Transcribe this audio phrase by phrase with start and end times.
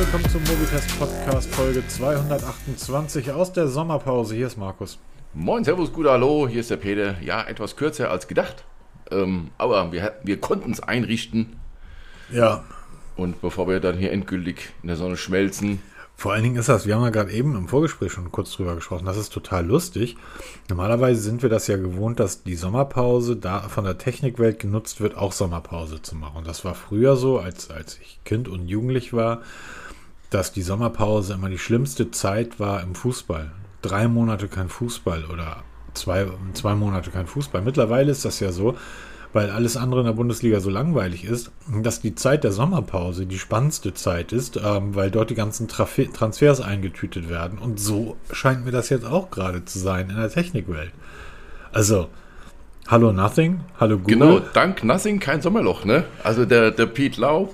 [0.00, 4.34] willkommen zum Mobitest Podcast Folge 228 aus der Sommerpause.
[4.34, 4.98] Hier ist Markus.
[5.34, 7.20] Moin, Servus, gut, hallo, hier ist der Peter.
[7.20, 8.64] Ja, etwas kürzer als gedacht,
[9.10, 11.60] ähm, aber wir, wir konnten es einrichten.
[12.32, 12.64] Ja.
[13.14, 15.82] Und bevor wir dann hier endgültig in der Sonne schmelzen,
[16.16, 18.76] vor allen Dingen ist das, wir haben ja gerade eben im Vorgespräch schon kurz drüber
[18.76, 20.16] gesprochen, das ist total lustig.
[20.70, 25.14] Normalerweise sind wir das ja gewohnt, dass die Sommerpause da von der Technikwelt genutzt wird,
[25.14, 26.38] auch Sommerpause zu machen.
[26.38, 29.42] Und das war früher so, als, als ich Kind und Jugendlich war,
[30.30, 33.50] dass die Sommerpause immer die schlimmste Zeit war im Fußball.
[33.82, 37.62] Drei Monate kein Fußball oder zwei, zwei Monate kein Fußball.
[37.62, 38.76] Mittlerweile ist das ja so,
[39.32, 43.38] weil alles andere in der Bundesliga so langweilig ist, dass die Zeit der Sommerpause die
[43.38, 47.58] spannendste Zeit ist, ähm, weil dort die ganzen Traf Transfers eingetütet werden.
[47.58, 50.90] Und so scheint mir das jetzt auch gerade zu sein in der Technikwelt.
[51.72, 52.08] Also,
[52.88, 54.18] hallo Nothing, hallo Google.
[54.18, 56.04] Genau, dank Nothing kein Sommerloch, ne?
[56.24, 57.50] Also der, der Pete Lau,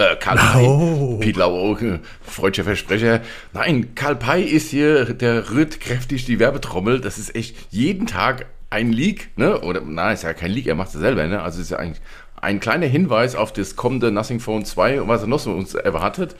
[0.00, 0.62] äh, Karl Pei.
[0.62, 1.18] Oh.
[1.18, 1.78] Piet Lau, oh,
[2.22, 3.20] freudscher Versprecher.
[3.52, 7.00] Nein, Karl Pei ist hier, der rührt kräftig die Werbetrommel.
[7.00, 9.60] Das ist echt jeden Tag ein Leak, ne?
[9.60, 11.42] Oder nein, ist ja kein Leak, er macht es selber, ne?
[11.42, 12.00] Also ist ja eigentlich
[12.40, 15.74] ein kleiner Hinweis auf das kommende Nothing Phone 2 und was er noch so uns
[15.74, 16.36] erwartet.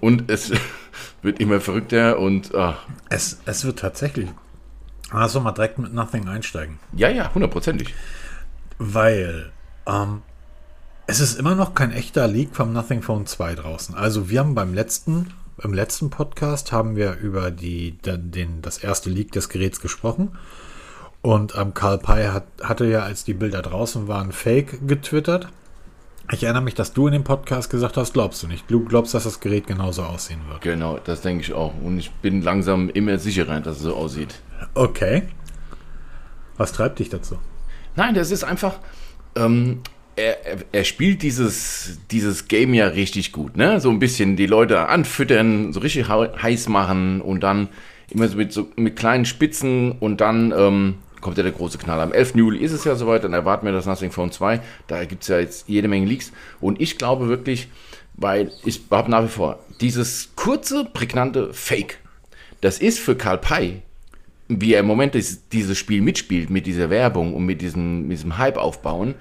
[0.00, 0.52] Und es
[1.22, 2.76] wird immer verrückter und ah.
[3.08, 4.28] es, es wird tatsächlich.
[5.10, 6.78] Also mal direkt mit Nothing einsteigen.
[6.94, 7.94] Ja, ja, hundertprozentig.
[8.78, 9.52] Weil
[9.86, 10.22] ähm,
[11.12, 13.94] es ist immer noch kein echter Leak vom Nothing Phone 2 draußen.
[13.94, 15.28] Also wir haben beim letzten,
[15.62, 20.38] im letzten Podcast haben wir über die, den, das erste Leak des Geräts gesprochen.
[21.20, 25.48] Und ähm, Karl Pei hat, hatte ja, als die Bilder draußen waren, Fake getwittert.
[26.30, 28.70] Ich erinnere mich, dass du in dem Podcast gesagt hast, glaubst du nicht.
[28.70, 30.62] Du glaubst, dass das Gerät genauso aussehen wird.
[30.62, 31.74] Genau, das denke ich auch.
[31.82, 34.40] Und ich bin langsam immer sicherer, dass es so aussieht.
[34.72, 35.24] Okay.
[36.56, 37.36] Was treibt dich dazu?
[37.96, 38.78] Nein, das ist einfach.
[39.34, 39.82] Ähm,
[40.16, 40.36] er,
[40.72, 43.80] er, spielt dieses, dieses Game ja richtig gut, ne?
[43.80, 47.68] So ein bisschen die Leute anfüttern, so richtig heiß machen und dann
[48.10, 52.00] immer so mit, so mit kleinen Spitzen und dann ähm, kommt ja der große Knall.
[52.00, 52.34] Am 11.
[52.34, 54.60] Juli ist es ja soweit, dann erwarten wir das Nothing Phone 2.
[54.86, 56.32] Da gibt es ja jetzt jede Menge Leaks.
[56.60, 57.68] Und ich glaube wirklich,
[58.14, 61.98] weil ich habe nach wie vor dieses kurze, prägnante Fake,
[62.60, 63.82] das ist für Karl Pei,
[64.48, 68.36] wie er im Moment dieses Spiel mitspielt, mit dieser Werbung und mit diesem, mit diesem
[68.36, 69.14] Hype aufbauen,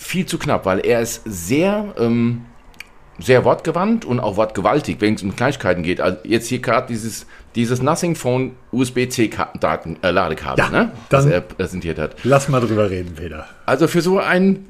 [0.00, 2.42] viel zu knapp, weil er ist sehr, ähm,
[3.18, 6.00] sehr wortgewandt und auch wortgewaltig, wenn es um Kleinigkeiten geht.
[6.00, 7.26] Also jetzt hier gerade dieses
[7.56, 9.30] dieses Nothing Phone USB-C
[10.02, 10.92] äh, Ladekabel, ja, ne?
[11.08, 12.14] das er präsentiert hat.
[12.22, 13.48] Lass mal drüber reden, Peter.
[13.66, 14.66] Also für so ein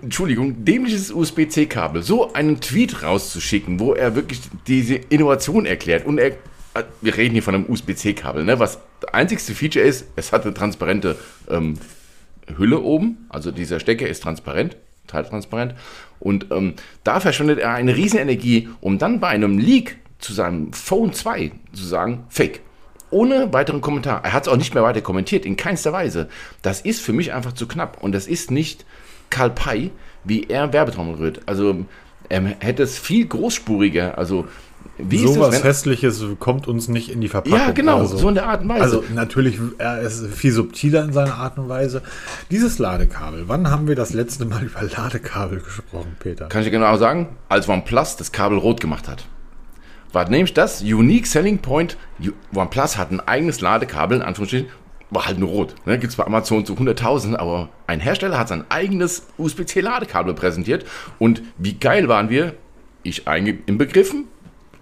[0.00, 6.28] Entschuldigung, dämliches USB-C-Kabel, so einen Tweet rauszuschicken, wo er wirklich diese Innovation erklärt und er,
[6.28, 8.58] äh, wir reden hier von einem USB-C-Kabel, ne?
[8.58, 11.16] was das einzigste Feature ist, es hat eine transparente
[11.50, 11.74] ähm,
[12.58, 15.74] Hülle oben, also dieser Stecker ist transparent, teiltransparent
[16.18, 16.74] und ähm,
[17.04, 21.52] da verschwendet er eine riesen Energie, um dann bei einem Leak zu seinem Phone 2
[21.72, 22.60] zu sagen, fake.
[23.10, 24.24] Ohne weiteren Kommentar.
[24.24, 26.28] Er hat es auch nicht mehr weiter kommentiert, in keinster Weise.
[26.62, 28.00] Das ist für mich einfach zu knapp.
[28.02, 28.84] Und das ist nicht
[29.30, 29.90] Karl Pei,
[30.22, 31.40] wie er Werbetrommel rührt.
[31.46, 31.86] Also
[32.28, 34.46] er hätte es viel großspuriger, also
[35.08, 37.58] wie so was Hässliches kommt uns nicht in die Verpackung.
[37.58, 38.82] Ja, genau, also, so in der Art und Weise.
[38.82, 42.02] Also natürlich, er ist viel subtiler in seiner Art und Weise.
[42.50, 46.46] Dieses Ladekabel, wann haben wir das letzte Mal über Ladekabel gesprochen, Peter?
[46.46, 49.24] Kann ich dir genau sagen, als OnePlus das Kabel rot gemacht hat
[50.12, 51.96] war nämlich das Unique Selling Point.
[52.54, 54.68] OnePlus hat ein eigenes Ladekabel, in Anführungsstrichen,
[55.10, 55.74] war halt nur rot.
[55.86, 55.98] Ne?
[55.98, 60.84] Gibt es bei Amazon zu 100.000, aber ein Hersteller hat sein eigenes USB-C-Ladekabel präsentiert.
[61.18, 62.54] Und wie geil waren wir?
[63.02, 64.26] Ich im Begriffen,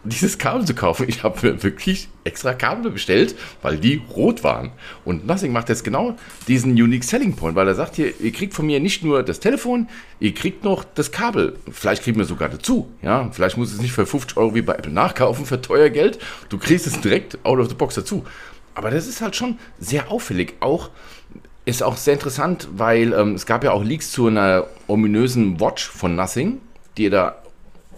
[0.05, 1.07] dieses Kabel zu kaufen.
[1.09, 4.71] Ich habe wirklich extra Kabel bestellt, weil die rot waren.
[5.05, 6.17] Und Nothing macht jetzt genau
[6.47, 9.41] diesen Unique Selling Point, weil er sagt hier, ihr kriegt von mir nicht nur das
[9.41, 9.89] Telefon,
[10.21, 11.57] ihr kriegt noch das Kabel.
[11.71, 12.89] Vielleicht kriegen wir sogar dazu.
[13.03, 16.19] Ja, vielleicht muss es nicht für 50 Euro wie bei Apple nachkaufen für teuer Geld.
[16.49, 18.25] Du kriegst es direkt out of the box dazu.
[18.75, 20.55] Aber das ist halt schon sehr auffällig.
[20.61, 20.91] Auch
[21.65, 25.87] ist auch sehr interessant, weil ähm, es gab ja auch Leaks zu einer ominösen Watch
[25.87, 26.61] von Nothing,
[26.97, 27.43] die da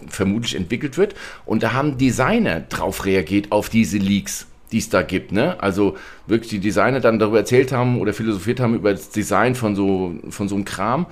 [0.07, 1.15] vermutlich entwickelt wird.
[1.45, 5.31] Und da haben Designer drauf reagiert, auf diese Leaks die es da gibt.
[5.31, 5.61] Ne?
[5.61, 9.75] Also wirklich die Designer dann darüber erzählt haben oder philosophiert haben über das Design von
[9.75, 11.07] so, von so einem Kram.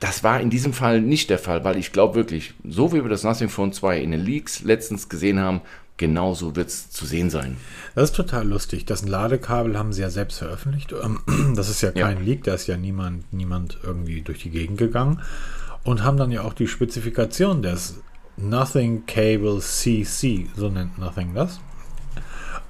[0.00, 3.08] Das war in diesem Fall nicht der Fall, weil ich glaube wirklich, so wie wir
[3.08, 5.60] das Nothing Phone 2 in den Leaks letztens gesehen haben,
[5.96, 7.56] genauso wird es zu sehen sein.
[7.94, 8.84] Das ist total lustig.
[8.84, 10.94] Das Ladekabel haben sie ja selbst veröffentlicht.
[11.54, 12.22] Das ist ja kein ja.
[12.22, 15.20] Leak, da ist ja niemand, niemand irgendwie durch die Gegend gegangen.
[15.84, 18.02] Und haben dann ja auch die Spezifikation des
[18.36, 21.60] Nothing Cable CC, so nennt Nothing das.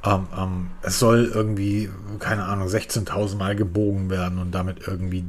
[0.05, 1.88] ähm, ähm, es soll irgendwie,
[2.19, 5.25] keine Ahnung, 16.000 Mal gebogen werden und damit irgendwie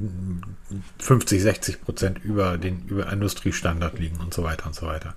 [0.99, 5.13] 50, 60 Prozent über den über Industriestandard liegen und so weiter und so weiter.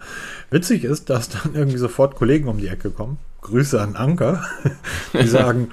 [0.50, 3.18] Witzig ist, dass dann irgendwie sofort Kollegen um die Ecke kommen.
[3.40, 4.44] Grüße an Anker,
[5.12, 5.70] die sagen,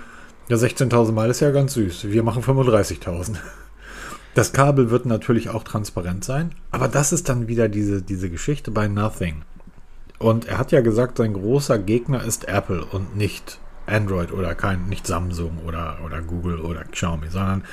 [0.48, 2.06] ja, 16.000 Mal ist ja ganz süß.
[2.10, 3.38] Wir machen 35.000.
[4.36, 8.70] Das Kabel wird natürlich auch transparent sein, aber das ist dann wieder diese, diese Geschichte
[8.70, 9.44] bei Nothing.
[10.20, 14.88] Und er hat ja gesagt, sein großer Gegner ist Apple und nicht Android oder kein,
[14.88, 17.64] nicht Samsung oder, oder Google oder Xiaomi, sondern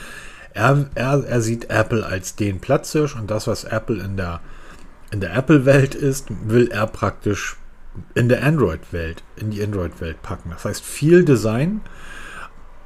[0.54, 4.40] er, er, er sieht Apple als den Platzhirsch und das, was Apple in der,
[5.10, 7.56] in der Apple-Welt ist, will er praktisch
[8.14, 10.50] in der Android-Welt, in die Android-Welt packen.
[10.50, 11.80] Das heißt, viel Design,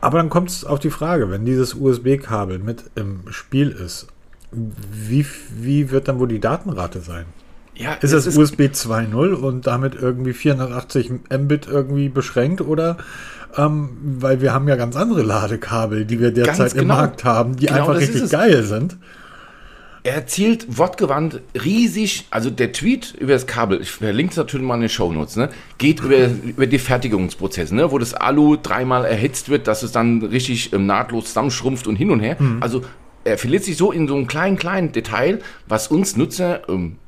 [0.07, 4.07] aber dann kommt es auf die Frage, wenn dieses USB-Kabel mit im Spiel ist,
[4.53, 7.25] wie, wie wird dann wohl die Datenrate sein?
[7.75, 12.97] Ja, ist es USB 2.0 und damit irgendwie 480 Mbit irgendwie beschränkt oder
[13.57, 17.57] ähm, weil wir haben ja ganz andere Ladekabel, die wir derzeit genau, im Markt haben,
[17.57, 18.97] die genau einfach richtig geil sind.
[20.07, 24.77] Er erzielt wortgewandt riesig, also der Tweet über das Kabel, ich verlinke es natürlich mal
[24.77, 25.49] in den Shownotes, ne,
[25.79, 30.23] geht über, über die Fertigungsprozesse, ne, wo das Alu dreimal erhitzt wird, dass es dann
[30.23, 32.37] richtig ähm, nahtlos zusammenschrumpft und hin und her.
[32.39, 32.59] Mhm.
[32.63, 32.83] Also
[33.25, 36.99] er verliert sich so in so einem kleinen, kleinen Detail, was uns Nutzer ähm,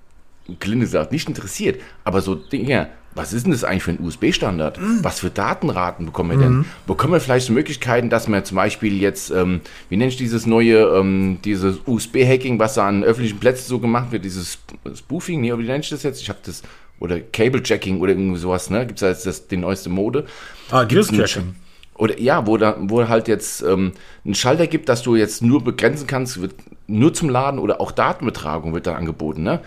[0.58, 1.80] gelinde gesagt, nicht interessiert.
[2.02, 4.80] Aber so Dinge, was ist denn das eigentlich für ein USB-Standard?
[4.80, 5.00] Mhm.
[5.02, 6.56] Was für Datenraten bekommen wir denn?
[6.58, 6.64] Mhm.
[6.86, 10.46] Bekommen wir vielleicht so Möglichkeiten, dass man zum Beispiel jetzt, ähm, wie nenne ich dieses
[10.46, 14.58] neue, ähm, dieses USB-Hacking, was da an öffentlichen Plätzen so gemacht wird, dieses
[14.94, 16.22] Spoofing, nee, wie nenne ich das jetzt?
[16.22, 16.62] Ich habe das,
[17.00, 18.86] oder Cable-Jacking oder irgendwie sowas, ne?
[18.86, 20.24] Gibt es da jetzt das, die neueste Mode?
[20.70, 21.56] Ah, Gills-Jacking.
[21.98, 23.92] Oder ja, wo, da, wo halt jetzt ähm,
[24.24, 26.54] einen Schalter gibt, dass du jetzt nur begrenzen kannst, wird
[26.86, 29.42] nur zum Laden oder auch Datenbetragung wird dann angeboten.
[29.42, 29.60] Ne?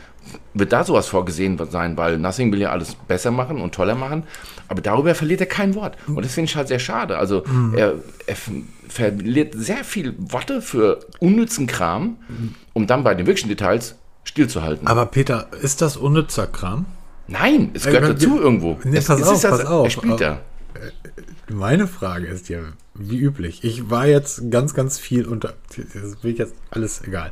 [0.53, 4.23] Wird da sowas vorgesehen sein, weil Nothing will ja alles besser machen und toller machen,
[4.67, 5.97] aber darüber verliert er kein Wort.
[6.07, 7.17] Und das finde ich halt sehr schade.
[7.17, 7.73] Also mhm.
[7.77, 7.93] er,
[8.27, 8.35] er,
[8.87, 12.17] verliert sehr viel Worte für unnützen Kram,
[12.73, 14.87] um dann bei den wirklichen Details stillzuhalten.
[14.87, 16.85] Aber Peter, ist das unnützer Kram?
[17.27, 18.77] Nein, es gehört äh, dazu irgendwo.
[18.83, 19.85] Nee, es, pass es auf, pass auf.
[19.85, 20.39] Er spielt da.
[21.53, 22.59] Meine Frage ist ja,
[22.93, 27.31] wie üblich, ich war jetzt ganz, ganz viel unter, das will ich jetzt alles egal,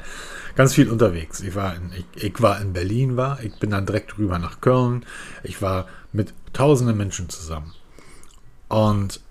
[0.55, 1.41] ganz viel unterwegs.
[1.41, 4.61] Ich war in, ich, ich war in Berlin, war, ich bin dann direkt rüber nach
[4.61, 5.05] Köln.
[5.43, 7.73] Ich war mit tausenden Menschen zusammen.
[8.67, 9.21] Und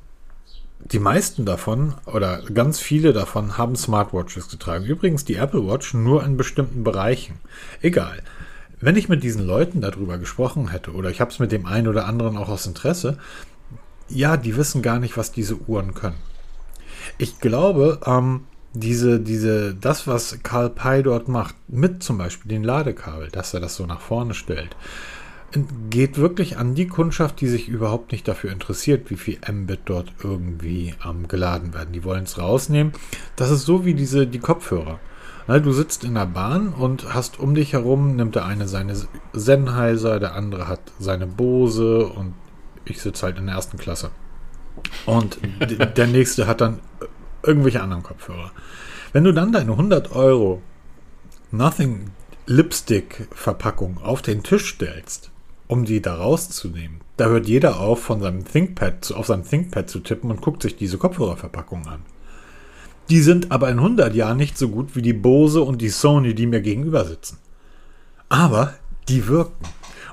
[0.80, 4.84] die meisten davon oder ganz viele davon haben Smartwatches getragen.
[4.84, 7.40] Übrigens die Apple Watch nur in bestimmten Bereichen.
[7.82, 8.22] Egal.
[8.80, 11.88] Wenn ich mit diesen Leuten darüber gesprochen hätte oder ich habe es mit dem einen
[11.88, 13.18] oder anderen auch aus Interesse,
[14.08, 16.18] ja, die wissen gar nicht, was diese Uhren können.
[17.18, 18.44] Ich glaube, ähm,
[18.74, 23.60] diese, diese, das, was Karl Pei dort macht, mit zum Beispiel den Ladekabel, dass er
[23.60, 24.76] das so nach vorne stellt,
[25.88, 30.12] geht wirklich an die Kundschaft, die sich überhaupt nicht dafür interessiert, wie viel Mbit dort
[30.22, 31.92] irgendwie ähm, geladen werden.
[31.92, 32.92] Die wollen es rausnehmen.
[33.36, 35.00] Das ist so wie diese, die Kopfhörer.
[35.46, 38.94] Du sitzt in der Bahn und hast um dich herum, nimmt der eine seine
[39.32, 42.34] Sennheiser, der andere hat seine Bose und
[42.90, 44.10] ich sitze halt in der ersten Klasse.
[45.06, 45.38] Und
[45.96, 46.80] der nächste hat dann
[47.42, 48.52] irgendwelche anderen Kopfhörer.
[49.12, 50.62] Wenn du dann deine 100 Euro
[51.50, 52.10] Nothing
[52.46, 55.30] Lipstick Verpackung auf den Tisch stellst,
[55.66, 59.90] um die da rauszunehmen, da hört jeder auf, von seinem ThinkPad zu, auf seinem ThinkPad
[59.90, 62.02] zu tippen und guckt sich diese Kopfhörerverpackung an.
[63.10, 66.34] Die sind aber in 100 Jahren nicht so gut wie die Bose und die Sony,
[66.34, 67.38] die mir gegenüber sitzen.
[68.28, 68.74] Aber
[69.08, 69.66] die wirken.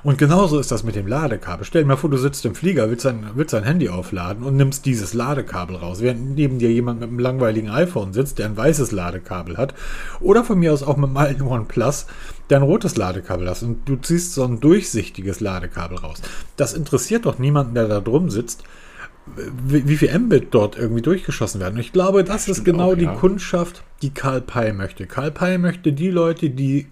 [0.06, 1.66] Und genauso ist das mit dem Ladekabel.
[1.66, 4.54] Stell dir mal vor, du sitzt im Flieger, willst dein, willst dein Handy aufladen und
[4.54, 8.56] nimmst dieses Ladekabel raus, während neben dir jemand mit einem langweiligen iPhone sitzt, der ein
[8.56, 9.74] weißes Ladekabel hat.
[10.20, 12.06] Oder von mir aus auch mit einem alten OnePlus,
[12.50, 13.60] der ein rotes Ladekabel hat.
[13.64, 16.22] Und du ziehst so ein durchsichtiges Ladekabel raus.
[16.56, 18.62] Das interessiert doch niemanden, der da drum sitzt
[19.34, 21.74] wie, viel Mbit dort irgendwie durchgeschossen werden.
[21.74, 23.12] Und ich glaube, das, das ist genau auch, ja.
[23.12, 25.06] die Kundschaft, die Karl Pei möchte.
[25.06, 26.86] Karl Pei möchte die Leute, die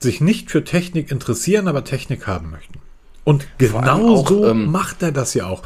[0.00, 2.78] sich nicht für Technik interessieren, aber Technik haben möchten.
[3.24, 5.62] Und genau auch, so ähm, macht er das ja auch.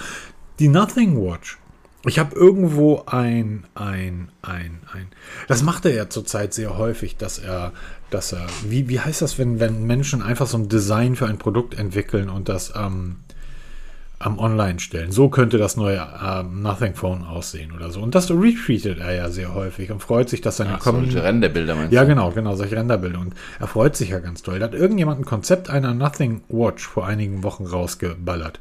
[0.58, 1.58] Die Nothing Watch.
[2.04, 5.06] Ich habe irgendwo ein, ein, ein, ein.
[5.46, 7.72] Das macht er ja zurzeit sehr häufig, dass er,
[8.10, 11.38] dass er, wie, wie heißt das, wenn, wenn Menschen einfach so ein Design für ein
[11.38, 13.18] Produkt entwickeln und das ähm,
[14.22, 15.10] am Online stellen.
[15.12, 18.00] So könnte das neue äh, Nothing Phone aussehen oder so.
[18.00, 21.74] Und das retweetet er ja sehr häufig und freut sich, dass seine Ach, solche Renderbilder
[21.74, 22.08] meinst Ja, du?
[22.08, 23.18] genau, genau, solche Renderbilder.
[23.20, 24.58] Und er freut sich ja ganz toll.
[24.58, 28.60] Da hat irgendjemand ein Konzept einer Nothing Watch vor einigen Wochen rausgeballert.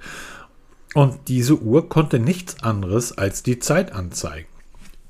[0.94, 4.48] Und diese Uhr konnte nichts anderes als die Zeit anzeigen.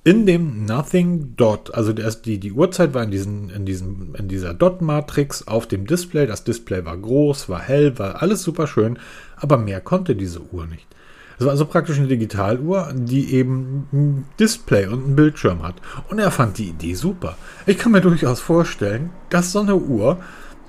[0.03, 4.55] In dem Nothing Dot, also die, die Uhrzeit war in, diesen, in, diesen, in dieser
[4.55, 6.25] Dot-Matrix auf dem Display.
[6.25, 8.97] Das Display war groß, war hell, war alles super schön
[9.41, 10.87] aber mehr konnte diese Uhr nicht.
[11.37, 15.75] Das war also praktisch eine Digitaluhr, die eben ein Display und einen Bildschirm hat.
[16.09, 17.35] Und er fand die Idee super.
[17.65, 20.19] Ich kann mir durchaus vorstellen, dass so eine Uhr,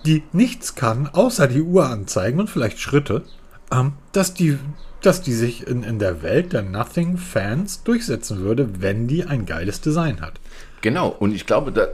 [0.06, 3.22] die nichts kann, außer die Uhr anzeigen und vielleicht Schritte,
[3.70, 4.58] ähm, dass die
[5.02, 9.80] dass die sich in, in der Welt der Nothing-Fans durchsetzen würde, wenn die ein geiles
[9.80, 10.34] Design hat.
[10.80, 11.88] Genau, und ich glaube, da,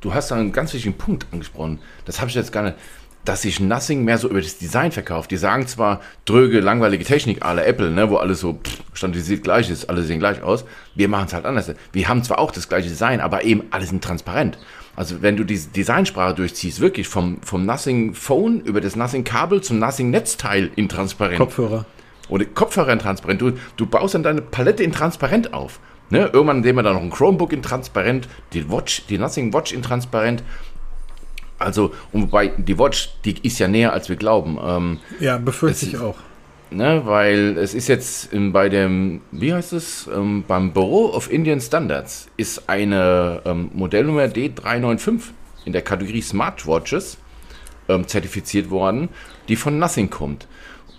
[0.00, 1.78] du hast da einen ganz wichtigen Punkt angesprochen.
[2.04, 2.76] Das habe ich jetzt gar nicht,
[3.24, 5.30] dass sich Nothing mehr so über das Design verkauft.
[5.30, 9.70] Die sagen zwar dröge, langweilige Technik aller Apple, ne, wo alles so pff, standardisiert gleich
[9.70, 10.64] ist, alle sehen gleich aus.
[10.94, 11.70] Wir machen es halt anders.
[11.92, 14.58] Wir haben zwar auch das gleiche Design, aber eben alles transparent.
[14.96, 19.62] Also wenn du diese Designsprache durchziehst, wirklich vom, vom Nothing Phone über das Nothing Kabel
[19.62, 21.38] zum Nothing Netzteil in transparent.
[21.38, 21.86] Kopfhörer.
[22.32, 23.42] Oder Kopfhörer in transparent.
[23.42, 25.80] Du, du baust dann deine Palette in transparent auf.
[26.08, 26.30] Ne?
[26.32, 29.82] Irgendwann nehmen wir dann noch ein Chromebook in transparent, die Watch, die Nothing Watch in
[29.82, 30.42] transparent.
[31.58, 34.58] Also, und wobei die Watch, die ist ja näher, als wir glauben.
[34.64, 36.16] Ähm, ja, befürchte ich auch.
[36.70, 41.30] Ne, weil es ist jetzt in, bei dem, wie heißt es, ähm, beim Bureau of
[41.30, 45.20] Indian Standards ist eine ähm, Modellnummer D395
[45.66, 47.18] in der Kategorie Smartwatches
[47.90, 49.10] ähm, zertifiziert worden,
[49.48, 50.46] die von Nothing kommt.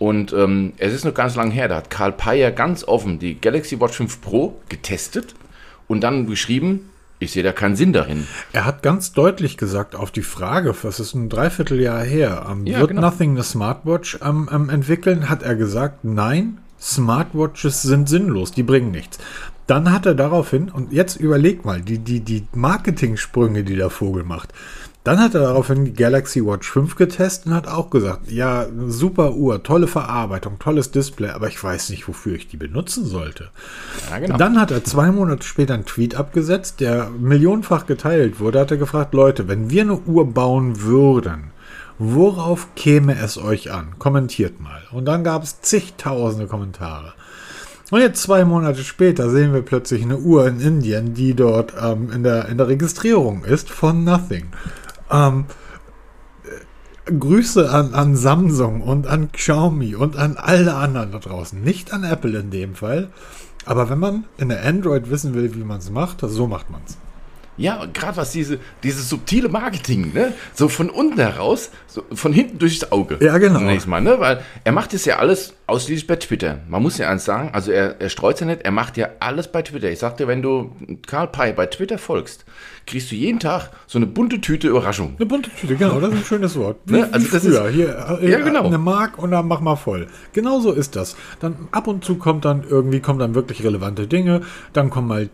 [0.03, 3.39] Und ähm, es ist noch ganz lange her, da hat Karl Peyer ganz offen die
[3.39, 5.33] Galaxy Watch 5 Pro getestet
[5.87, 8.27] und dann geschrieben, ich sehe da keinen Sinn darin.
[8.51, 12.81] Er hat ganz deutlich gesagt auf die Frage, was ist ein Dreivierteljahr her, ähm, ja,
[12.81, 12.99] wird genau.
[12.99, 18.91] Nothing eine Smartwatch ähm, ähm, entwickeln, hat er gesagt, nein, Smartwatches sind sinnlos, die bringen
[18.91, 19.19] nichts.
[19.67, 24.25] Dann hat er daraufhin, und jetzt überleg mal, die, die, die Marketing-Sprünge, die der Vogel
[24.25, 24.49] macht.
[25.03, 29.33] Dann hat er daraufhin die Galaxy Watch 5 getestet und hat auch gesagt, ja, super
[29.33, 33.49] Uhr, tolle Verarbeitung, tolles Display, aber ich weiß nicht, wofür ich die benutzen sollte.
[34.09, 34.37] Ja, genau.
[34.37, 38.77] Dann hat er zwei Monate später einen Tweet abgesetzt, der millionenfach geteilt wurde, hat er
[38.77, 41.51] gefragt, Leute, wenn wir eine Uhr bauen würden,
[41.99, 43.95] worauf käme es euch an?
[43.99, 44.83] Kommentiert mal.
[44.93, 47.13] Und dann gab es zigtausende Kommentare.
[47.91, 52.09] Und jetzt zwei Monate später sehen wir plötzlich eine Uhr in Indien, die dort ähm,
[52.11, 54.47] in, der, in der Registrierung ist von Nothing.
[55.13, 55.45] Ähm,
[56.43, 61.61] äh, Grüße an, an Samsung und an Xiaomi und an alle anderen da draußen.
[61.61, 63.09] Nicht an Apple in dem Fall.
[63.65, 66.81] Aber wenn man in der Android wissen will, wie man es macht, so macht man
[66.85, 66.97] es.
[67.55, 70.33] Ja, gerade was diese, dieses subtile Marketing, ne?
[70.55, 73.19] So von unten heraus, so von hinten durchs Auge.
[73.21, 73.59] Ja, genau.
[73.59, 74.19] Zunächst mal, ne?
[74.19, 76.59] Weil er macht das ja alles ausschließlich bei Twitter.
[76.67, 79.51] Man muss ja eins sagen, also er, er streut ja nicht, er macht ja alles
[79.51, 79.91] bei Twitter.
[79.91, 82.43] Ich sagte, wenn du Karl Pei bei Twitter folgst,
[82.85, 85.15] kriegst du jeden Tag so eine bunte Tüte Überraschung.
[85.17, 86.77] Eine bunte Tüte, genau, das ist ein schönes Wort.
[86.85, 87.09] Wie, ne?
[87.11, 87.65] also wie das früher.
[87.67, 88.65] Ist, Hier, äh, ja, genau.
[88.65, 90.07] eine Mark und dann mach mal voll.
[90.33, 91.15] Genau so ist das.
[91.39, 94.41] Dann ab und zu kommt dann irgendwie kommen dann wirklich relevante Dinge,
[94.73, 95.29] dann kommen mal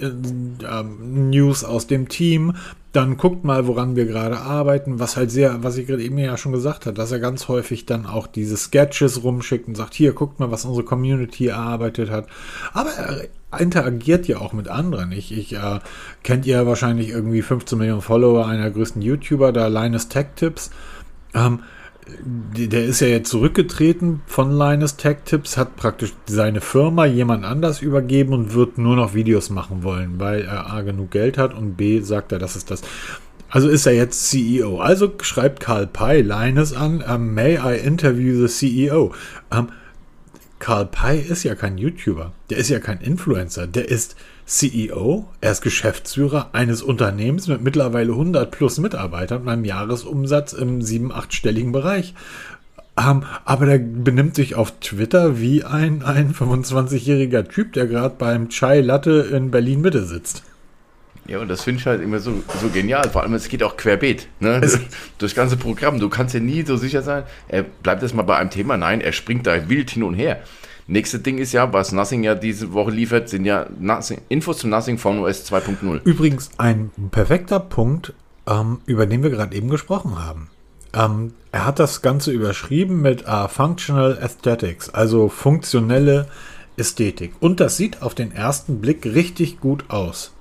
[0.00, 2.54] äh, äh, News aus dem Team,
[2.92, 6.36] dann guckt mal, woran wir gerade arbeiten, was halt sehr, was ich gerade eben ja
[6.36, 10.12] schon gesagt habe, dass er ganz häufig dann auch diese Sketches rumschickt und sagt, hier,
[10.12, 12.26] guckt mal, was unsere Community erarbeitet hat.
[12.72, 15.12] Aber er interagiert ja auch mit anderen.
[15.12, 15.78] Ich, ich äh,
[16.24, 20.70] kennt ihr wahrscheinlich irgendwie 15 Millionen Follower einer größten YouTuber, da Linus Tech Tips.
[21.32, 21.60] Ähm,
[22.08, 27.82] der ist ja jetzt zurückgetreten von Linus Tech Tips, hat praktisch seine Firma jemand anders
[27.82, 31.76] übergeben und wird nur noch Videos machen wollen, weil er A genug Geld hat und
[31.76, 32.82] B sagt er, das ist das.
[33.48, 34.80] Also ist er jetzt CEO.
[34.80, 39.12] Also schreibt Karl Pei Linus an, um, may I interview the CEO?
[39.50, 39.68] Um,
[40.60, 44.14] Karl Pei ist ja kein YouTuber, der ist ja kein Influencer, der ist
[44.50, 50.80] CEO, er ist Geschäftsführer eines Unternehmens mit mittlerweile 100 plus Mitarbeitern und einem Jahresumsatz im
[50.80, 52.14] 7-, 8-stelligen Bereich.
[52.98, 58.48] Ähm, aber der benimmt sich auf Twitter wie ein, ein 25-jähriger Typ, der gerade beim
[58.48, 60.42] Chai Latte in Berlin Mitte sitzt.
[61.28, 63.08] Ja, und das finde ich halt immer so, so genial.
[63.08, 64.26] Vor allem, es geht auch querbeet.
[64.40, 64.60] Ne?
[64.60, 64.80] Durch
[65.18, 66.00] das ganze Programm.
[66.00, 68.76] Du kannst ja nie so sicher sein, er bleibt jetzt mal bei einem Thema.
[68.76, 70.42] Nein, er springt da wild hin und her.
[70.90, 74.70] Nächste Ding ist ja, was Nothing ja diese Woche liefert, sind ja Nothing, Infos zum
[74.70, 76.00] Nothing Phone OS 2.0.
[76.02, 78.12] Übrigens ein perfekter Punkt,
[78.48, 80.50] ähm, über den wir gerade eben gesprochen haben.
[80.92, 86.26] Ähm, er hat das Ganze überschrieben mit uh, Functional Aesthetics, also funktionelle
[86.76, 87.34] Ästhetik.
[87.38, 90.32] Und das sieht auf den ersten Blick richtig gut aus.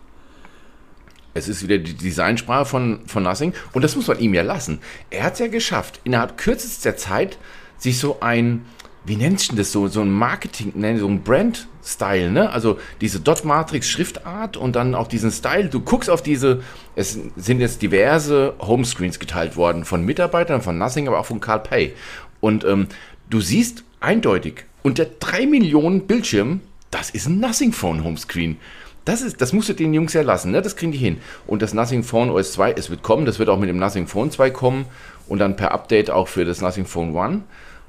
[1.36, 3.54] Es ist wieder die Designsprache von, von Nothing.
[3.74, 4.80] Und das muss man ihm ja lassen.
[5.12, 7.38] Er hat es ja geschafft, innerhalb kürzester Zeit
[7.78, 8.66] sich so ein
[9.10, 12.52] wie nennt sich das so, so ein Marketing, so ein Brand-Style, ne?
[12.52, 15.68] Also diese Dot-Matrix-Schriftart und dann auch diesen Style.
[15.68, 16.62] Du guckst auf diese,
[16.96, 21.62] es sind jetzt diverse Homescreens geteilt worden von Mitarbeitern, von Nothing, aber auch von Carl
[21.62, 21.94] Pay.
[22.40, 22.88] Und ähm,
[23.32, 26.62] du siehst eindeutig, unter drei Millionen Bildschirmen,
[26.92, 28.58] das ist ein Nothing Phone Homescreen.
[29.06, 30.62] Das, ist, das musst du den Jungs ja lassen, ne?
[30.62, 31.18] das kriegen die hin.
[31.48, 34.06] Und das Nothing Phone OS 2, es wird kommen, das wird auch mit dem Nothing
[34.06, 34.86] Phone 2 kommen
[35.28, 37.42] und dann per Update auch für das Nothing Phone One.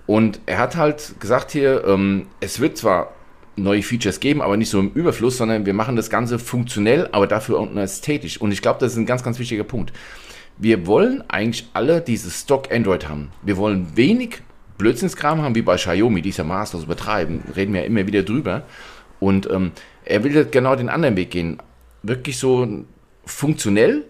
[0.07, 3.12] Und er hat halt gesagt hier, ähm, es wird zwar
[3.57, 7.26] neue Features geben, aber nicht so im Überfluss, sondern wir machen das Ganze funktionell, aber
[7.26, 8.40] dafür auch ästhetisch.
[8.40, 9.92] Und ich glaube, das ist ein ganz, ganz wichtiger Punkt.
[10.59, 13.30] Wir wollen eigentlich alle dieses Stock Android haben.
[13.42, 14.42] Wir wollen wenig
[14.78, 17.42] Blödsinnskram haben, wie bei Xiaomi, die es ja maßlos betreiben.
[17.54, 18.62] Reden wir ja immer wieder drüber.
[19.21, 19.73] Und ähm,
[20.04, 21.59] er will genau den anderen Weg gehen.
[22.02, 22.66] Wirklich so
[23.25, 24.07] funktionell,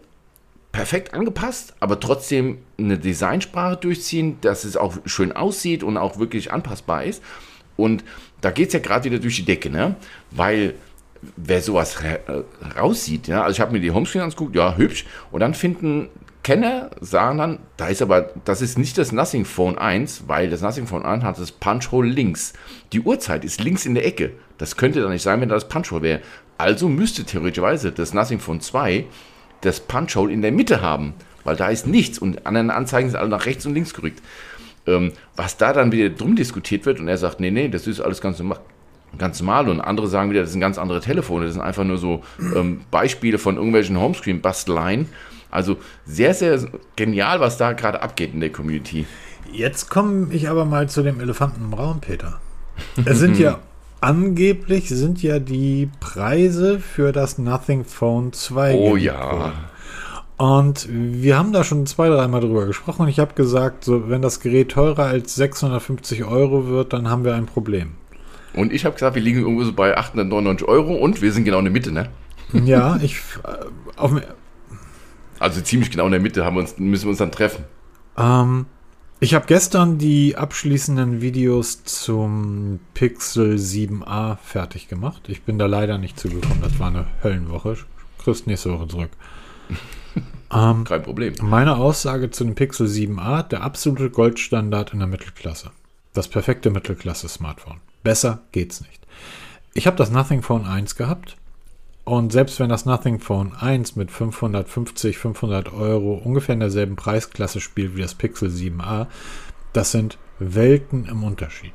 [0.72, 6.52] perfekt angepasst, aber trotzdem eine Designsprache durchziehen, dass es auch schön aussieht und auch wirklich
[6.52, 7.22] anpassbar ist.
[7.76, 8.04] Und
[8.40, 9.96] da geht es ja gerade wieder durch die Decke, ne?
[10.30, 10.74] Weil
[11.36, 11.98] wer sowas
[12.78, 16.08] raussieht, ja, also ich habe mir die Homescreen angeguckt, ja, hübsch, und dann finden
[16.42, 20.62] Kenner, sagen dann, da ist aber, das ist nicht das Nothing Phone 1, weil das
[20.62, 22.54] Nothing Phone 1 hat das Punch-Hole links.
[22.92, 24.32] Die Uhrzeit ist links in der Ecke.
[24.56, 26.20] Das könnte dann nicht sein, wenn da das Punch-Hole wäre.
[26.56, 29.04] Also müsste theoretischerweise das Nothing Phone 2
[29.62, 31.14] das Punch-Hole in der Mitte haben,
[31.44, 34.22] weil da ist nichts und anderen Anzeigen sind alle nach rechts und links gerückt.
[34.86, 38.00] Ähm, was da dann wieder drum diskutiert wird und er sagt, nee, nee, das ist
[38.00, 38.60] alles ganz normal
[39.18, 41.98] ganz normal und andere sagen wieder, das sind ganz andere Telefone, das sind einfach nur
[41.98, 42.22] so
[42.54, 45.08] ähm, Beispiele von irgendwelchen Homescreen-Basteleien.
[45.50, 46.60] Also sehr, sehr
[46.94, 49.06] genial, was da gerade abgeht in der Community.
[49.52, 52.40] Jetzt komme ich aber mal zu dem Elefanten im Raum, Peter.
[53.04, 53.58] Es sind ja
[54.00, 58.74] angeblich sind ja die Preise für das Nothing Phone 2.
[58.74, 59.32] Oh ja.
[59.32, 59.52] Worden.
[60.36, 64.22] Und wir haben da schon zwei, dreimal drüber gesprochen und ich habe gesagt, so, wenn
[64.22, 67.92] das Gerät teurer als 650 Euro wird, dann haben wir ein Problem.
[68.54, 71.58] Und ich habe gesagt, wir liegen irgendwo so bei 899 Euro und wir sind genau
[71.58, 72.08] in der Mitte, ne?
[72.52, 73.20] Ja, ich.
[73.44, 74.12] Äh, auf,
[75.38, 77.64] also ziemlich genau in der Mitte haben wir uns, müssen wir uns dann treffen.
[78.16, 78.66] Ähm,
[79.20, 85.28] ich habe gestern die abschließenden Videos zum Pixel 7a fertig gemacht.
[85.28, 86.62] Ich bin da leider nicht zugekommen.
[86.62, 87.76] Das war eine Höllenwoche.
[88.18, 89.10] Kriegst nächste Woche zurück.
[90.52, 91.34] ähm, Kein Problem.
[91.42, 95.70] Meine Aussage zu dem Pixel 7a, der absolute Goldstandard in der Mittelklasse.
[96.14, 97.80] Das perfekte Mittelklasse-Smartphone.
[98.02, 99.06] Besser geht's nicht.
[99.74, 101.36] Ich habe das Nothing Phone 1 gehabt.
[102.10, 107.60] Und selbst wenn das Nothing Phone 1 mit 550, 500 Euro ungefähr in derselben Preisklasse
[107.60, 109.06] spielt wie das Pixel 7a,
[109.72, 111.70] das sind Welten im Unterschied.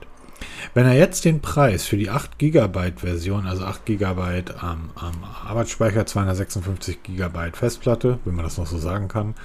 [0.74, 5.24] Wenn er jetzt den Preis für die 8 GB Version, also 8 GB am, am
[5.48, 9.36] Arbeitsspeicher, 256 GB Festplatte, wenn man das noch so sagen kann,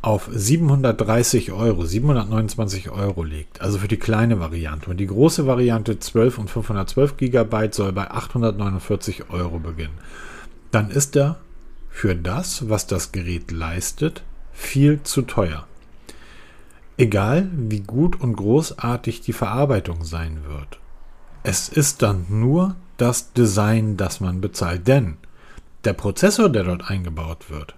[0.00, 4.88] auf 730 Euro, 729 Euro legt, also für die kleine Variante.
[4.88, 9.98] Und die große Variante 12 und 512 GB soll bei 849 Euro beginnen.
[10.70, 11.38] Dann ist er
[11.88, 15.66] für das, was das Gerät leistet, viel zu teuer.
[16.96, 20.78] Egal wie gut und großartig die Verarbeitung sein wird.
[21.42, 24.86] Es ist dann nur das Design, das man bezahlt.
[24.86, 25.16] Denn
[25.84, 27.74] der Prozessor, der dort eingebaut wird,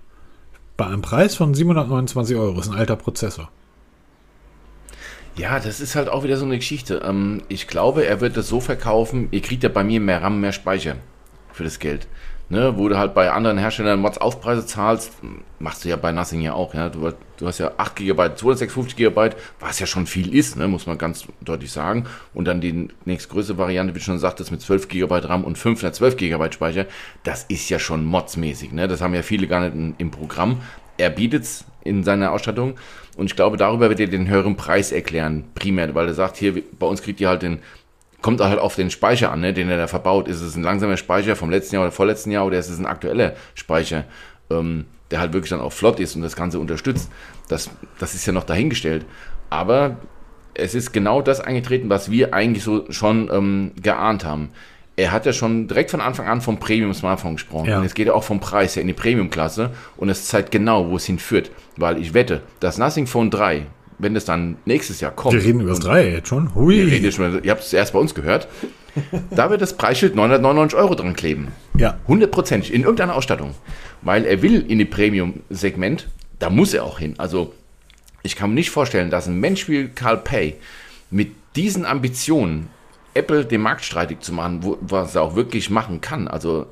[0.77, 3.51] bei einem Preis von 729 Euro ist ein alter Prozessor.
[5.37, 7.03] Ja, das ist halt auch wieder so eine Geschichte.
[7.05, 10.41] Ähm, ich glaube, er wird das so verkaufen, ihr kriegt ja bei mir mehr RAM,
[10.41, 10.97] mehr Speicher
[11.53, 12.07] für das Geld.
[12.53, 15.13] Ne, wo du halt bei anderen Herstellern Mods Aufpreise zahlst,
[15.59, 16.75] machst du ja bei Nothing ja auch.
[16.75, 16.91] Ja?
[16.91, 20.69] Du, du hast ja 8 GB, 256 GB, was ja schon viel ist, ne?
[20.69, 22.05] muss man ganz deutlich sagen.
[22.35, 26.19] Und dann die nächstgrößere Variante, wie du schon sagtest, mit 12 GB RAM und 512
[26.19, 26.85] GB Speicher,
[27.23, 28.73] das ist ja schon modsmäßig.
[28.73, 28.87] Ne?
[28.87, 30.61] Das haben ja viele gar nicht im Programm.
[30.99, 32.75] Er bietet es in seiner Ausstattung
[33.17, 36.63] und ich glaube, darüber wird er den höheren Preis erklären, primär, weil er sagt, hier,
[36.79, 37.61] bei uns kriegt ihr halt den
[38.23, 40.29] kommt halt auf den Speicher an, ne, den er da verbaut.
[40.29, 42.87] Ist es ein langsamer Speicher vom letzten Jahr oder vorletzten Jahr oder ist es ein
[42.87, 44.05] aktueller Speicher,
[44.51, 47.11] ähm, der halt wirklich dann auch flott ist und das Ganze unterstützt.
[47.49, 49.05] Das, das ist ja noch dahingestellt.
[49.51, 49.99] Aber
[50.55, 54.51] es ist genau das eingetreten, was wir eigentlich so schon ähm, geahnt haben.
[54.95, 57.69] Er hat ja schon direkt von Anfang an vom Premium-Smartphone gesprochen.
[57.69, 57.79] Ja.
[57.79, 59.71] Und es geht ja auch vom Preis her in die Premium-Klasse.
[59.97, 61.51] Und es zeigt genau, wo es hinführt.
[61.77, 63.67] Weil ich wette, das Nothing Phone 3,
[64.03, 65.35] wenn es dann nächstes Jahr kommt.
[65.35, 66.55] Wir reden über das 3 jetzt schon.
[66.55, 66.77] Hui.
[66.77, 68.49] Wir reden schon, ihr habt es erst bei uns gehört.
[69.31, 71.49] da wird das Preisschild 999 Euro dran kleben.
[71.79, 71.99] Ja.
[72.09, 73.55] Hundertprozentig in irgendeiner Ausstattung.
[74.03, 76.09] Weil er will in die Premium-Segment,
[76.41, 77.15] da muss er auch hin.
[77.19, 77.55] Also
[78.23, 80.57] ich kann mir nicht vorstellen, dass ein Mensch wie Carl Pay
[81.11, 82.69] mit diesen Ambitionen
[83.15, 86.27] Apple den Markt streitig zu machen, wo, was er auch wirklich machen kann.
[86.29, 86.67] Also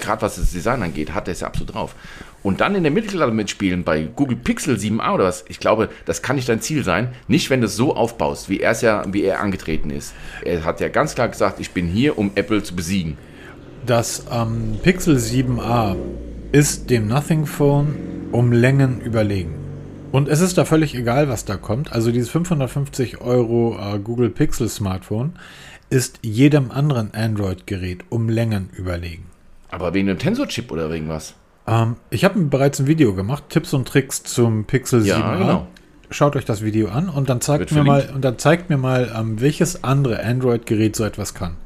[0.00, 1.94] gerade was das Design angeht, hat er es ja absolut drauf
[2.42, 6.22] und dann in der Mittelklasse mitspielen bei Google Pixel 7a oder was, ich glaube, das
[6.22, 7.12] kann nicht dein Ziel sein.
[7.28, 10.14] Nicht, wenn du es so aufbaust, wie er es ja, wie er angetreten ist.
[10.44, 13.16] Er hat ja ganz klar gesagt, ich bin hier, um Apple zu besiegen.
[13.86, 15.96] Das ähm, Pixel 7a
[16.52, 17.94] ist dem Nothing Phone
[18.32, 19.54] um Längen überlegen.
[20.12, 21.92] Und es ist da völlig egal, was da kommt.
[21.92, 25.32] Also dieses 550 Euro äh, Google Pixel Smartphone
[25.90, 29.24] ist jedem anderen Android-Gerät um Längen überlegen.
[29.70, 31.34] Aber wegen dem Tensor-Chip oder wegen was?
[31.66, 35.06] Ähm, ich habe bereits ein Video gemacht, Tipps und Tricks zum Pixel 7a.
[35.06, 35.68] Ja, genau.
[36.10, 38.76] schaut euch das Video an und dann zeigt Wird mir mal und dann zeigt mir
[38.76, 41.56] mal, ähm, welches andere Android-Gerät so etwas kann.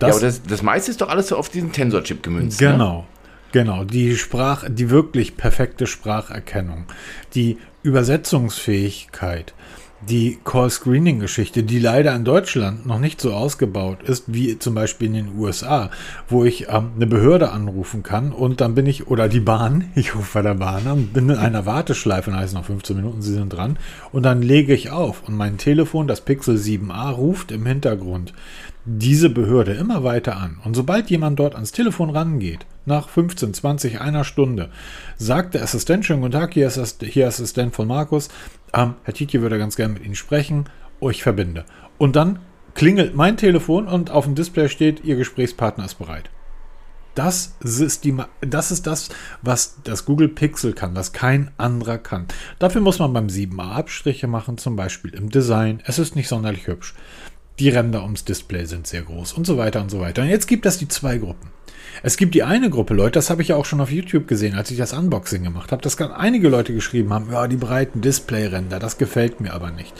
[0.00, 2.60] ja, aber das, das meiste ist doch alles so auf diesen Tensor-Chip gemünzt.
[2.60, 2.68] Ne?
[2.72, 3.06] Genau,
[3.52, 3.84] genau.
[3.84, 6.86] Die Sprach, die wirklich perfekte Spracherkennung,
[7.34, 9.54] die Übersetzungsfähigkeit,
[10.08, 15.14] die Call-Screening-Geschichte, die leider in Deutschland noch nicht so ausgebaut ist, wie zum Beispiel in
[15.14, 15.90] den USA,
[16.28, 20.14] wo ich ähm, eine Behörde anrufen kann und dann bin ich, oder die Bahn, ich
[20.14, 23.22] rufe bei der Bahn an, bin in einer Warteschleife, dann heißt es noch 15 Minuten,
[23.22, 23.78] sie sind dran,
[24.12, 28.32] und dann lege ich auf und mein Telefon, das Pixel 7a, ruft im Hintergrund
[28.86, 30.58] diese Behörde immer weiter an.
[30.62, 34.68] Und sobald jemand dort ans Telefon rangeht, nach 15, 20, einer Stunde,
[35.16, 38.28] sagt der Assistent, schönen guten Tag, hier ist, hier ist Assistent von Markus,
[38.72, 40.68] ähm, Herr Titje würde ganz gerne mit Ihnen sprechen,
[41.00, 41.64] oh, ich verbinde.
[41.98, 42.40] Und dann
[42.74, 46.30] klingelt mein Telefon und auf dem Display steht, Ihr Gesprächspartner ist bereit.
[47.14, 49.08] Das ist, die, das ist das,
[49.40, 52.26] was das Google Pixel kann, was kein anderer kann.
[52.58, 55.80] Dafür muss man beim 7a Abstriche machen, zum Beispiel im Design.
[55.84, 56.94] Es ist nicht sonderlich hübsch.
[57.58, 60.22] Die Ränder ums Display sind sehr groß und so weiter und so weiter.
[60.22, 61.50] Und jetzt gibt es die zwei Gruppen.
[62.02, 64.56] Es gibt die eine Gruppe Leute, das habe ich ja auch schon auf YouTube gesehen,
[64.56, 68.78] als ich das Unboxing gemacht habe, dass einige Leute geschrieben haben, ja, die breiten Displayränder,
[68.78, 69.92] das gefällt mir aber nicht.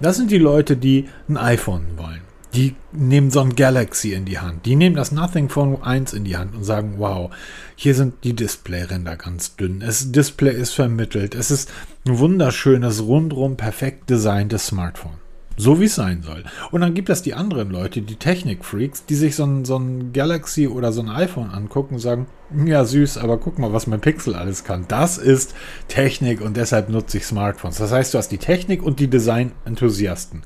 [0.00, 2.22] Das sind die Leute, die ein iPhone wollen.
[2.54, 4.66] Die nehmen so ein Galaxy in die Hand.
[4.66, 7.30] Die nehmen das Nothing Phone 1 in die Hand und sagen, wow,
[7.76, 9.80] hier sind die Displayränder ganz dünn.
[9.80, 11.34] Das Display ist vermittelt.
[11.34, 11.70] Es ist
[12.06, 15.27] ein wunderschönes, rundrum perfekt designtes Smartphone.
[15.58, 16.44] So wie es sein soll.
[16.70, 20.12] Und dann gibt es die anderen Leute, die Technik-Freaks, die sich so ein, so ein
[20.12, 22.26] Galaxy oder so ein iPhone angucken und sagen,
[22.64, 24.86] ja süß, aber guck mal, was mein Pixel alles kann.
[24.88, 25.54] Das ist
[25.88, 27.78] Technik und deshalb nutze ich Smartphones.
[27.78, 30.42] Das heißt, du hast die Technik und die Design-Enthusiasten.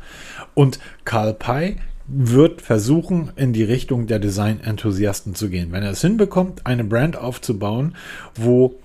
[0.55, 5.73] Und Carl Pei wird versuchen, in die Richtung der Design-Enthusiasten zu gehen.
[5.73, 7.95] Wenn er es hinbekommt, eine Brand aufzubauen,
[8.35, 8.81] wo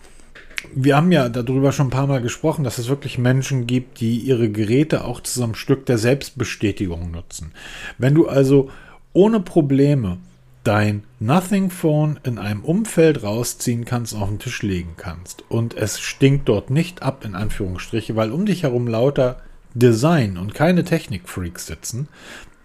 [0.75, 4.17] wir haben ja darüber schon ein paar Mal gesprochen, dass es wirklich Menschen gibt, die
[4.17, 7.51] ihre Geräte auch zu so einem Stück der Selbstbestätigung nutzen.
[7.97, 8.69] Wenn du also
[9.13, 10.17] ohne Probleme
[10.63, 15.99] dein Nothing Phone in einem Umfeld rausziehen kannst, auf den Tisch legen kannst und es
[15.99, 19.41] stinkt dort nicht ab, in Anführungsstriche, weil um dich herum lauter
[19.73, 22.09] Design und keine Technikfreaks sitzen,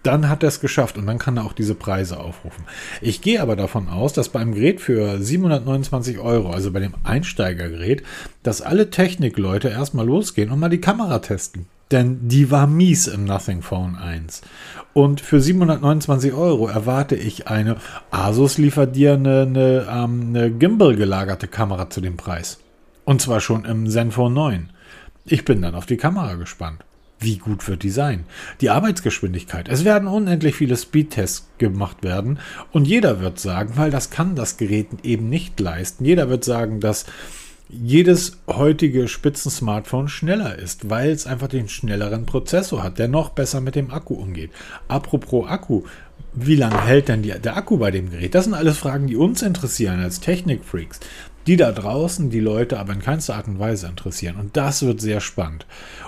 [0.03, 2.65] dann hat er es geschafft und dann kann er auch diese Preise aufrufen.
[3.01, 8.03] Ich gehe aber davon aus, dass beim Gerät für 729 Euro, also bei dem Einsteigergerät,
[8.43, 11.65] dass alle Technikleute erstmal losgehen und mal die Kamera testen.
[11.91, 14.41] Denn die war mies im Nothing Phone 1.
[14.93, 17.77] Und für 729 Euro erwarte ich eine,
[18.11, 22.59] Asus liefert dir eine, eine, ähm, eine Gimbal gelagerte Kamera zu dem Preis.
[23.05, 24.69] Und zwar schon im Zenfone 9.
[25.25, 26.83] Ich bin dann auf die Kamera gespannt.
[27.23, 28.25] Wie gut wird die sein?
[28.59, 29.69] Die Arbeitsgeschwindigkeit.
[29.69, 32.39] Es werden unendlich viele Speedtests gemacht werden
[32.71, 36.03] und jeder wird sagen, weil das kann das Gerät eben nicht leisten.
[36.03, 37.05] Jeder wird sagen, dass
[37.69, 43.61] jedes heutige Spitzen-Smartphone schneller ist, weil es einfach den schnelleren Prozessor hat, der noch besser
[43.61, 44.51] mit dem Akku umgeht.
[44.87, 45.83] Apropos Akku,
[46.33, 48.35] wie lange hält denn die, der Akku bei dem Gerät?
[48.35, 50.99] Das sind alles Fragen, die uns interessieren als Technikfreaks.
[51.45, 54.37] Die da draußen, die Leute aber in keinster Art und Weise interessieren.
[54.37, 55.65] Und das wird sehr spannend.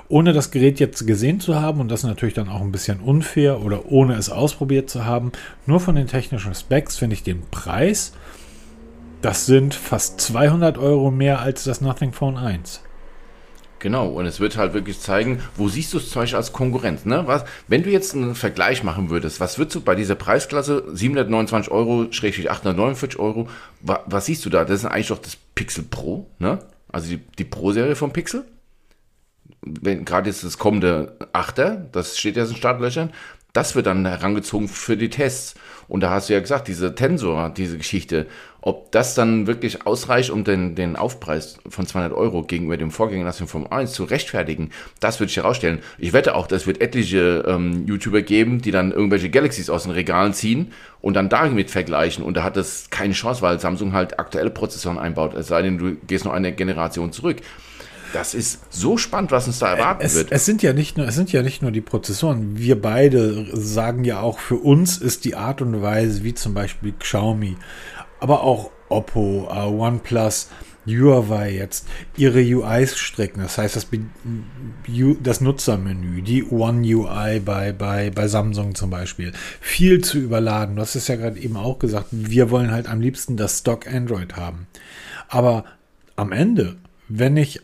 [0.07, 3.61] Ohne das Gerät jetzt gesehen zu haben, und das natürlich dann auch ein bisschen unfair,
[3.63, 5.31] oder ohne es ausprobiert zu haben,
[5.65, 8.13] nur von den technischen Specs finde ich den Preis,
[9.21, 12.81] das sind fast 200 Euro mehr als das Nothing Phone 1.
[13.79, 17.05] Genau, und es wird halt wirklich zeigen, wo siehst du es zum Beispiel als Konkurrenz.
[17.05, 17.23] Ne?
[17.25, 21.71] Was, wenn du jetzt einen Vergleich machen würdest, was würdest du bei dieser Preisklasse 729
[21.71, 23.47] Euro, schrägstrich 849 Euro,
[23.81, 24.65] wa, was siehst du da?
[24.65, 26.59] Das ist eigentlich doch das Pixel Pro, ne?
[26.91, 28.45] also die, die Pro-Serie vom Pixel.
[29.65, 33.11] Wenn gerade jetzt das kommende Achter, das steht ja in Startlöchern,
[33.55, 35.55] das wird dann herangezogen für die Tests.
[35.87, 38.27] Und da hast du ja gesagt, diese Tensor, diese Geschichte,
[38.59, 43.23] ob das dann wirklich ausreicht, um den, den Aufpreis von 200 Euro gegenüber dem Vorgänger
[43.23, 45.79] Nation Form 1 zu rechtfertigen, das würde ich herausstellen.
[45.99, 49.91] Ich wette auch, das wird etliche ähm, YouTuber geben, die dann irgendwelche Galaxies aus den
[49.91, 52.25] Regalen ziehen und dann damit vergleichen.
[52.25, 55.77] Und da hat das keine Chance, weil Samsung halt aktuelle Prozessoren einbaut, es sei denn,
[55.77, 57.37] du gehst noch eine Generation zurück.
[58.15, 60.31] Das ist so spannend, was uns da erwarten Es, wird.
[60.31, 62.57] es, sind ja nicht nur, es sind ja nicht nur die Prozessoren.
[62.57, 66.93] Wir beide sagen ja auch, für uns ist die Art und Weise, wie zum Beispiel
[66.97, 67.57] Xiaomi,
[68.21, 70.47] aber auch Oppo, uh, OnePlus,
[70.87, 73.41] Huawei jetzt ihre UIs stricken.
[73.41, 73.87] Das heißt, das,
[75.21, 80.77] das Nutzermenü, die One UI bei, bei, bei Samsung zum Beispiel, viel zu überladen.
[80.77, 83.91] Du hast es ja gerade eben auch gesagt, wir wollen halt am liebsten das Stock
[83.91, 84.67] Android haben.
[85.27, 85.65] Aber
[86.15, 86.77] am Ende,
[87.09, 87.59] wenn ich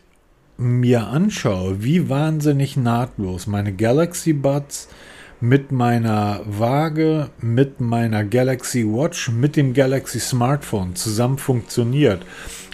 [0.56, 4.88] mir anschaue, wie wahnsinnig nahtlos meine Galaxy Buds
[5.40, 12.24] mit meiner Waage, mit meiner Galaxy Watch, mit dem Galaxy Smartphone zusammen funktioniert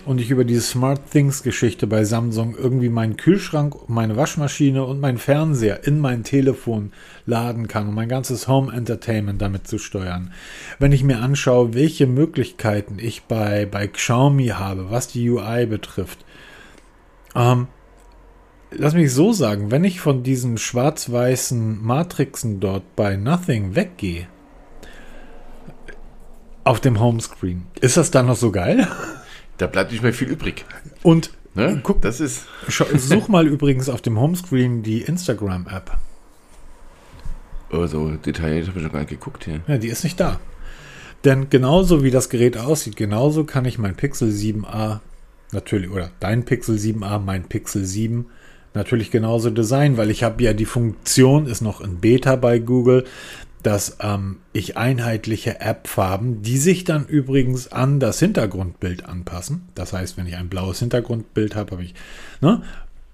[0.08, 5.00] und ich über diese Smart Things Geschichte bei Samsung irgendwie meinen Kühlschrank, meine Waschmaschine und
[5.00, 6.92] meinen Fernseher in mein Telefon
[7.26, 10.32] laden kann, um mein ganzes Home Entertainment damit zu steuern.
[10.78, 16.24] Wenn ich mir anschaue, welche Möglichkeiten ich bei, bei Xiaomi habe, was die UI betrifft,
[17.34, 17.68] ähm,
[18.70, 24.26] lass mich so sagen, wenn ich von diesen schwarz-weißen Matrixen dort bei Nothing weggehe,
[26.64, 28.86] auf dem Homescreen, ist das dann noch so geil?
[29.56, 30.64] Da bleibt nicht mehr viel übrig.
[31.02, 31.80] Und Ne?
[31.82, 32.44] guck, das ist.
[32.68, 35.96] such mal übrigens auf dem Homescreen die Instagram-App.
[37.72, 39.60] Oh, so detailliert habe ich noch gar nicht geguckt hier.
[39.66, 40.38] Ja, die ist nicht da.
[41.24, 45.00] Denn genauso wie das Gerät aussieht, genauso kann ich mein Pixel 7a
[45.52, 48.26] natürlich, oder dein Pixel 7a, mein Pixel 7
[48.74, 53.04] natürlich genauso designen, weil ich habe ja die Funktion, ist noch in Beta bei Google,
[53.62, 59.68] dass ähm, ich einheitliche App-Farben, die sich dann übrigens an das Hintergrundbild anpassen.
[59.74, 61.94] Das heißt, wenn ich ein blaues Hintergrundbild habe, habe ich,
[62.40, 62.62] ne?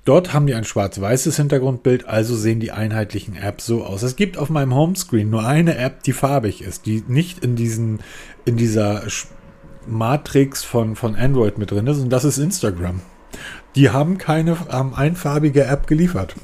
[0.04, 4.02] Dort haben die ein schwarz-weißes Hintergrundbild, also sehen die einheitlichen Apps so aus.
[4.02, 8.00] Es gibt auf meinem Homescreen nur eine App, die farbig ist, die nicht in diesen,
[8.44, 9.04] in dieser
[9.86, 13.00] Matrix von, von Android mit drin ist, und das ist Instagram.
[13.74, 16.34] Die haben keine haben einfarbige App geliefert.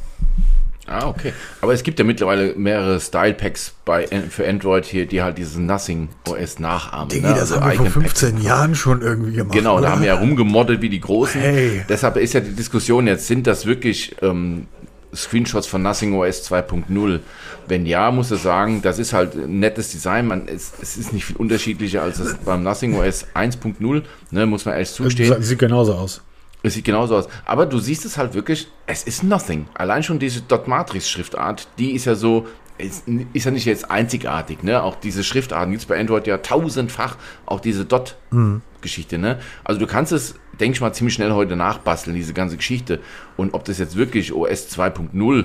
[0.91, 1.33] Ah, okay.
[1.61, 6.09] Aber es gibt ja mittlerweile mehrere Style-Packs bei, für Android hier, die halt dieses Nothing
[6.29, 7.09] OS nachahmen.
[7.21, 7.33] ne?
[7.33, 8.27] Also eigene Packs.
[8.43, 9.57] Jahren schon irgendwie gemacht.
[9.57, 9.83] Genau, oder?
[9.83, 11.41] da haben wir ja rumgemoddet wie die Großen.
[11.41, 11.85] Hey.
[11.89, 14.67] Deshalb ist ja die Diskussion jetzt, sind das wirklich ähm,
[15.15, 17.21] Screenshots von Nothing OS 2.0?
[17.67, 20.27] Wenn ja, muss ich sagen, das ist halt ein nettes Design.
[20.27, 24.65] Man, es, es ist nicht viel unterschiedlicher als das beim Nothing OS 1.0, ne, muss
[24.65, 25.43] man ehrlich zugestehen.
[25.43, 26.23] Sieht genauso aus.
[26.63, 27.29] Es sieht genauso aus.
[27.47, 29.67] Aber du siehst es halt wirklich, es ist Nothing.
[29.75, 32.47] Allein schon diese Dot-Matrix-Schriftart, die ist ja so,
[32.77, 34.83] ist, ist ja nicht jetzt einzigartig, ne?
[34.83, 39.39] Auch diese Schriftarten gibt es bei Android ja tausendfach, auch diese Dot-Geschichte, ne?
[39.65, 43.01] Also du kannst es, denke ich mal, ziemlich schnell heute nachbasteln, diese ganze Geschichte.
[43.37, 45.45] Und ob das jetzt wirklich OS 2.0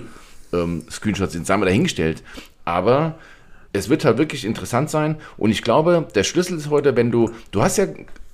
[0.53, 2.23] ähm, Screenshots sind, sagen wir dahingestellt.
[2.65, 3.15] Aber
[3.73, 5.17] es wird halt wirklich interessant sein.
[5.37, 7.87] Und ich glaube, der Schlüssel ist heute, wenn du, du hast ja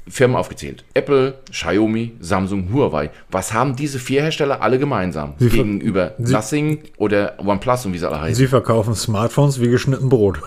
[0.08, 0.84] Firmen aufgezählt.
[0.94, 3.12] Apple, Xiaomi, Samsung, Huawei.
[3.30, 5.34] Was haben diese vier Hersteller alle gemeinsam?
[5.38, 8.36] Sie gegenüber Nothing oder OnePlus und wie sie alle heißen.
[8.36, 10.42] Sie verkaufen Smartphones wie geschnitten Brot.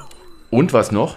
[0.51, 1.16] und was noch?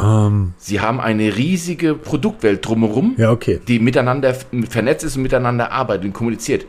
[0.00, 3.60] Ähm, Sie haben eine riesige Produktwelt drumherum, ja, okay.
[3.66, 4.34] die miteinander
[4.68, 6.66] vernetzt ist und miteinander arbeitet und kommuniziert.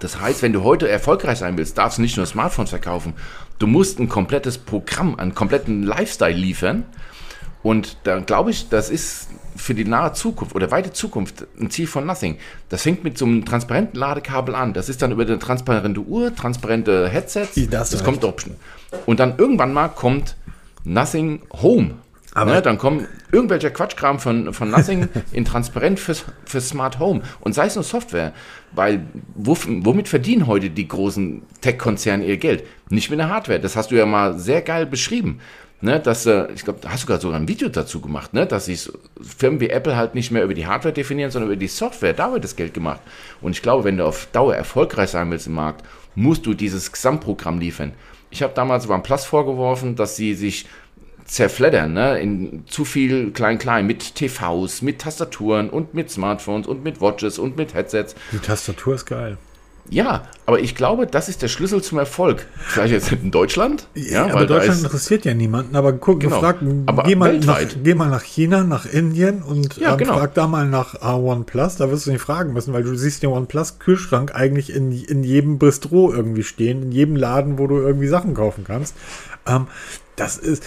[0.00, 3.14] Das heißt, wenn du heute erfolgreich sein willst, darfst du nicht nur Smartphones verkaufen.
[3.58, 6.84] Du musst ein komplettes Programm, einen kompletten Lifestyle liefern.
[7.62, 11.88] Und da glaube ich, das ist für die nahe Zukunft oder weite Zukunft ein Ziel
[11.88, 12.38] von Nothing.
[12.68, 14.72] Das fängt mit so einem transparenten Ladekabel an.
[14.72, 17.58] Das ist dann über eine transparente Uhr, transparente Headsets.
[17.68, 18.04] Das recht.
[18.04, 18.54] kommt Option.
[19.06, 20.36] Und dann irgendwann mal kommt
[20.84, 21.96] Nothing Home.
[22.40, 27.22] Aber- ne, dann kommen irgendwelcher Quatschkram von, von Nothing in transparent fürs, für Smart Home.
[27.40, 28.32] Und sei es nur Software.
[28.72, 29.02] Weil
[29.34, 32.64] womit verdienen heute die großen Tech-Konzerne ihr Geld?
[32.90, 33.60] Nicht mit der Hardware.
[33.60, 35.40] Das hast du ja mal sehr geil beschrieben.
[35.80, 38.46] Ne, dass, äh, ich glaube, da hast du gerade sogar ein Video dazu gemacht, ne,
[38.46, 38.90] dass sich
[39.22, 42.14] Firmen wie Apple halt nicht mehr über die Hardware definieren, sondern über die Software.
[42.14, 43.00] Da wird das Geld gemacht.
[43.40, 45.84] Und ich glaube, wenn du auf Dauer erfolgreich sein willst im Markt,
[46.16, 47.92] musst du dieses Gesamtprogramm liefern.
[48.30, 50.66] Ich habe damals OnePlus vorgeworfen, dass sie sich
[51.28, 57.00] zerfleddern, ne, in zu viel klein-klein mit TVs, mit Tastaturen und mit Smartphones und mit
[57.00, 58.14] Watches und mit Headsets.
[58.32, 59.36] Die Tastatur ist geil.
[59.90, 62.44] Ja, aber ich glaube, das ist der Schlüssel zum Erfolg.
[62.58, 65.76] Vielleicht jetzt in Deutschland, ja, aber weil da Deutschland interessiert ja niemanden.
[65.76, 66.40] Aber guck, Genau.
[66.40, 70.18] frag, Aber geh, mal nach, geh mal nach China, nach Indien und Ja, ähm, genau.
[70.18, 71.76] frag da mal nach äh, OnePlus.
[71.76, 75.58] Da wirst du nicht fragen müssen, weil du siehst den OnePlus-Kühlschrank eigentlich in, in jedem
[75.58, 78.94] Bistro irgendwie stehen, in jedem Laden, wo du irgendwie Sachen kaufen kannst.
[79.46, 79.68] Ähm,
[80.20, 80.62] das ist,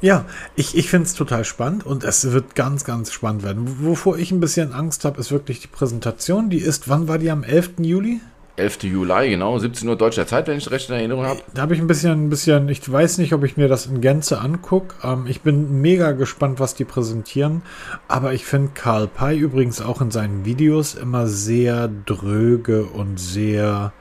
[0.00, 3.84] ja, ich, ich finde es total spannend und es wird ganz, ganz spannend werden.
[3.84, 6.50] Wovor ich ein bisschen Angst habe, ist wirklich die Präsentation.
[6.50, 7.80] Die ist, wann war die am 11.
[7.80, 8.20] Juli?
[8.58, 8.84] 11.
[8.84, 11.40] Juli, genau, 17 Uhr deutscher Zeit, wenn ich recht in Erinnerung habe.
[11.54, 14.00] Da habe ich ein bisschen, ein bisschen, ich weiß nicht, ob ich mir das in
[14.00, 14.94] Gänze angucke.
[15.02, 17.62] Ähm, ich bin mega gespannt, was die präsentieren.
[18.08, 23.92] Aber ich finde Karl Pei übrigens auch in seinen Videos immer sehr dröge und sehr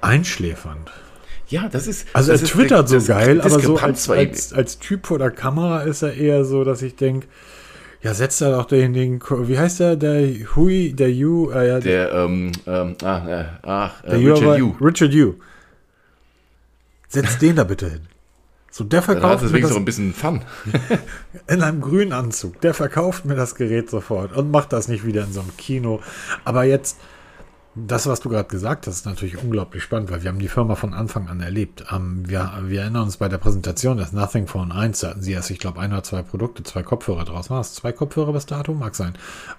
[0.00, 0.90] einschläfernd.
[1.48, 2.06] Ja, das ist.
[2.12, 5.18] Also das er ist twittert so das geil, aber so als, als, als Typ vor
[5.18, 7.26] der Kamera ist er eher so, dass ich denke,
[8.02, 11.80] ja, setzt er doch den, den, wie heißt der, der Hui, der Yu, äh, ja,
[11.80, 14.74] Der, ähm, ähm, ah, äh, ach, äh, Richard aber- Yu.
[14.80, 15.34] Richard Yu.
[17.08, 18.00] Setz den da bitte hin.
[18.70, 20.42] So, der verkauft es mir das noch ein bisschen Fun.
[21.48, 22.60] in einem grünen Anzug.
[22.60, 26.00] Der verkauft mir das Gerät sofort und macht das nicht wieder in so einem Kino.
[26.44, 26.98] Aber jetzt,
[27.86, 30.74] das, was du gerade gesagt hast, ist natürlich unglaublich spannend, weil wir haben die Firma
[30.74, 31.84] von Anfang an erlebt.
[31.92, 35.32] Ähm, wir, wir erinnern uns bei der Präsentation des Nothing Phone 1, da hatten sie
[35.32, 37.50] erst, ich glaube, ein oder zwei Produkte, zwei Kopfhörer draußen.
[37.50, 38.74] War es zwei Kopfhörer bis dato?
[38.74, 39.14] Mag sein.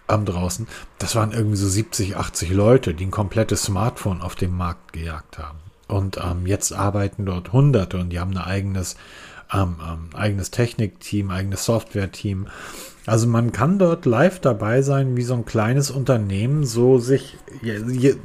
[0.08, 0.68] Ähm, draußen.
[0.98, 5.38] Das waren irgendwie so 70, 80 Leute, die ein komplettes Smartphone auf dem Markt gejagt
[5.38, 5.60] haben.
[5.88, 8.96] Und ähm, jetzt arbeiten dort Hunderte und die haben ein eigenes,
[9.54, 12.48] ähm, ähm, eigenes Technikteam, eigenes Software-Team.
[13.06, 17.38] Also man kann dort live dabei sein, wie so ein kleines Unternehmen so sich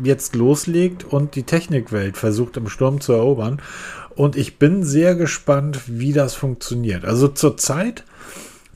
[0.02, 3.62] jetzt loslegt und die Technikwelt versucht im Sturm zu erobern.
[4.14, 7.04] Und ich bin sehr gespannt, wie das funktioniert.
[7.04, 8.04] Also zurzeit,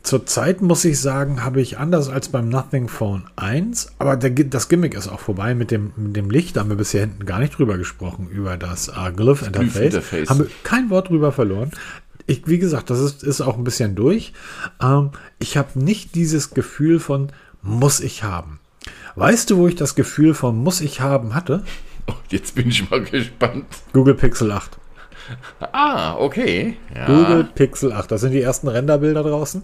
[0.02, 4.68] zurzeit muss ich sagen, habe ich anders als beim Nothing Phone 1, aber der, das
[4.68, 6.56] Gimmick ist auch vorbei mit dem, mit dem Licht.
[6.56, 9.94] Da haben wir bisher hinten gar nicht drüber gesprochen, über das uh, Glyph Interface.
[9.94, 10.30] Interface.
[10.30, 11.70] Haben wir kein Wort drüber verloren
[12.28, 14.32] ich, wie gesagt, das ist, ist auch ein bisschen durch.
[14.80, 18.60] Ähm, ich habe nicht dieses Gefühl von muss ich haben.
[19.16, 21.64] Weißt du, wo ich das Gefühl von muss ich haben hatte?
[22.06, 23.66] Oh, jetzt bin ich mal gespannt.
[23.92, 24.78] Google Pixel 8.
[25.72, 26.76] Ah, okay.
[26.94, 27.06] Ja.
[27.06, 28.12] Google Pixel 8.
[28.12, 29.62] Das sind die ersten Renderbilder draußen.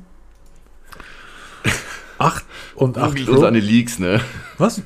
[2.24, 3.32] 8 und 8 Google Pro.
[3.32, 4.20] und seine Leaks, ne?
[4.58, 4.82] Was?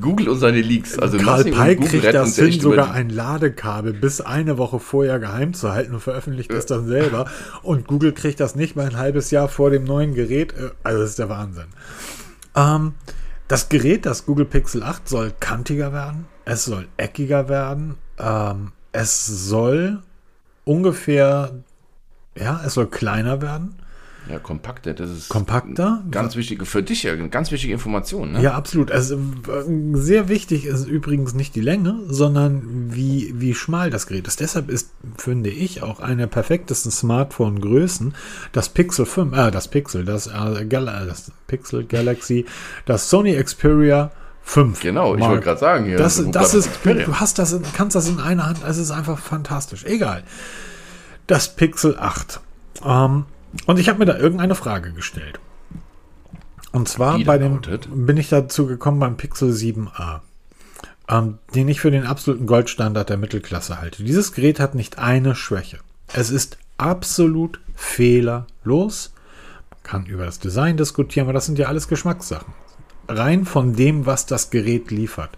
[0.00, 0.98] Google und seine Leaks.
[0.98, 5.72] Also Karl Pei kriegt das hin, sogar ein Ladekabel bis eine Woche vorher geheim zu
[5.72, 7.26] halten und veröffentlicht es dann selber.
[7.62, 10.52] Und Google kriegt das nicht mal ein halbes Jahr vor dem neuen Gerät.
[10.52, 11.66] Äh, also das ist der Wahnsinn.
[12.56, 12.94] Ähm,
[13.48, 16.26] das Gerät, das Google Pixel 8, soll kantiger werden.
[16.44, 17.96] Es soll eckiger werden.
[18.18, 20.02] Ähm, es soll
[20.64, 21.62] ungefähr,
[22.36, 23.76] ja, es soll kleiner werden.
[24.30, 26.04] Ja, kompakter, das ist kompakter.
[26.10, 28.32] Ganz wichtige, für dich ja, ganz wichtige Information.
[28.32, 28.42] Ne?
[28.42, 28.92] Ja, absolut.
[28.92, 29.18] Also
[29.94, 32.62] sehr wichtig ist übrigens nicht die Länge, sondern
[32.94, 34.38] wie, wie schmal das Gerät ist.
[34.38, 38.14] Deshalb ist, finde ich, auch eine der perfektesten Smartphone-Größen
[38.52, 42.46] das Pixel 5, äh, das Pixel, das, äh, Gal das Pixel Galaxy,
[42.86, 44.12] das Sony Xperia
[44.42, 44.80] 5.
[44.80, 48.08] Genau, ich wollte gerade sagen, hier, das, das ist, du hast das, in, kannst das
[48.08, 49.84] in einer Hand, es ist einfach fantastisch.
[49.84, 50.22] Egal.
[51.26, 52.40] Das Pixel 8.
[52.84, 53.24] Ähm,
[53.66, 55.40] und ich habe mir da irgendeine Frage gestellt.
[56.72, 57.60] Und zwar bei dem
[57.92, 60.20] bin ich dazu gekommen beim Pixel 7a,
[61.08, 64.04] ähm, den ich für den absoluten Goldstandard der Mittelklasse halte.
[64.04, 65.78] Dieses Gerät hat nicht eine Schwäche.
[66.12, 69.12] Es ist absolut fehlerlos.
[69.70, 72.54] Man kann über das Design diskutieren, aber das sind ja alles Geschmackssachen.
[73.08, 75.30] Rein von dem, was das Gerät liefert.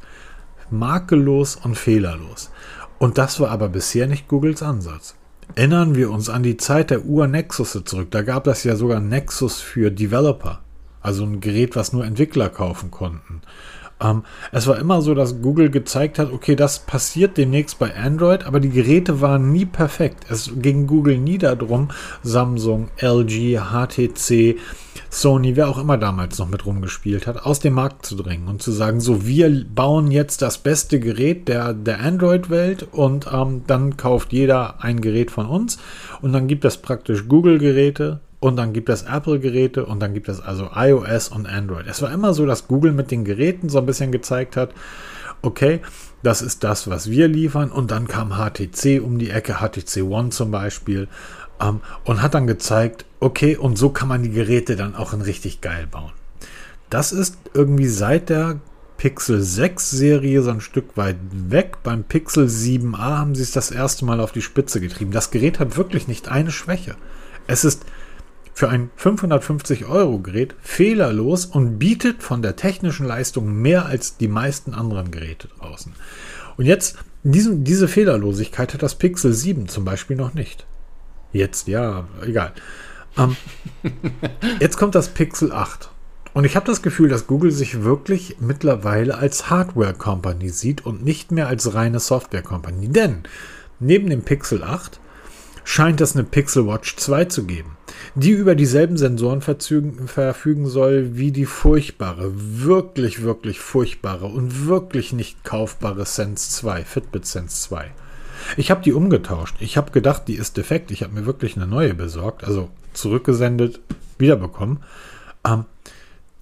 [0.71, 2.51] Makellos und fehlerlos.
[2.99, 5.15] Und das war aber bisher nicht Googles Ansatz.
[5.55, 8.11] Erinnern wir uns an die Zeit der Ur-Nexus zurück.
[8.11, 10.63] Da gab es ja sogar Nexus für Developer.
[11.01, 13.43] Also ein Gerät, was nur Entwickler kaufen konnten.
[14.03, 18.45] Ähm, es war immer so, dass Google gezeigt hat, okay, das passiert demnächst bei Android,
[18.45, 20.27] aber die Geräte waren nie perfekt.
[20.29, 21.89] Es ging Google nie darum,
[22.23, 24.57] Samsung, LG, HTC,
[25.11, 28.63] Sony, wer auch immer damals noch mit rumgespielt hat, aus dem Markt zu drängen und
[28.63, 33.97] zu sagen, so, wir bauen jetzt das beste Gerät der, der Android-Welt und ähm, dann
[33.97, 35.79] kauft jeder ein Gerät von uns
[36.21, 40.41] und dann gibt es praktisch Google-Geräte, und dann gibt es Apple-Geräte und dann gibt es
[40.41, 41.87] also iOS und Android.
[41.87, 44.75] Es war immer so, dass Google mit den Geräten so ein bisschen gezeigt hat,
[45.43, 45.81] okay,
[46.25, 47.71] das ist das, was wir liefern.
[47.71, 51.07] Und dann kam HTC um die Ecke, HTC One zum Beispiel,
[51.61, 55.21] ähm, und hat dann gezeigt, okay, und so kann man die Geräte dann auch in
[55.21, 56.13] richtig geil bauen.
[56.91, 58.59] Das ist irgendwie seit der
[58.97, 61.77] Pixel 6 Serie so ein Stück weit weg.
[61.85, 65.13] Beim Pixel 7a haben sie es das erste Mal auf die Spitze getrieben.
[65.13, 66.97] Das Gerät hat wirklich nicht eine Schwäche.
[67.47, 67.85] Es ist
[68.55, 74.29] für ein 550 Euro Gerät fehlerlos und bietet von der technischen Leistung mehr als die
[74.29, 75.93] meisten anderen Geräte draußen.
[76.57, 80.67] Und jetzt, diesen, diese Fehlerlosigkeit hat das Pixel 7 zum Beispiel noch nicht.
[81.33, 82.53] Jetzt, ja, egal.
[83.17, 83.37] Ähm,
[84.61, 85.91] jetzt kommt das Pixel 8.
[86.35, 91.31] Und ich habe das Gefühl, dass Google sich wirklich mittlerweile als Hardware-Company sieht und nicht
[91.31, 92.89] mehr als reine Software-Company.
[92.89, 93.25] Denn
[93.81, 94.99] neben dem Pixel 8
[95.65, 97.77] scheint es eine Pixel Watch 2 zu geben,
[98.15, 105.45] die über dieselben Sensoren verfügen soll wie die furchtbare, wirklich, wirklich furchtbare und wirklich nicht
[105.45, 107.91] kaufbare Sense 2, Fitbit Sense 2.
[108.57, 109.57] Ich habe die umgetauscht.
[109.61, 110.91] Ich habe gedacht, die ist defekt.
[110.91, 113.81] Ich habe mir wirklich eine neue besorgt, also zurückgesendet,
[114.19, 114.81] wiederbekommen.
[115.47, 115.65] Ähm,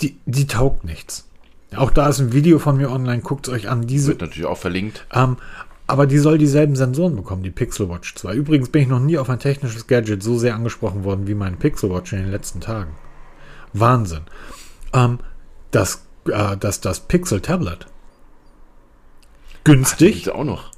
[0.00, 1.26] die, die taugt nichts.
[1.76, 3.86] Auch da ist ein Video von mir online, guckt es euch an.
[3.86, 5.06] Diese, Wird natürlich auch verlinkt.
[5.12, 5.36] Ähm,
[5.90, 8.34] aber die soll dieselben Sensoren bekommen, die Pixel Watch 2.
[8.34, 11.58] Übrigens bin ich noch nie auf ein technisches Gadget so sehr angesprochen worden wie mein
[11.58, 12.92] Pixel Watch in den letzten Tagen.
[13.72, 14.22] Wahnsinn.
[14.92, 15.18] Ähm,
[15.70, 17.86] das, äh, das, das Pixel Tablet.
[19.64, 20.28] Günstig.
[20.30, 20.70] Ach, auch noch.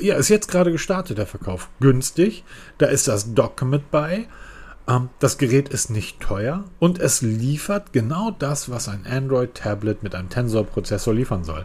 [0.00, 1.70] Ja, ist jetzt gerade gestartet, der Verkauf.
[1.80, 2.44] Günstig.
[2.78, 4.26] Da ist das Dock mit bei.
[4.88, 10.14] Ähm, das Gerät ist nicht teuer und es liefert genau das, was ein Android-Tablet mit
[10.14, 11.64] einem Tensor-Prozessor liefern soll.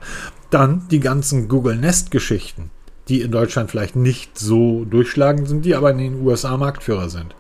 [0.50, 2.72] Dann die ganzen Google Nest-Geschichten,
[3.08, 7.36] die in Deutschland vielleicht nicht so durchschlagend sind, die aber in den USA Marktführer sind.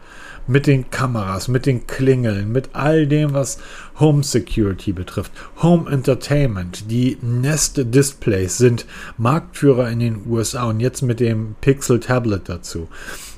[0.47, 3.59] Mit den Kameras, mit den Klingeln, mit all dem, was
[3.99, 5.31] Home Security betrifft.
[5.61, 11.99] Home Entertainment, die Nest Displays sind Marktführer in den USA und jetzt mit dem Pixel
[11.99, 12.87] Tablet dazu.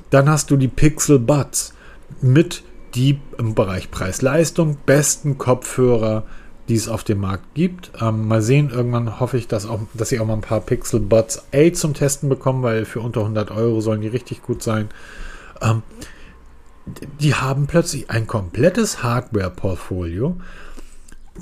[0.08, 1.74] Dann hast du die Pixel Buds
[2.20, 2.62] mit
[2.94, 6.24] die im Bereich Preis-Leistung besten Kopfhörer,
[6.68, 7.90] die es auf dem Markt gibt.
[8.00, 11.00] Ähm, mal sehen, irgendwann hoffe ich, dass, auch, dass ich auch mal ein paar Pixel
[11.00, 14.88] Buds A zum Testen bekomme, weil für unter 100 Euro sollen die richtig gut sein.
[15.60, 15.82] Ähm,
[17.20, 20.36] die haben plötzlich ein komplettes Hardware-Portfolio,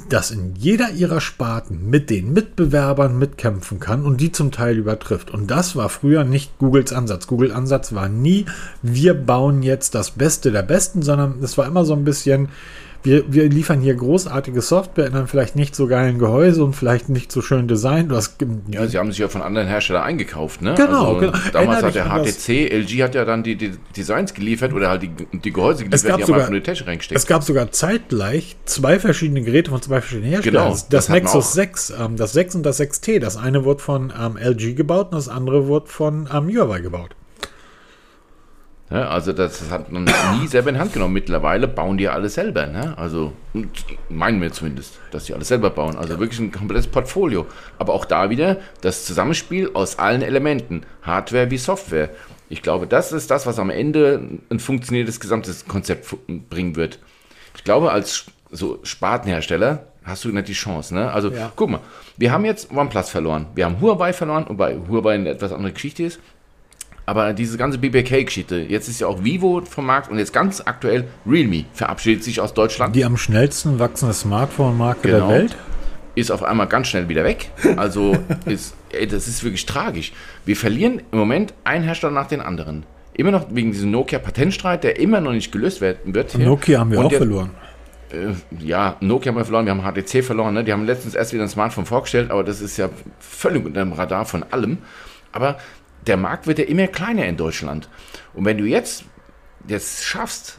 [0.09, 5.31] das in jeder ihrer Sparten mit den Mitbewerbern mitkämpfen kann und die zum Teil übertrifft.
[5.31, 7.27] Und das war früher nicht Googles Ansatz.
[7.27, 8.47] Google Ansatz war nie,
[8.83, 12.49] wir bauen jetzt das Beste der Besten, sondern es war immer so ein bisschen,
[13.03, 17.09] wir, wir liefern hier großartige Software in einem vielleicht nicht so geilen Gehäuse und vielleicht
[17.09, 18.09] nicht so schön Design.
[18.09, 18.37] Du hast,
[18.71, 20.75] ja, sie haben sich ja von anderen Herstellern eingekauft, ne?
[20.75, 21.39] Genau, also, genau.
[21.53, 25.11] Damals hat der HTC, LG hat ja dann die, die, Designs geliefert oder halt die,
[25.11, 27.19] die Gehäuse geliefert, die sogar, haben einfach Tasche reingesteckt.
[27.19, 30.65] Es gab sogar zeitgleich zwei verschiedene Geräte von zwei verschiedenen Herstellern.
[30.65, 33.19] Genau, das, das Nexus 6, ähm, das 6 und das 6T.
[33.19, 37.17] Das eine wurde von ähm, LG gebaut und das andere wurde von ähm, Huawei gebaut.
[38.91, 40.05] Ja, also das hat man
[40.41, 41.15] nie selber in Hand genommen.
[41.15, 42.67] Mittlerweile bauen die alles selber.
[42.67, 42.99] Ne?
[42.99, 43.33] Also
[44.09, 45.97] meinen wir zumindest, dass die alles selber bauen.
[45.97, 47.47] Also wirklich ein komplettes Portfolio.
[47.79, 52.11] Aber auch da wieder das Zusammenspiel aus allen Elementen, Hardware wie Software.
[52.49, 56.13] Ich glaube, das ist das, was am Ende ein funktionierendes gesamtes Konzept
[56.51, 56.99] bringen wird.
[57.55, 60.95] Ich glaube, als so Spartenhersteller hast du nicht die Chance.
[60.97, 61.13] Ne?
[61.13, 61.53] Also ja.
[61.55, 61.81] guck mal,
[62.17, 66.03] wir haben jetzt OnePlus verloren, wir haben Huawei verloren, wobei Huawei eine etwas andere Geschichte
[66.03, 66.19] ist.
[67.11, 71.09] Aber diese ganze BBK-Geschichte, jetzt ist ja auch Vivo vom Markt und jetzt ganz aktuell
[71.27, 72.95] Realme verabschiedet sich aus Deutschland.
[72.95, 75.27] Die am schnellsten wachsende Smartphone-Marke genau.
[75.27, 75.57] der Welt.
[76.15, 77.51] Ist auf einmal ganz schnell wieder weg.
[77.77, 80.13] Also ist, ey, das ist wirklich tragisch.
[80.45, 82.85] Wir verlieren im Moment einen Hersteller nach den anderen.
[83.15, 86.39] Immer noch wegen diesem Nokia-Patentstreit, der immer noch nicht gelöst werden wird.
[86.39, 87.51] Nokia haben wir und auch der, verloren.
[88.13, 88.35] Äh,
[88.65, 90.55] ja, Nokia haben wir verloren, wir haben HTC verloren.
[90.55, 90.63] Ne?
[90.63, 92.89] Die haben letztens erst wieder ein Smartphone vorgestellt, aber das ist ja
[93.19, 94.79] völlig unter dem Radar von allem.
[95.33, 95.59] Aber
[96.07, 97.89] der Markt wird ja immer kleiner in Deutschland.
[98.35, 99.05] Und wenn du jetzt,
[99.69, 100.59] jetzt schaffst,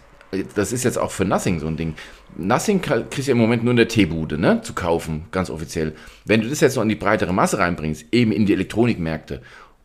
[0.55, 1.95] das ist jetzt auch für Nothing so ein Ding.
[2.37, 5.93] Nothing kriegst du im Moment nur in der Teebude, ne, zu kaufen, ganz offiziell.
[6.23, 9.41] Wenn du das jetzt noch in die breitere Masse reinbringst, eben in die Elektronikmärkte,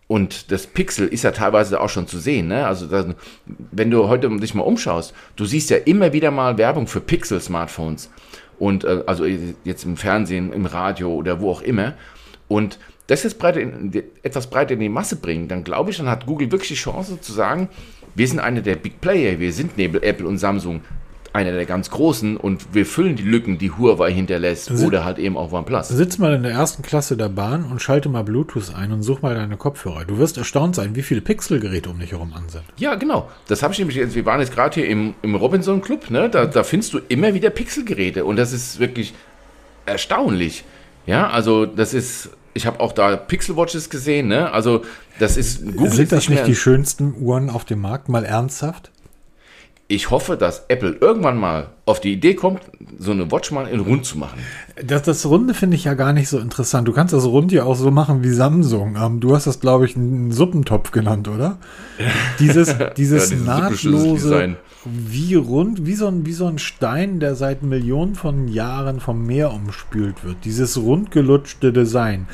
[0.09, 2.65] und das Pixel ist ja teilweise auch schon zu sehen, ne?
[2.65, 3.07] Also das,
[3.73, 8.11] wenn du heute dich mal umschaust, du siehst ja immer wieder mal Werbung für Pixel-Smartphones
[8.59, 11.95] und äh, also jetzt im Fernsehen, im Radio oder wo auch immer.
[12.47, 16.09] Und das jetzt breiter in, etwas breiter in die Masse bringen, dann glaube ich, dann
[16.09, 17.69] hat Google wirklich die Chance zu sagen,
[18.15, 20.81] wir sind einer der Big Player, wir sind neben Apple und Samsung
[21.37, 25.19] einer der ganz großen und wir füllen die Lücken, die Huawei hinterlässt Sit oder halt
[25.19, 25.89] eben auch OnePlus.
[25.89, 29.21] Sitz mal in der ersten Klasse der Bahn und schalte mal Bluetooth ein und such
[29.21, 30.07] mal deine Kopfhörer.
[30.07, 32.65] Du wirst erstaunt sein, wie viele Pixelgeräte um dich herum an sind.
[32.79, 33.29] Ja, genau.
[33.49, 36.31] Das habe ich nämlich jetzt, wir waren jetzt gerade hier im, im Robinson Club, ne?
[36.31, 39.13] da, da findest du immer wieder Pixelgeräte und das ist wirklich
[39.85, 40.65] erstaunlich.
[41.05, 44.51] Ja, also das ist ich habe auch da Pixel Watches gesehen, ne?
[44.51, 44.83] Also
[45.19, 48.09] das ist Google Sind das nicht, nicht die schönsten Uhren auf dem Markt?
[48.09, 48.91] Mal ernsthaft?
[49.89, 52.63] Ich hoffe, dass Apple irgendwann mal auf die Idee kommt,
[52.99, 54.41] so eine Watch mal in rund zu machen.
[54.85, 56.89] Das, das Runde finde ich ja gar nicht so interessant.
[56.89, 58.97] Du kannst das Rund ja auch so machen wie Samsung.
[59.01, 61.59] Ähm, du hast das, glaube ich, einen Suppentopf genannt, oder?
[62.41, 67.63] Dieses, dieses ja, nahtlose, wie rund, wie so, ein, wie so ein Stein, der seit
[67.63, 70.37] Millionen von Jahren vom Meer umspült wird.
[70.45, 72.27] Dieses rundgelutschte Design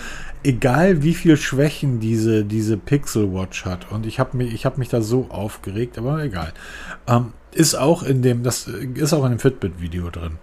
[0.45, 3.91] egal wie viel Schwächen diese, diese Pixel Watch hat.
[3.93, 6.53] Und ich habe mich, hab mich da so aufgeregt, aber egal.
[7.07, 10.39] Ähm, ist auch in dem, das ist auch in dem Fitbit-Video drin.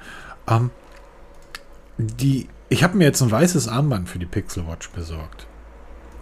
[0.47, 0.71] Ähm,
[1.97, 5.47] die, ich habe mir jetzt ein weißes Armband für die Pixel Watch besorgt.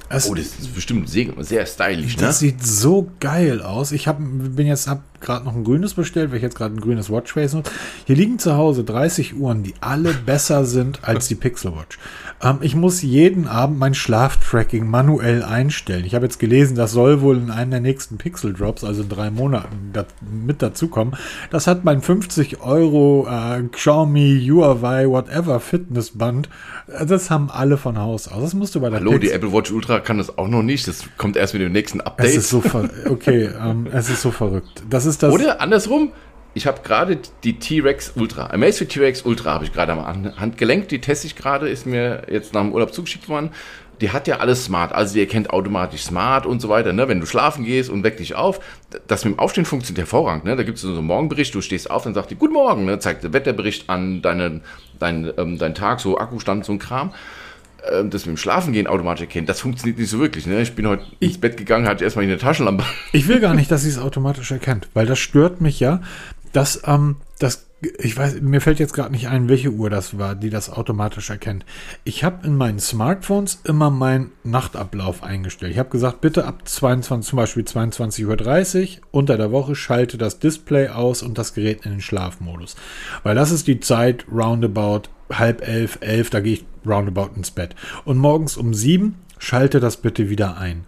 [0.09, 2.21] Es, oh, das ist bestimmt sehr, sehr stylisch, ne?
[2.21, 3.91] Das sieht so geil aus.
[3.91, 6.79] Ich hab, bin jetzt, habe gerade noch ein grünes bestellt, weil ich jetzt gerade ein
[6.79, 7.71] grünes Watchface nutze.
[8.05, 11.99] Hier liegen zu Hause 30 Uhren, die alle besser sind als die Pixel Watch.
[12.41, 16.05] Ähm, ich muss jeden Abend mein Schlaftracking manuell einstellen.
[16.05, 19.09] Ich habe jetzt gelesen, das soll wohl in einem der nächsten Pixel Drops, also in
[19.09, 21.15] drei Monaten, dat, mit dazukommen.
[21.49, 26.49] Das hat mein 50 Euro äh, Xiaomi, Huawei, whatever Fitnessband.
[26.87, 28.43] Äh, das haben alle von Haus aus.
[28.43, 30.63] Das musst du bei der Hallo, Pixel die Apple Watch Ultra kann das auch noch
[30.63, 30.87] nicht.
[30.87, 32.27] Das kommt erst mit dem nächsten Update.
[32.27, 32.61] Es ist so
[33.09, 34.83] okay, ähm, es ist so verrückt.
[34.89, 35.33] Das ist das.
[35.33, 36.11] Oder andersrum,
[36.57, 40.99] ich habe gerade die T-Rex Ultra, Amazfit T-Rex Ultra habe ich gerade am Handgelenk, die
[40.99, 43.51] teste ich gerade, ist mir jetzt nach dem Urlaub zugeschickt worden.
[44.01, 44.91] die hat ja alles smart.
[44.93, 46.93] Also die erkennt automatisch smart und so weiter.
[46.93, 47.07] Ne?
[47.07, 48.59] Wenn du schlafen gehst und weck dich auf,
[49.07, 50.45] das mit dem Aufstehen funktioniert hervorragend.
[50.45, 50.55] Ne?
[50.55, 52.99] Da gibt es so einen Morgenbericht, du stehst auf, dann sagt die Guten Morgen, ne?
[52.99, 54.61] zeigt der Wetterbericht an, deine,
[54.99, 57.11] dein, ähm, dein Tag, so Akkustand, so ein Kram.
[57.91, 60.45] Ähm, das mit dem Schlafengehen automatisch erkennt, das funktioniert nicht so wirklich.
[60.45, 60.61] Ne?
[60.61, 62.83] Ich bin heute ich, ins Bett gegangen, hatte erstmal eine Taschenlampe.
[63.13, 66.01] Ich will gar nicht, dass sie es automatisch erkennt, weil das stört mich ja,
[66.57, 67.67] dass ähm, das
[68.01, 71.29] ich weiß, mir fällt jetzt gerade nicht ein, welche Uhr das war, die das automatisch
[71.29, 71.63] erkennt.
[72.05, 75.73] Ich habe in meinen Smartphones immer meinen Nachtablauf eingestellt.
[75.73, 80.39] Ich habe gesagt, bitte ab 22, zum Beispiel 22.30 Uhr unter der Woche schalte das
[80.39, 82.75] Display aus und das Gerät in den Schlafmodus.
[83.21, 87.75] Weil das ist die Zeit roundabout halb elf, elf, da gehe ich roundabout ins Bett.
[88.05, 90.87] Und morgens um sieben schalte das bitte wieder ein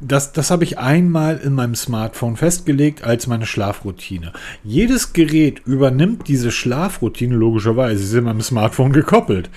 [0.00, 4.32] das, das habe ich einmal in meinem Smartphone festgelegt als meine Schlafroutine.
[4.62, 9.50] Jedes Gerät übernimmt diese Schlafroutine, logischerweise, sie in meinem Smartphone gekoppelt,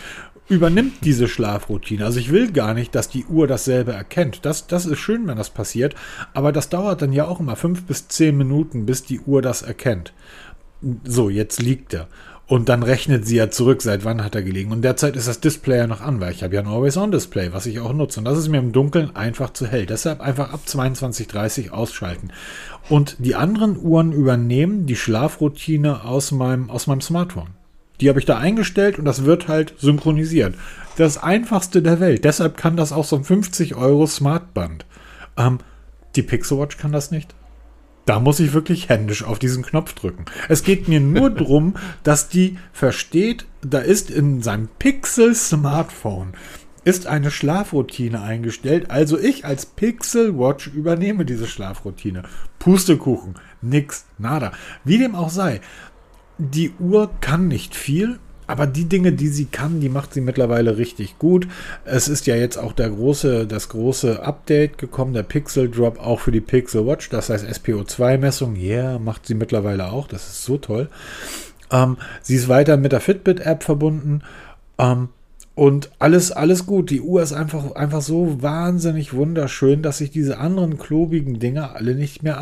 [0.47, 2.05] übernimmt diese Schlafroutine.
[2.05, 4.45] Also ich will gar nicht, dass die Uhr dasselbe erkennt.
[4.45, 5.95] Das, das ist schön, wenn das passiert,
[6.33, 9.61] aber das dauert dann ja auch immer fünf bis zehn Minuten, bis die Uhr das
[9.61, 10.13] erkennt.
[11.03, 12.07] So, jetzt liegt er.
[12.49, 14.71] Und dann rechnet sie ja zurück, seit wann hat er gelegen.
[14.71, 17.67] Und derzeit ist das Display ja noch an, weil ich habe ja ein Always-On-Display, was
[17.67, 18.19] ich auch nutze.
[18.19, 19.85] Und das ist mir im Dunkeln einfach zu hell.
[19.85, 22.31] Deshalb einfach ab 22.30 ausschalten.
[22.89, 27.51] Und die anderen Uhren übernehmen die Schlafroutine aus meinem, aus meinem Smartphone.
[28.01, 30.55] Die habe ich da eingestellt und das wird halt synchronisiert.
[30.97, 32.25] Das einfachste der Welt.
[32.25, 34.87] Deshalb kann das auch so ein 50 Euro Smartband.
[35.37, 35.59] Ähm,
[36.15, 37.35] die Pixel Watch kann das nicht.
[38.09, 40.25] Da muss ich wirklich händisch auf diesen Knopf drücken.
[40.47, 46.33] Es geht mir nur darum, dass die versteht, da ist in seinem Pixel-Smartphone
[46.83, 48.89] ist eine Schlafroutine eingestellt.
[48.89, 52.23] Also ich als Pixel Watch übernehme diese Schlafroutine.
[52.57, 54.53] Pustekuchen, nix, nada.
[54.83, 55.61] Wie dem auch sei.
[56.39, 58.17] Die Uhr kann nicht viel,
[58.49, 61.47] aber die Dinge, die sie kann, die macht sie mittlerweile richtig gut.
[61.85, 66.19] Es ist ja jetzt auch der große, das große Update gekommen, der Pixel Drop auch
[66.19, 67.09] für die Pixel Watch.
[67.09, 70.07] Das heißt SPO2-Messung, yeah, macht sie mittlerweile auch.
[70.07, 70.89] Das ist so toll.
[71.71, 74.23] Ähm, sie ist weiter mit der Fitbit-App verbunden.
[74.79, 75.09] Ähm,
[75.53, 76.89] und alles, alles gut.
[76.89, 81.93] Die Uhr ist einfach, einfach so wahnsinnig wunderschön, dass ich diese anderen klobigen Dinge alle
[81.93, 82.39] nicht mehr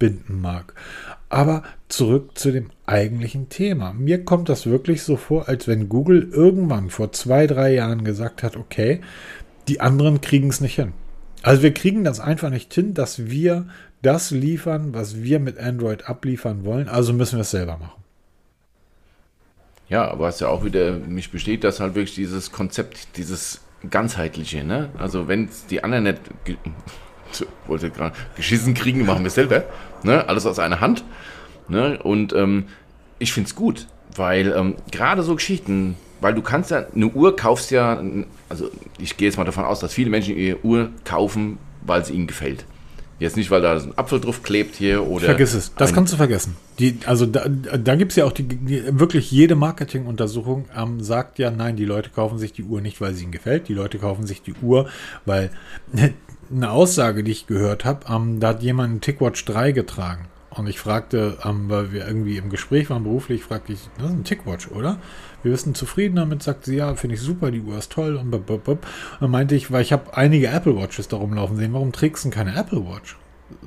[0.00, 0.74] anbinden mag.
[1.28, 3.92] Aber zurück zu dem eigentlichen Thema.
[3.92, 8.42] Mir kommt das wirklich so vor, als wenn Google irgendwann vor zwei, drei Jahren gesagt
[8.42, 9.00] hat, okay,
[9.68, 10.92] die anderen kriegen es nicht hin.
[11.42, 13.68] Also wir kriegen das einfach nicht hin, dass wir
[14.02, 16.88] das liefern, was wir mit Android abliefern wollen.
[16.88, 18.02] Also müssen wir es selber machen.
[19.88, 24.62] Ja, aber was ja auch wieder mich besteht, dass halt wirklich dieses Konzept, dieses ganzheitliche,
[24.62, 24.90] ne?
[24.98, 26.20] Also wenn die anderen nicht
[27.66, 29.64] wollte gerade geschissen kriegen, machen wir selber.
[30.02, 30.28] Ne?
[30.28, 31.04] Alles aus einer Hand.
[31.68, 31.98] Ne?
[32.02, 32.64] Und ähm,
[33.18, 37.36] ich finde es gut, weil ähm, gerade so Geschichten, weil du kannst ja, eine Uhr
[37.36, 38.02] kaufst ja,
[38.48, 42.14] also ich gehe jetzt mal davon aus, dass viele Menschen ihre Uhr kaufen, weil sie
[42.14, 42.64] ihnen gefällt.
[43.20, 45.26] Jetzt nicht, weil da ein Apfel drauf klebt hier oder.
[45.26, 46.56] Vergiss es, das kannst du vergessen.
[46.78, 51.38] Die, also da, da gibt es ja auch die, die, wirklich jede Marketinguntersuchung ähm, sagt
[51.38, 53.68] ja, nein, die Leute kaufen sich die Uhr nicht, weil sie ihnen gefällt.
[53.68, 54.88] Die Leute kaufen sich die Uhr,
[55.26, 55.50] weil
[56.50, 60.26] eine Aussage, die ich gehört habe, ähm, da hat jemand einen Tickwatch 3 getragen.
[60.50, 64.12] Und ich fragte, ähm, weil wir irgendwie im Gespräch waren beruflich, fragte ich, das ist
[64.12, 64.98] ein Tickwatch, oder?
[65.44, 68.30] Wir wissen zufrieden damit, sagte sie, ja, finde ich super, die Uhr ist toll und
[68.30, 68.80] bop, Und
[69.20, 72.30] dann meinte ich, weil ich habe einige Apple Watches da rumlaufen sehen, warum trägst du
[72.30, 73.16] keine Apple Watch?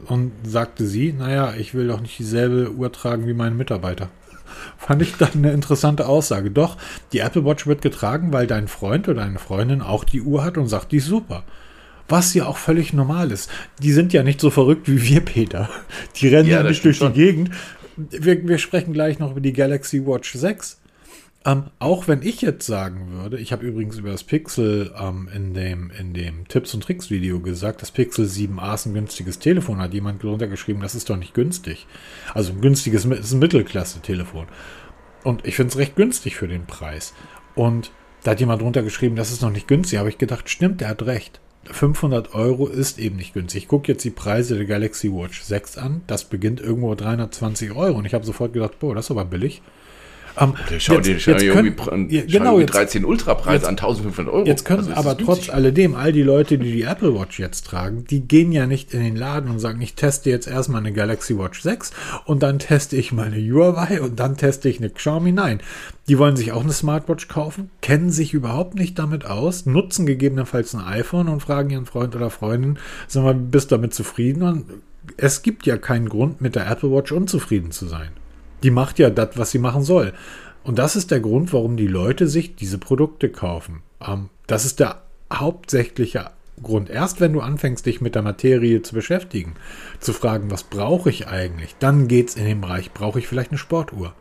[0.08, 4.10] Und sagte sie, naja, ich will doch nicht dieselbe Uhr tragen wie meine Mitarbeiter.
[4.78, 6.52] Fand ich dann eine interessante Aussage.
[6.52, 6.78] Doch,
[7.14, 10.58] die Apple Watch wird getragen, weil dein Freund oder deine Freundin auch die Uhr hat
[10.58, 11.44] und sagt, die ist super.
[12.08, 13.50] Was ja auch völlig normal ist.
[13.82, 15.70] Die sind ja nicht so verrückt wie wir, Peter.
[16.18, 17.14] Die rennen ja, nicht durch schon.
[17.14, 17.52] die Gegend.
[17.96, 20.80] Wir, wir, sprechen gleich noch über die Galaxy Watch 6.
[21.46, 25.54] Ähm, auch wenn ich jetzt sagen würde, ich habe übrigens über das Pixel ähm, in,
[25.54, 29.80] dem, in dem Tipps und Tricks Video gesagt, das Pixel 7a ist ein günstiges Telefon,
[29.80, 31.86] hat jemand drunter geschrieben, das ist doch nicht günstig.
[32.34, 34.48] Also ein günstiges, ist ein Mittelklasse-Telefon.
[35.24, 37.14] Und ich finde es recht günstig für den Preis.
[37.56, 37.92] Und
[38.24, 40.00] da hat jemand drunter geschrieben, das ist noch nicht günstig.
[40.00, 41.42] Habe ich gedacht, stimmt, der hat recht.
[41.66, 43.64] 500 Euro ist eben nicht günstig.
[43.64, 46.02] Ich gucke jetzt die Preise der Galaxy Watch 6 an.
[46.08, 47.98] Das beginnt irgendwo 320 Euro.
[47.98, 49.62] Und ich habe sofort gedacht, boah, das ist aber billig.
[50.40, 54.34] Ähm, schau jetzt, dir jetzt können, irgendwie, ja, genau, jetzt, 13 Ultra Preis an 1500
[54.34, 54.46] Euro.
[54.46, 58.06] Jetzt können also aber trotz alledem all die Leute, die die Apple Watch jetzt tragen,
[58.10, 61.38] die gehen ja nicht in den Laden und sagen, ich teste jetzt erstmal eine Galaxy
[61.38, 61.92] Watch 6
[62.26, 65.32] und dann teste ich meine Huawei und dann teste ich eine Xiaomi.
[65.32, 65.60] Nein,
[66.08, 70.74] die wollen sich auch eine Smartwatch kaufen, kennen sich überhaupt nicht damit aus, nutzen gegebenenfalls
[70.74, 72.78] ein iPhone und fragen ihren Freund oder Freundin,
[73.08, 74.44] sag mal, bist du damit zufrieden?
[74.44, 74.66] Und
[75.18, 78.10] es gibt ja keinen Grund, mit der Apple Watch unzufrieden zu sein.
[78.64, 80.14] Die macht ja das, was sie machen soll.
[80.64, 83.82] Und das ist der Grund, warum die Leute sich diese Produkte kaufen.
[84.06, 85.02] Ähm, das ist der
[85.32, 86.90] hauptsächlicher Grund.
[86.90, 89.56] Erst wenn du anfängst, dich mit der Materie zu beschäftigen,
[90.00, 93.52] zu fragen, was brauche ich eigentlich, dann geht es in den Bereich, brauche ich vielleicht
[93.52, 94.14] eine Sportuhr?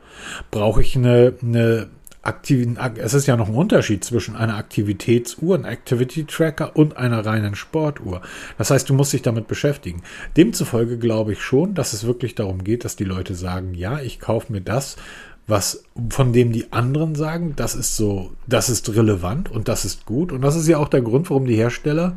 [0.51, 1.91] Brauche ich eine, eine
[2.23, 7.27] aktiven, es ist ja noch ein Unterschied zwischen einer Aktivitätsuhr, einem Activity Tracker und einer
[7.27, 8.23] reinen Sportuhr.
[8.59, 10.03] Das heißt, du musst dich damit beschäftigen.
[10.37, 14.21] Demzufolge glaube ich schon, dass es wirklich darum geht, dass die Leute sagen, ja, ich
[14.21, 14.97] kaufe mir das,
[15.49, 20.07] was von dem die anderen sagen, das ist so, das ist relevant und das ist
[20.07, 20.31] gut.
[20.31, 22.17] Und das ist ja auch der Grund, warum die Hersteller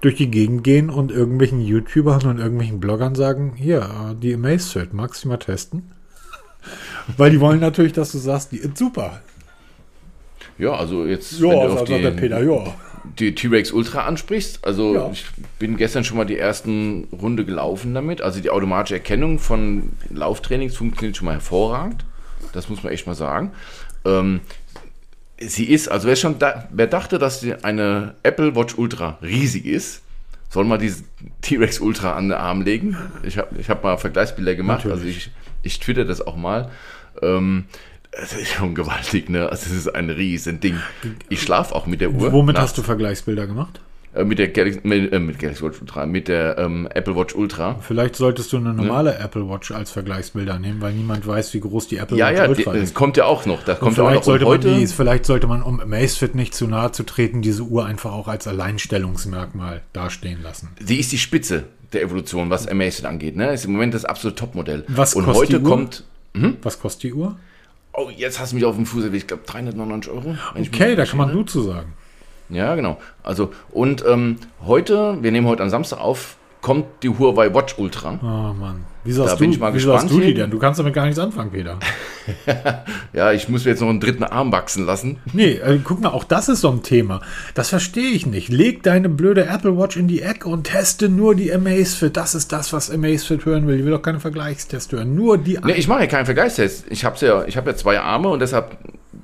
[0.00, 5.24] durch die Gegend gehen und irgendwelchen YouTubern und irgendwelchen Bloggern sagen, hier, die Amazfit, magst
[5.24, 5.90] du mal testen?
[7.16, 9.22] Weil die wollen natürlich, dass du sagst, die ist super.
[10.58, 12.74] Ja, also jetzt, Ja, wenn du also auf die, der Peter, ja.
[13.18, 15.10] die T-Rex Ultra ansprichst, also Ja.
[15.12, 15.24] ich
[15.58, 18.20] bin gestern schon mal die ersten Runde gelaufen damit.
[18.22, 22.04] Also die automatische Erkennung von Lauftrainings funktioniert schon mal hervorragend.
[22.52, 23.52] Das muss man echt mal sagen.
[24.04, 24.40] Ähm,
[25.40, 30.02] sie ist, also wer schon da, wer dachte, dass eine Apple Watch Ultra riesig ist,
[30.50, 31.04] soll mal diesen
[31.42, 32.96] T-Rex Ultra an den Arm legen.
[33.22, 35.30] Ich habe ich hab mal Vergleichsbilder gemacht, also ich,
[35.62, 36.70] ich twitter das auch mal.
[37.20, 37.66] Ähm,
[38.12, 39.48] das ist schon gewaltig, ne?
[39.48, 40.76] Also es ist ein riesen Ding.
[41.28, 42.32] Ich schlafe auch mit der Uhr.
[42.32, 42.70] Womit nachts.
[42.70, 43.80] hast du Vergleichsbilder gemacht?
[44.14, 47.34] Äh, mit der Galaxy, mit, äh, mit Galaxy Watch Ultra, mit der ähm, Apple Watch
[47.34, 47.76] Ultra.
[47.80, 51.88] Vielleicht solltest du eine normale Apple Watch als Vergleichsbilder nehmen, weil niemand weiß, wie groß
[51.88, 52.94] die Apple Ja, Watch ja, die, Ultra das ist.
[52.94, 53.62] kommt ja auch noch.
[53.64, 54.24] Das kommt ja auch vielleicht, noch.
[54.24, 57.42] sollte Und man heute, die, vielleicht sollte man, um Amazfit nicht zu nahe zu treten,
[57.42, 60.70] diese Uhr einfach auch als Alleinstellungsmerkmal dastehen lassen.
[60.80, 63.36] sie ist die Spitze der Evolution, was Amazfit angeht.
[63.36, 63.52] Ne?
[63.52, 64.84] Ist im Moment das absolute Topmodell.
[64.88, 65.70] Was Und kostet heute die Uhr?
[65.70, 66.04] kommt.
[66.62, 67.36] Was kostet die Uhr?
[67.98, 69.24] Oh, jetzt hast du mich auf dem Fuß erwischt.
[69.24, 70.36] Ich glaube 399 Euro.
[70.54, 71.92] Okay, da kann man du zu sagen.
[72.48, 72.98] Ja, genau.
[73.24, 78.18] Also, und ähm, heute, wir nehmen heute am Samstag auf, kommt die Huawei Watch Ultra.
[78.22, 78.84] Oh Mann.
[79.04, 80.50] Wieso Da hast bin du, ich mal hast gespannt du die denn?
[80.50, 81.78] Du kannst damit gar nichts anfangen, Peter.
[83.14, 85.16] Ja, ich muss mir jetzt noch einen dritten Arm wachsen lassen.
[85.32, 87.22] Nee, äh, guck mal, auch das ist so ein Thema.
[87.54, 88.50] Das verstehe ich nicht.
[88.50, 92.18] Leg deine blöde Apple Watch in die Ecke und teste nur die Amazfit.
[92.18, 93.78] Das ist das, was Amazfit hören will.
[93.78, 95.14] Die will doch keine Vergleichstests hören.
[95.14, 96.84] Nur die Nee, ich mache ja keinen Vergleichstest.
[96.90, 98.76] Ich habe ja, ich habe ja zwei Arme und deshalb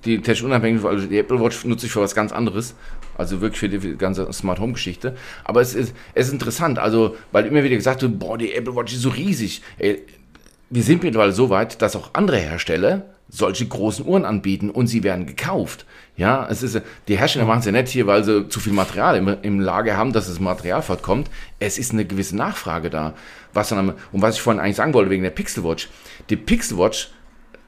[0.05, 2.75] die technisch unabhängig, also die Apple Watch nutze ich für was ganz anderes.
[3.17, 5.15] Also wirklich für die, ganze Smart Home Geschichte.
[5.45, 8.75] Aber es ist, es ist interessant, also, weil immer wieder gesagt wird, boah, die Apple
[8.75, 9.63] Watch ist so riesig.
[9.79, 10.03] Ey,
[10.71, 15.03] wir sind mittlerweile so weit, dass auch andere Hersteller solche großen Uhren anbieten und sie
[15.03, 15.87] werden gekauft.
[16.17, 19.17] Ja, es ist, die Hersteller machen es ja nicht hier, weil sie zu viel Material
[19.17, 21.31] im, im Lager haben, dass das Material fortkommt.
[21.59, 23.15] Es ist eine gewisse Nachfrage da.
[23.53, 25.89] Was dann, und was ich vorhin eigentlich sagen wollte wegen der Pixel Watch.
[26.31, 27.11] Die Pixel Watch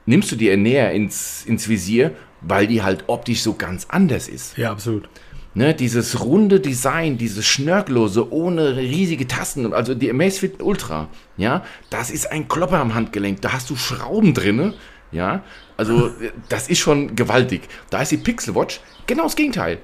[0.05, 2.11] nimmst du dir näher ins, ins Visier,
[2.41, 4.57] weil die halt optisch so ganz anders ist.
[4.57, 5.09] Ja, absolut.
[5.53, 12.11] Ne, dieses runde Design, dieses Schnörkellose, ohne riesige Tasten, also die Amazfit Ultra, ja, das
[12.11, 14.75] ist ein Klopper am Handgelenk, da hast du Schrauben drinne,
[15.11, 15.43] ja,
[15.75, 16.11] also
[16.49, 17.61] das ist schon gewaltig.
[17.89, 19.79] Da ist die Pixel Watch genau das Gegenteil.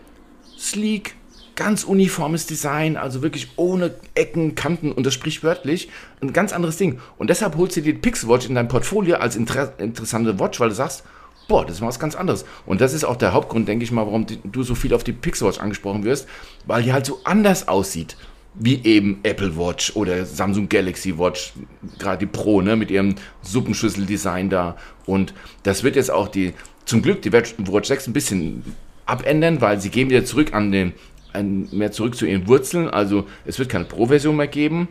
[0.59, 1.15] Sleek,
[1.55, 5.89] ganz uniformes Design, also wirklich ohne Ecken, Kanten und das sprichwörtlich
[6.21, 6.99] ein ganz anderes Ding.
[7.17, 10.59] Und deshalb holst du dir die Pixel Watch in dein Portfolio als inter interessante Watch,
[10.59, 11.03] weil du sagst,
[11.47, 12.45] boah, das ist mal was ganz anderes.
[12.65, 15.13] Und das ist auch der Hauptgrund, denke ich mal, warum du so viel auf die
[15.13, 16.27] Pixel Watch angesprochen wirst,
[16.65, 18.15] weil die halt so anders aussieht.
[18.55, 21.53] Wie eben Apple Watch oder Samsung Galaxy Watch,
[21.97, 24.77] gerade die Pro, ne, mit ihrem Suppenschüssel-Design da.
[25.07, 25.33] Und
[25.63, 26.53] das wird jetzt auch die,
[26.85, 28.63] zum Glück, die Watch 6 ein bisschen
[29.05, 30.93] abändern, weil sie gehen wieder zurück an den,
[31.33, 32.89] an, mehr zurück zu ihren Wurzeln.
[32.89, 34.87] Also es wird keine Pro-Version mehr geben.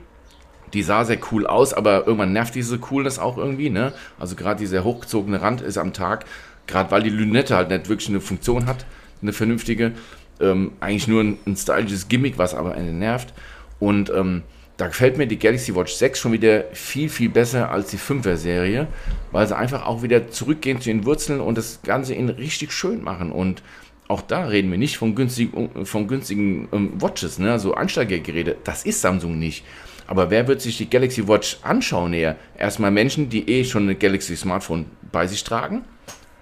[0.75, 3.93] Die sah sehr cool aus, aber irgendwann nervt diese Coolness auch irgendwie, ne?
[4.19, 6.25] Also gerade dieser hochgezogene Rand ist am Tag,
[6.67, 8.87] gerade weil die Lünette halt nicht wirklich eine Funktion hat,
[9.21, 9.93] eine vernünftige,
[10.41, 13.33] ähm, eigentlich nur ein, ein stylisches Gimmick, was aber einen nervt.
[13.79, 14.43] Und ähm,
[14.77, 18.37] da gefällt mir die Galaxy Watch 6 schon wieder viel, viel besser als die 5er
[18.37, 18.89] Serie,
[19.31, 23.03] weil sie einfach auch wieder zurückgehen zu den Wurzeln und das Ganze in richtig schön
[23.03, 23.31] machen.
[23.31, 23.63] Und
[24.09, 25.51] auch da reden wir nicht von, günstig,
[25.85, 27.59] von günstigen ähm, Watches, ne?
[27.59, 28.57] so Einsteigergeräte.
[28.65, 29.65] Das ist Samsung nicht.
[30.07, 32.37] Aber wer wird sich die Galaxy Watch anschauen näher?
[32.59, 35.85] Erstmal Menschen, die eh schon eine Galaxy Smartphone bei sich tragen,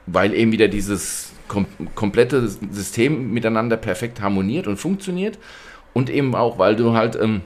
[0.07, 5.39] weil eben wieder dieses kom komplette System miteinander perfekt harmoniert und funktioniert.
[5.93, 7.43] Und eben auch, weil du halt ähm,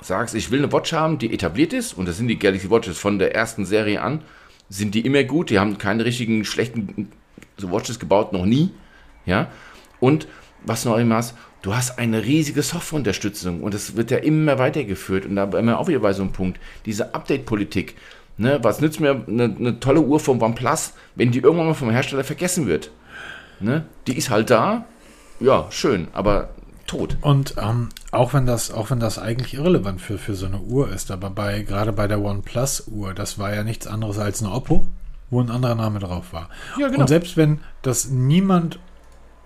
[0.00, 2.98] sagst, ich will eine Watch haben, die etabliert ist, und das sind die Galaxy Watches
[2.98, 4.22] von der ersten Serie an,
[4.68, 7.10] sind die immer gut, die haben keine richtigen schlechten
[7.56, 8.70] so Watches gebaut, noch nie.
[9.26, 9.50] Ja.
[10.00, 10.26] Und
[10.64, 15.26] was noch immer hast, du hast eine riesige Softwareunterstützung und das wird ja immer weitergeführt.
[15.26, 16.60] Und da sind wir auch wieder bei so einem Punkt.
[16.86, 17.96] Diese Update-Politik.
[18.38, 21.90] Ne, was nützt mir eine, eine tolle Uhr vom OnePlus, wenn die irgendwann mal vom
[21.90, 22.90] Hersteller vergessen wird?
[23.60, 23.84] Ne?
[24.06, 24.86] Die ist halt da,
[25.38, 26.48] ja, schön, aber
[26.86, 27.16] tot.
[27.20, 30.90] Und ähm, auch wenn das, auch wenn das eigentlich irrelevant für, für so eine Uhr
[30.90, 34.86] ist, aber bei gerade bei der OnePlus-Uhr, das war ja nichts anderes als eine Oppo,
[35.30, 36.48] wo ein anderer Name drauf war.
[36.78, 37.02] Ja, genau.
[37.02, 38.78] Und selbst wenn das niemand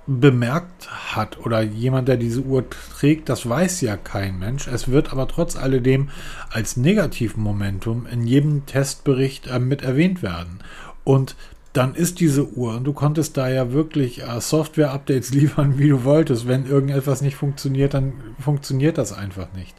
[0.07, 4.69] bemerkt hat oder jemand, der diese Uhr trägt, das weiß ja kein Mensch.
[4.69, 6.11] Es wird aber trotz alledem
[6.51, 10.61] als Negativmomentum in jedem Testbericht äh, mit erwähnt werden.
[11.05, 11.35] Und
[11.73, 16.05] dann ist diese Uhr und du konntest da ja wirklich äh, Software-Updates liefern, wie du
[16.05, 16.47] wolltest.
[16.47, 19.75] Wenn irgendetwas nicht funktioniert, dann funktioniert das einfach nicht.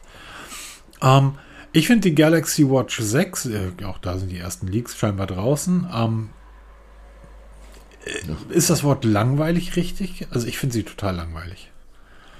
[1.02, 1.32] Ähm,
[1.72, 5.86] ich finde die Galaxy Watch 6, äh, auch da sind die ersten Leaks scheinbar draußen,
[5.94, 6.30] ähm,
[8.48, 10.26] ist das Wort langweilig richtig?
[10.30, 11.70] Also ich finde sie total langweilig.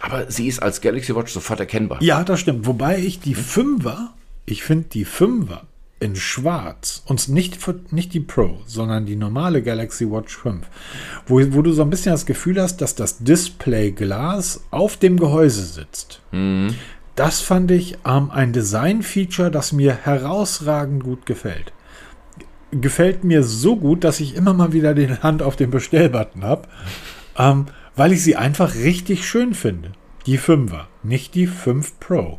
[0.00, 2.02] Aber sie ist als Galaxy Watch sofort erkennbar.
[2.02, 2.66] Ja, das stimmt.
[2.66, 4.14] Wobei ich die Fünfer,
[4.46, 5.66] ich finde die Fünfer
[6.00, 7.58] in schwarz und nicht,
[7.92, 10.64] nicht die Pro, sondern die normale Galaxy Watch 5,
[11.26, 15.64] wo, wo du so ein bisschen das Gefühl hast, dass das Displayglas auf dem Gehäuse
[15.64, 16.20] sitzt.
[16.30, 16.74] Mhm.
[17.16, 21.72] Das fand ich ähm, ein Design-Feature, das mir herausragend gut gefällt
[22.70, 26.68] gefällt mir so gut, dass ich immer mal wieder die Hand auf den Bestellbutton habe,
[27.38, 27.66] ähm,
[27.96, 29.92] weil ich sie einfach richtig schön finde.
[30.26, 32.38] Die 5er, nicht die 5 Pro.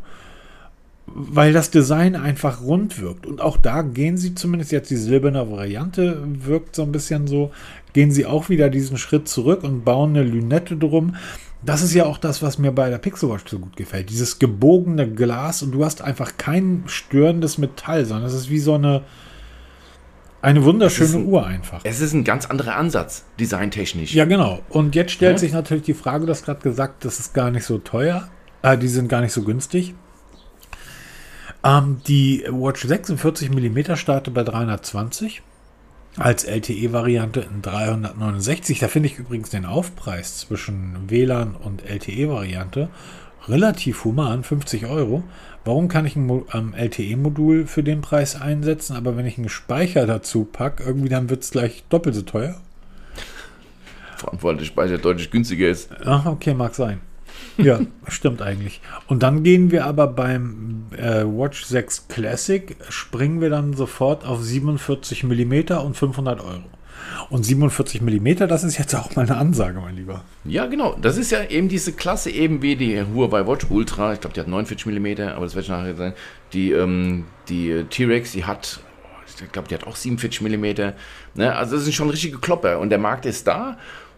[1.08, 3.26] Weil das Design einfach rund wirkt.
[3.26, 7.52] Und auch da gehen sie zumindest jetzt die silberne Variante, wirkt so ein bisschen so,
[7.94, 11.16] gehen sie auch wieder diesen Schritt zurück und bauen eine Lünette drum.
[11.64, 14.12] Das ist ja auch das, was mir bei der Pixel Watch so gut gefällt.
[14.12, 18.76] Dieses gebogene Glas und du hast einfach kein störendes Metall, sondern es ist wie so
[18.76, 19.02] eine,
[20.42, 21.82] eine wunderschöne ein, Uhr einfach.
[21.84, 24.14] Es ist ein ganz anderer Ansatz, designtechnisch.
[24.14, 24.60] Ja, genau.
[24.70, 25.38] Und jetzt stellt ja.
[25.40, 28.30] sich natürlich die Frage, du hast gerade gesagt, das ist gar nicht so teuer.
[28.62, 29.94] Äh, die sind gar nicht so günstig.
[31.64, 35.42] Ähm, die Watch 46 mm startet bei 320
[36.18, 38.80] als LTE-Variante in 369.
[38.80, 42.90] Da finde ich übrigens den Aufpreis zwischen WLAN und LTE-Variante
[43.50, 45.24] relativ human, 50 Euro.
[45.66, 50.06] Warum kann ich ein ähm, LTE-Modul für den Preis einsetzen, aber wenn ich einen Speicher
[50.06, 52.60] dazu packe, irgendwie dann wird es gleich doppelt so teuer?
[54.18, 55.90] Vor allem, weil der Speicher deutlich günstiger ist.
[56.06, 57.02] Ach, okay, mag sein.
[57.58, 58.82] Ja, stimmt eigentlich.
[59.08, 64.44] Und dann gehen wir aber beim äh, Watch 6 Classic, springen wir dann sofort auf
[64.44, 66.64] 47 mm und 500 Euro.
[67.30, 70.24] Und 47 mm, das ist jetzt auch mal eine Ansage, mein Lieber.
[70.46, 70.96] Ja, genau.
[71.02, 74.14] Das ist ja eben diese Klasse, eben wie die Huawei Watch Ultra.
[74.14, 76.14] Ich glaube, die hat 49 mm, aber das wird nachher sein.
[76.54, 78.80] Die, ähm, die T-Rex, die hat,
[79.28, 80.94] ich glaube, die hat auch 47 mm.
[81.36, 81.56] Ne?
[81.56, 82.80] Also, das sind schon richtige Klopper.
[82.80, 83.78] Und der Markt ist da.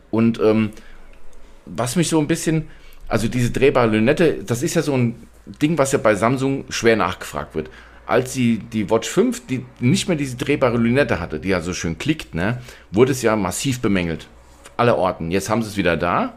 [0.10, 0.72] Und ähm,
[1.66, 2.68] was mich so ein bisschen,
[3.08, 6.96] also diese drehbare Lünette, das ist ja so ein Ding, was ja bei Samsung schwer
[6.96, 7.70] nachgefragt wird
[8.12, 11.74] als sie die Watch 5, die nicht mehr diese drehbare Lünette hatte, die ja so
[11.74, 14.28] schön klickt, ne, wurde es ja massiv bemängelt.
[14.78, 15.32] Alle Orten.
[15.32, 16.34] Jetzt haben sie es wieder da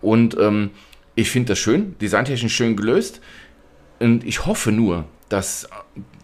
[0.00, 0.70] und ähm,
[1.14, 3.20] ich finde das schön, designtechnisch schön gelöst.
[4.00, 5.68] Und ich hoffe nur, dass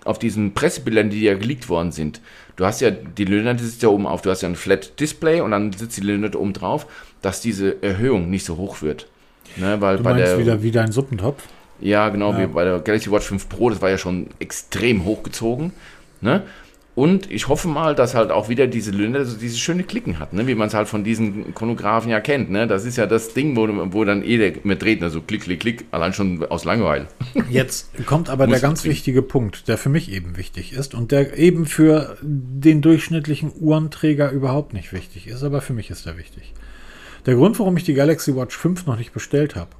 [0.05, 2.21] auf diesen Pressebildern, die ja geleakt worden sind,
[2.57, 5.41] du hast ja, die Lünette sitzt ja oben auf, du hast ja ein Flat Display
[5.41, 6.87] und dann sitzt die Lünette oben drauf,
[7.23, 9.09] dass diese Erhöhung nicht so hoch wird.
[9.57, 11.43] Ne, weil du bei der, wieder wie dein Suppentopf?
[11.81, 12.41] Ja, genau, ja.
[12.41, 15.73] wie bei der Galaxy Watch 5 Pro, das war ja schon extrem hochgezogen.
[16.21, 16.43] Ne?
[16.99, 20.33] Und ich hoffe mal, dass halt auch wieder diese Lünne, also diese schöne Klicken hat,
[20.33, 20.49] ne?
[20.49, 22.51] wie man es halt von diesen Chronographen ja kennt.
[22.51, 22.67] Ne?
[22.67, 25.09] Das ist ja das Ding, wo, wo dann eh der mit dreht, ne?
[25.09, 27.07] so klick, klick, klick, allein schon aus Langeweile.
[27.51, 31.39] Jetzt kommt aber der ganz wichtige Punkt, der für mich eben wichtig ist und der
[31.39, 36.53] eben für den durchschnittlichen Uhrenträger überhaupt nicht wichtig ist, aber für mich ist er wichtig.
[37.27, 39.71] Der Grund, warum ich die Galaxy Watch 5 noch nicht bestellt habe,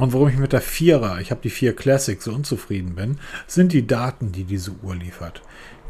[0.00, 3.72] und warum ich mit der Vierer, ich habe die 4 Classic, so unzufrieden bin, sind
[3.72, 5.42] die Daten, die diese Uhr liefert.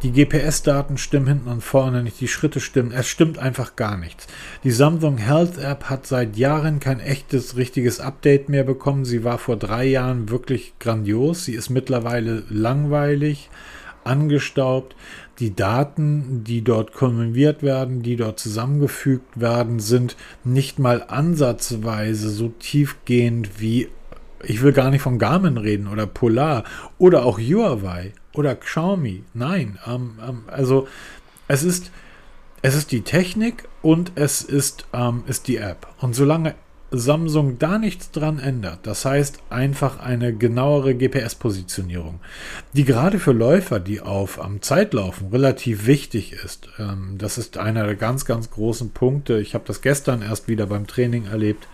[0.03, 4.27] Die GPS-Daten stimmen hinten und vorne nicht, die Schritte stimmen, es stimmt einfach gar nichts.
[4.65, 9.05] Die Samsung Health App hat seit Jahren kein echtes, richtiges Update mehr bekommen.
[9.05, 11.45] Sie war vor drei Jahren wirklich grandios.
[11.45, 13.51] Sie ist mittlerweile langweilig,
[14.03, 14.97] angestaubt.
[15.39, 22.49] Die Daten, die dort konsumiert werden, die dort zusammengefügt werden, sind nicht mal ansatzweise so
[22.49, 23.89] tiefgehend wie
[24.43, 26.65] ich will gar nicht von Garmin reden oder Polar
[26.99, 29.25] oder auch Huawei oder Xiaomi.
[29.35, 30.89] Nein, ähm, ähm, also
[31.49, 31.91] es ist,
[32.63, 35.87] es ist die Technik und es ist, ähm, ist die App.
[36.01, 36.55] Und solange
[36.93, 42.21] Samsung da nichts dran ändert, das heißt einfach eine genauere GPS-Positionierung,
[42.73, 46.69] die gerade für Läufer, die auf am Zeitlaufen relativ wichtig ist.
[46.79, 49.41] Ähm, das ist einer der ganz, ganz großen Punkte.
[49.41, 51.69] Ich habe das gestern erst wieder beim Training erlebt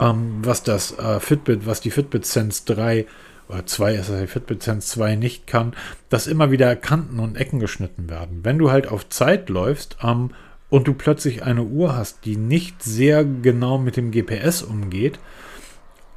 [0.00, 3.06] ähm, was das äh, Fitbit, was die Fitbit Sense 3
[3.48, 5.74] oder 2 ist die Fitbit Sense 2 nicht kann,
[6.08, 8.40] dass immer wieder Kanten und Ecken geschnitten werden.
[8.42, 10.30] Wenn du halt auf Zeit läufst ähm,
[10.70, 15.18] und du plötzlich eine Uhr hast, die nicht sehr genau mit dem GPS umgeht,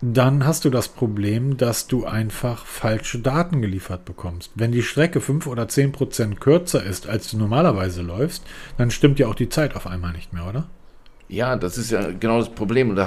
[0.02, 4.52] dann hast du das Problem, dass du einfach falsche Daten geliefert bekommst.
[4.56, 8.44] Wenn die Strecke 5 oder 10 Prozent kürzer ist, als du normalerweise läufst,
[8.78, 10.68] dann stimmt ja auch die Zeit auf einmal nicht mehr, oder?
[11.28, 12.92] Ja, das ist ja genau das Problem.
[12.92, 13.00] Und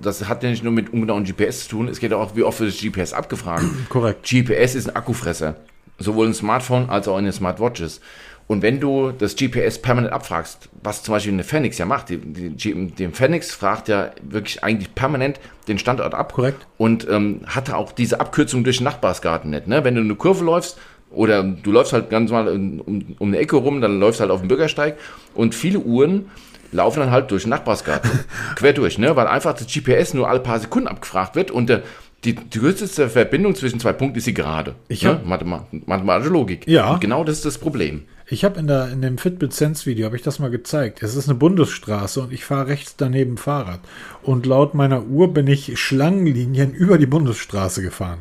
[0.00, 2.60] das hat ja nicht nur mit ungenauen GPS zu tun, es geht auch, wie oft
[2.60, 3.64] wird das GPS abgefragt.
[3.88, 4.26] Korrekt.
[4.28, 5.56] GPS ist ein Akkufresser.
[5.98, 8.00] Sowohl ein Smartphone als auch in den Smartwatches.
[8.48, 12.18] Und wenn du das GPS permanent abfragst, was zum Beispiel eine Phoenix ja macht, die,
[12.18, 16.32] die, den Phoenix fragt ja wirklich eigentlich permanent den Standort ab.
[16.32, 16.66] Korrekt.
[16.78, 19.66] Und ähm, hatte auch diese Abkürzung durch den Nachbarsgarten nicht.
[19.66, 19.82] Ne?
[19.82, 20.78] Wenn du eine Kurve läufst
[21.10, 24.30] oder du läufst halt ganz mal um, um eine Ecke rum, dann läufst du halt
[24.30, 24.96] auf dem Bürgersteig
[25.34, 26.30] und viele Uhren
[26.72, 28.10] laufen dann halt durch den Nachbarsgarten.
[28.56, 29.16] quer durch, ne?
[29.16, 31.82] weil einfach das GPS nur alle paar Sekunden abgefragt wird und der
[32.24, 34.74] die, die kürzeste Verbindung zwischen zwei Punkten ist die gerade.
[34.88, 35.20] Ich ne?
[35.24, 36.66] Mathematische Logik.
[36.66, 36.94] Ja.
[36.94, 38.02] Und genau das ist das Problem.
[38.28, 41.02] Ich habe in, in dem Fitbit Sense Video, habe ich das mal gezeigt.
[41.02, 43.80] Es ist eine Bundesstraße und ich fahre rechts daneben Fahrrad.
[44.22, 48.18] Und laut meiner Uhr bin ich Schlangenlinien über die Bundesstraße gefahren.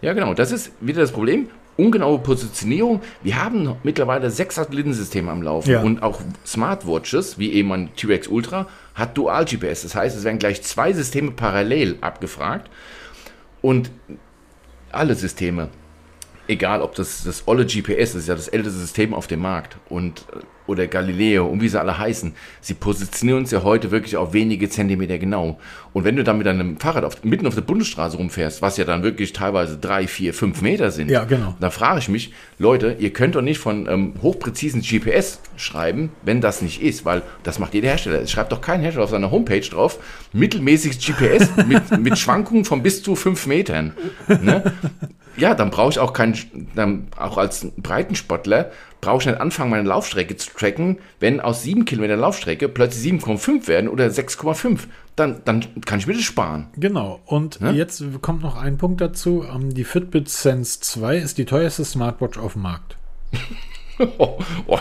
[0.00, 0.34] Ja, genau.
[0.34, 1.48] Das ist wieder das Problem.
[1.76, 3.00] Ungenaue Positionierung.
[3.22, 5.82] Wir haben mittlerweile sechs Satellitensysteme am Laufen Ja.
[5.82, 9.82] und auch Smartwatches, wie eben ein T-Rex Ultra, hat Dual-GPS.
[9.82, 12.70] Das heißt, es werden gleich zwei Systeme parallel abgefragt
[13.62, 13.90] und
[14.90, 15.68] alle Systeme,
[16.52, 20.24] egal ob das das olle GPS ist, ja das älteste System auf dem Markt und
[20.68, 24.70] oder Galileo und wie sie alle heißen, sie positionieren uns ja heute wirklich auf wenige
[24.70, 25.58] Zentimeter genau.
[25.92, 28.84] Und wenn du dann mit deinem Fahrrad auf, mitten auf der Bundesstraße rumfährst, was ja
[28.84, 31.56] dann wirklich teilweise drei, vier, fünf Meter sind, Ja, genau.
[31.58, 36.40] da frage ich mich, Leute, ihr könnt doch nicht von ähm, hochpräzisen GPS schreiben, wenn
[36.40, 38.20] das nicht ist, weil das macht jeder Hersteller.
[38.20, 39.98] Es schreibt doch kein Hersteller auf seiner Homepage drauf,
[40.32, 43.94] mittelmäßiges GPS mit, mit Schwankungen von bis zu fünf Metern.
[44.28, 44.72] Ne?
[45.36, 48.70] Ja, dann brauche ich auch keinen, dann auch als Breitensportler,
[49.00, 53.66] brauche ich nicht anfangen, meine Laufstrecke zu tracken, wenn aus sieben Kilometer Laufstrecke plötzlich 7,5
[53.68, 54.80] werden oder 6,5.
[55.16, 56.68] Dann, dann kann ich mir das sparen.
[56.76, 57.20] Genau.
[57.26, 57.72] Und Ne?
[57.72, 59.44] jetzt kommt noch ein Punkt dazu.
[59.52, 62.96] Ähm, Die Fitbit Sense 2 ist die teuerste Smartwatch auf dem Markt.
[64.18, 64.78] Oh, oh,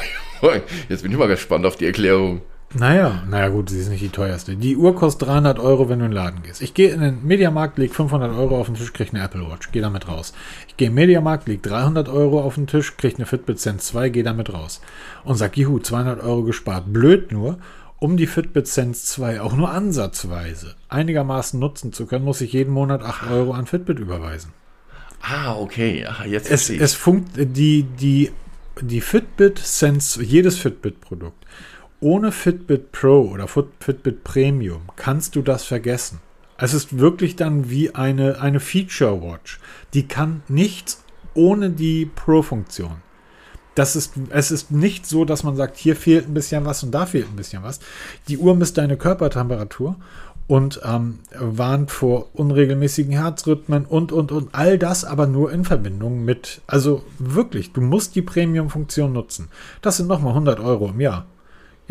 [0.89, 2.41] jetzt bin ich mal gespannt auf die Erklärung.
[2.73, 4.55] Naja, naja gut, sie ist nicht die teuerste.
[4.55, 6.61] Die Uhr kostet 300 Euro, wenn du in den Laden gehst.
[6.61, 9.71] Ich gehe in den Mediamarkt, leg 500 Euro auf den Tisch, krieg eine Apple Watch,
[9.71, 10.33] geh damit raus.
[10.69, 14.09] Ich gehe im Mediamarkt, leg 300 Euro auf den Tisch, krieg eine Fitbit Sense 2,
[14.09, 14.79] geh damit raus.
[15.25, 16.85] Und sag, juhu, 200 Euro gespart.
[16.93, 17.57] Blöd nur,
[17.99, 22.73] um die Fitbit Sense 2 auch nur ansatzweise einigermaßen nutzen zu können, muss ich jeden
[22.73, 24.53] Monat 8 Euro an Fitbit überweisen.
[25.21, 26.05] Ah, okay.
[26.07, 28.31] Ah, jetzt Es, es funkt, die, die,
[28.79, 31.45] die Fitbit Sense, jedes Fitbit-Produkt,
[32.01, 36.19] ohne Fitbit Pro oder Fit- Fitbit Premium kannst du das vergessen.
[36.57, 39.59] Es ist wirklich dann wie eine, eine Feature Watch.
[39.93, 42.97] Die kann nichts ohne die Pro-Funktion.
[43.73, 46.91] Das ist, es ist nicht so, dass man sagt, hier fehlt ein bisschen was und
[46.91, 47.79] da fehlt ein bisschen was.
[48.27, 49.95] Die Uhr misst deine Körpertemperatur
[50.47, 54.49] und ähm, warnt vor unregelmäßigen Herzrhythmen und, und, und.
[54.51, 59.47] All das aber nur in Verbindung mit, also wirklich, du musst die Premium-Funktion nutzen.
[59.81, 61.25] Das sind nochmal 100 Euro im Jahr.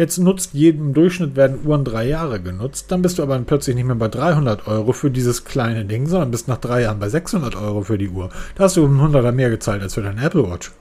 [0.01, 2.87] Jetzt nutzt jedem Durchschnitt werden Uhren drei Jahre genutzt.
[2.89, 6.31] Dann bist du aber plötzlich nicht mehr bei 300 Euro für dieses kleine Ding, sondern
[6.31, 8.31] bist nach drei Jahren bei 600 Euro für die Uhr.
[8.55, 10.73] Da hast du um 100er mehr gezahlt als für deine Apple Watch.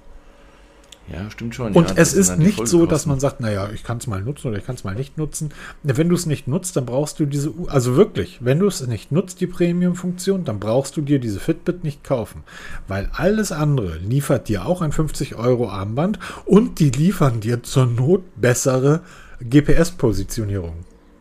[1.11, 1.73] Ja, stimmt schon.
[1.73, 4.47] Und ja, es ist nicht so, dass man sagt, naja, ich kann es mal nutzen
[4.49, 5.51] oder ich kann es mal nicht nutzen.
[5.83, 7.51] Wenn du es nicht nutzt, dann brauchst du diese.
[7.67, 11.83] Also wirklich, wenn du es nicht nutzt, die Premium-Funktion, dann brauchst du dir diese Fitbit
[11.83, 12.43] nicht kaufen.
[12.87, 19.01] Weil alles andere liefert dir auch ein 50-Euro-Armband und die liefern dir zur Not bessere
[19.41, 20.73] GPS-Positionierung.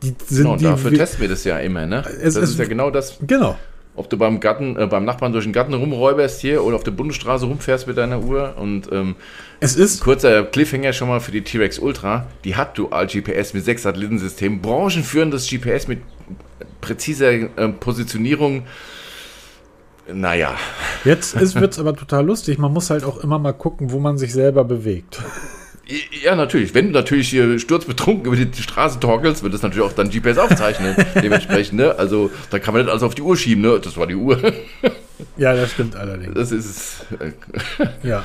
[0.02, 0.64] Die sind Genau, die.
[0.64, 2.02] dafür testen wir das ja immer, ne?
[2.06, 3.56] Es das ist- ist ja genau das, genau.
[3.98, 6.92] Ob du beim Garten, äh, beim Nachbarn durch den Garten rumräuberst hier oder auf der
[6.92, 9.16] Bundesstraße rumfährst mit deiner Uhr und ähm,
[9.60, 13.64] Es ist kurzer Cliffhanger schon mal für die T-Rex Ultra, die hat Dual GPS mit
[13.64, 16.00] sechs Satellitensystemen, branchenführendes GPS mit
[16.80, 18.64] präziser ähm, Positionierung.
[20.10, 20.54] Naja,
[21.04, 22.56] Jetzt wird es aber total lustig.
[22.58, 25.20] Man muss halt auch immer mal gucken, wo man sich selber bewegt.
[26.22, 26.74] Ja, natürlich.
[26.74, 30.38] Wenn du natürlich hier sturzbetrunken über die Straße torkelst, wird das natürlich auch dann GPS
[30.38, 30.94] aufzeichnen.
[31.14, 31.94] dementsprechend, ne?
[31.96, 33.80] Also, da kann man nicht alles auf die Uhr schieben, ne?
[33.82, 34.40] Das war die Uhr.
[35.36, 36.34] Ja, das stimmt allerdings.
[36.34, 37.06] Das ist.
[37.18, 38.24] Äh, Ja.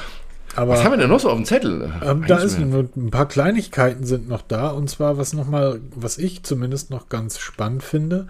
[0.56, 1.92] Aber was haben wir denn noch so auf dem Zettel?
[2.06, 5.80] Ähm, da ist nur ein paar Kleinigkeiten sind noch da und zwar was noch mal,
[5.96, 8.28] was ich zumindest noch ganz spannend finde.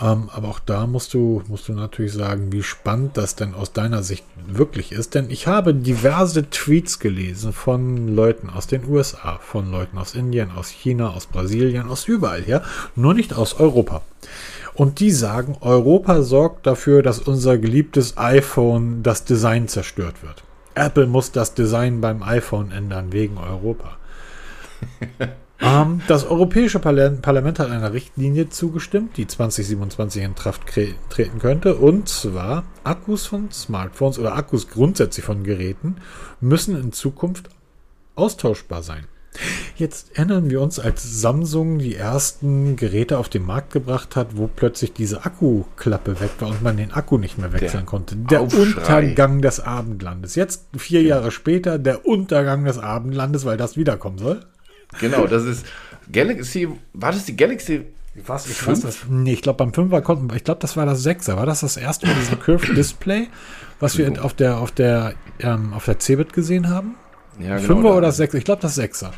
[0.00, 3.72] Ähm, aber auch da musst du musst du natürlich sagen, wie spannend das denn aus
[3.72, 9.38] deiner Sicht wirklich ist, denn ich habe diverse Tweets gelesen von Leuten aus den USA,
[9.40, 12.62] von Leuten aus Indien, aus China, aus Brasilien, aus überall her,
[12.96, 14.02] nur nicht aus Europa.
[14.74, 20.44] Und die sagen, Europa sorgt dafür, dass unser geliebtes iPhone das Design zerstört wird.
[20.78, 23.96] Apple muss das Design beim iPhone ändern wegen Europa.
[25.60, 30.62] ähm, das Europäische Parlament, hat einer Richtlinie zugestimmt, die 2027 in Kraft
[31.10, 31.76] treten könnte.
[31.76, 35.96] Und zwar Akkus von Smartphones oder Akkus grundsätzlich von Geräten
[36.40, 37.48] müssen in Zukunft
[38.14, 39.06] austauschbar sein.
[39.76, 44.48] Jetzt erinnern wir uns, als Samsung die ersten Geräte auf den Markt gebracht hat, wo
[44.48, 48.16] plötzlich diese Akkuklappe weg war und man den Akku nicht mehr wechseln Der konnte.
[48.16, 48.62] Der Aufschrei.
[48.62, 50.34] Untergang des Abendlandes.
[50.34, 54.44] Jetzt, vier Jahre später, der Untergang des Abendlandes, weil das wiederkommen soll.
[55.00, 55.66] Genau, das ist
[56.10, 57.84] Galaxy, war das die Galaxy?
[58.26, 58.48] Was?
[58.48, 58.78] Ich Fünf?
[58.78, 58.98] weiß das.
[59.08, 61.36] Nee, ich glaube, beim 5er konnten ich glaube, das war das 6er.
[61.36, 63.28] War das das erste mit diesem Curved Display,
[63.80, 66.96] was wir auf der, auf der, ähm, auf der Cebit gesehen haben?
[67.38, 69.10] Ja, Fünfer genau, oder da- 6 Ich glaube, das 6er.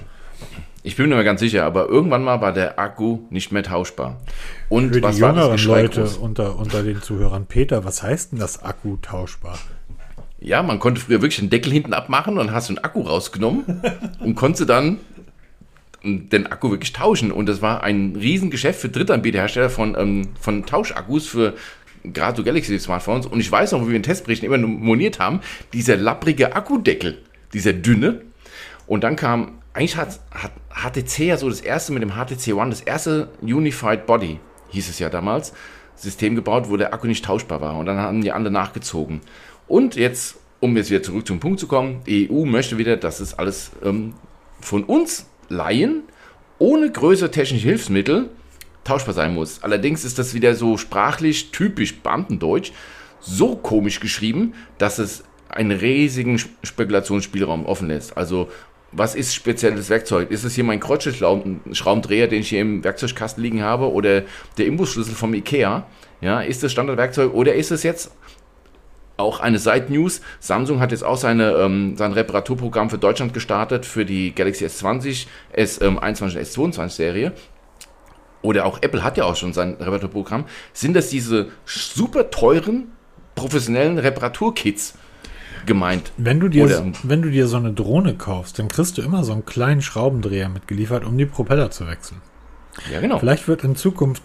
[0.82, 3.62] Ich bin mir nicht mehr ganz sicher, aber irgendwann mal war der Akku nicht mehr
[3.62, 4.18] tauschbar.
[4.70, 6.16] Und Für was die war das jüngeren Leute groß?
[6.16, 7.44] unter, unter den Zuhörern.
[7.46, 9.58] Peter, was heißt denn das Akku tauschbar?
[10.38, 13.82] Ja, man konnte früher wirklich den Deckel hinten abmachen und hast einen Akku rausgenommen
[14.20, 14.98] und konnte dann
[16.02, 17.30] den Akku wirklich tauschen.
[17.30, 21.52] Und das war ein Riesengeschäft für Drittanbieterhersteller von, ähm, von Tauschakkus für
[22.04, 23.26] gerade so Galaxy-Smartphones.
[23.26, 25.40] Und ich weiß noch, wo wir in Testberichten immer moniert haben,
[25.74, 27.18] dieser lapprige Akkudeckel,
[27.52, 28.22] dieser dünne.
[28.86, 32.70] Und dann kam, eigentlich hat, hat HTC ja so das erste mit dem HTC One,
[32.70, 34.40] das erste Unified Body,
[34.70, 35.52] hieß es ja damals,
[35.94, 37.76] System gebaut, wo der Akku nicht tauschbar war.
[37.76, 39.20] Und dann haben die anderen nachgezogen.
[39.68, 43.20] Und jetzt, um jetzt wieder zurück zum Punkt zu kommen, die EU möchte wieder, dass
[43.20, 44.14] es alles ähm,
[44.60, 46.02] von uns Laien
[46.58, 48.30] ohne größere technische Hilfsmittel
[48.84, 49.62] tauschbar sein muss.
[49.62, 52.72] Allerdings ist das wieder so sprachlich typisch Beamtendeutsch
[53.20, 58.16] so komisch geschrieben, dass es einen riesigen Sp- Spekulationsspielraum offen lässt.
[58.16, 58.48] Also
[58.92, 60.30] was ist spezielles Werkzeug?
[60.30, 64.22] Ist es hier mein Kreuzschraubendreher, den ich hier im Werkzeugkasten liegen habe oder
[64.58, 65.86] der Imbusschlüssel vom Ikea?
[66.20, 68.10] Ja, ist das Standardwerkzeug oder ist es jetzt
[69.16, 70.22] auch eine Side-News.
[70.40, 75.26] Samsung hat jetzt auch seine, ähm, sein Reparaturprogramm für Deutschland gestartet für die Galaxy S20,
[75.54, 77.32] S21, S22 Serie.
[78.42, 80.46] Oder auch Apple hat ja auch schon sein Reparaturprogramm.
[80.72, 82.90] Sind das diese super teuren,
[83.34, 84.94] professionellen Reparaturkits
[85.66, 86.12] gemeint?
[86.16, 89.24] Wenn du, dir, Oder- wenn du dir so eine Drohne kaufst, dann kriegst du immer
[89.24, 92.20] so einen kleinen Schraubendreher mitgeliefert, um die Propeller zu wechseln.
[92.92, 93.18] Ja, genau.
[93.18, 94.22] Vielleicht wird in Zukunft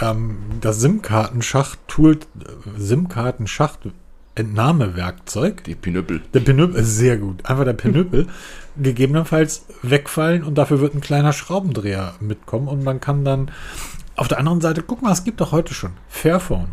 [0.00, 2.18] ähm, das SIM-Kartenschacht-Tool, äh,
[4.38, 6.20] SIM-Kartenschacht-Entnahmewerkzeug, Die Pinöppel.
[6.32, 8.26] der Pinöppel ist sehr gut, einfach der Pinöppel,
[8.76, 13.50] gegebenenfalls wegfallen und dafür wird ein kleiner Schraubendreher mitkommen und man kann dann
[14.16, 16.68] auf der anderen Seite, guck mal, es gibt doch heute schon Fairphone.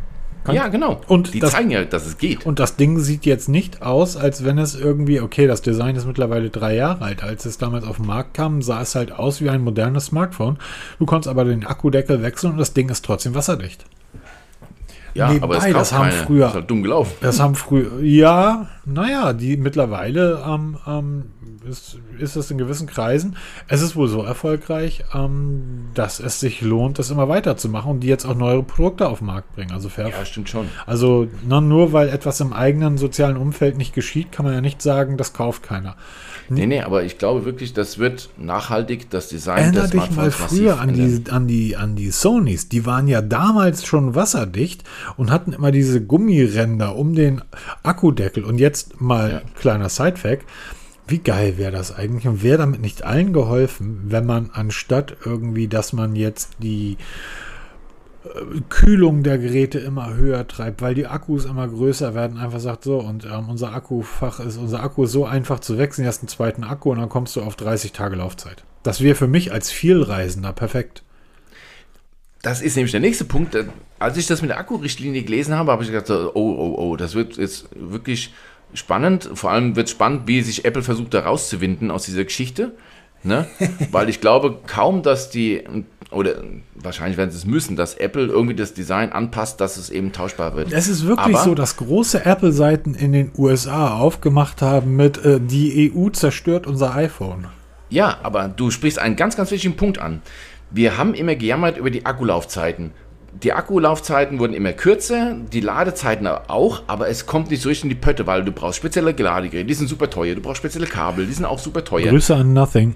[0.46, 1.02] Kann- Ja, genau.
[1.08, 2.46] Und die das- zeigen ja, dass es geht.
[2.46, 6.06] Und das Ding sieht jetzt nicht aus, als wenn es irgendwie, okay, das Design ist
[6.06, 7.24] mittlerweile drei Jahre alt.
[7.24, 10.58] Als es damals auf den Markt kam, sah es halt aus wie ein modernes Smartphone.
[11.00, 13.86] Du konntest aber den Akkudeckel wechseln und das Ding ist trotzdem wasserdicht.
[15.16, 16.24] Ja, nebenbei, aber es das haben keiner.
[16.24, 17.14] früher- Ist halt dumm gelaufen.
[17.22, 21.24] Das haben früher, ja, naja, die mittlerweile ähm, ähm,
[21.68, 23.36] ist, ist es in gewissen Kreisen.
[23.68, 28.08] Es ist wohl so erfolgreich, ähm, dass es sich lohnt, das immer weiterzumachen und die
[28.08, 29.72] jetzt auch neue Produkte auf den Markt bringen.
[29.72, 30.10] Also fair.
[30.10, 30.68] Ja, stimmt schon.
[30.86, 35.18] Also nur weil etwas im eigenen sozialen Umfeld nicht geschieht, kann man ja nicht sagen,
[35.18, 35.96] das kauft keiner.
[36.50, 40.32] Nee, nee, aber ich glaube wirklich, das wird nachhaltig das Design Erinner des dich mal
[40.32, 41.24] früher an ändern.
[41.24, 42.70] die, an, die, an die Sonys.
[42.70, 44.84] Die waren ja damals schon wasserdicht
[45.18, 47.42] und hatten immer diese Gummiränder um den
[47.84, 48.44] Akkudeckel.
[48.44, 49.42] Und jetzt mal Ja.
[49.60, 50.46] kleiner Sidefact.
[51.08, 55.68] Wie geil wäre das eigentlich und wäre damit nicht allen geholfen, wenn man anstatt irgendwie,
[55.68, 56.98] dass man jetzt die
[58.70, 63.00] Kühlung der Geräte immer höher treibt, weil die Akkus immer größer werden, einfach sagt so,
[63.00, 66.64] und ähm, unser Akkufach ist, unser Akku ist so einfach zu wechseln, erst einen zweiten
[66.64, 68.64] Akku und dann kommst du auf 30 Tage Laufzeit.
[68.84, 71.04] Das wäre für mich als Vielreisender perfekt.
[72.42, 73.56] Das ist nämlich der nächste Punkt.
[73.56, 73.66] Äh,
[73.98, 77.16] Als ich das mit der Akkurichtlinie gelesen habe, habe ich gedacht, oh, oh, oh, das
[77.16, 78.34] wird jetzt wirklich
[78.74, 79.30] spannend.
[79.34, 82.76] Vor allem wird spannend, wie sich Apple versucht, da rauszuwinden aus dieser Geschichte.
[83.26, 83.48] Ne?
[83.92, 85.64] Weil ich glaube kaum, dass die,
[86.12, 86.36] oder
[86.76, 90.56] wahrscheinlich werden sie es müssen, dass Apple irgendwie das Design anpasst, dass es eben tauschbar
[90.56, 90.72] wird.
[90.72, 95.40] Es ist wirklich Aber- so, dass große Apple-Seiten in den USA aufgemacht haben mit äh,
[95.42, 97.48] die EU zerstört unser iPhone.
[97.90, 100.22] Ja, aber du sprichst einen ganz, ganz wichtigen Punkt an.
[100.72, 102.92] Wir haben immer gejammert über die Akkulaufzeiten.
[103.44, 107.90] Die Akkulaufzeiten wurden immer kürzer, die Ladezeiten auch, aber es kommt nicht so richtig in
[107.90, 111.26] die Pötte, weil du brauchst spezielle Ladegeräte, die sind super teuer, du brauchst spezielle Kabel,
[111.26, 112.10] die sind auch super teuer.
[112.10, 112.96] Grüße an Nothing.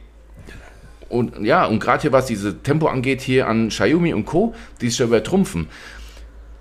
[1.10, 4.89] Und ja, und gerade hier, was diese Tempo angeht, hier an Xiaomi und Co., die
[4.89, 5.68] sich da übertrumpfen,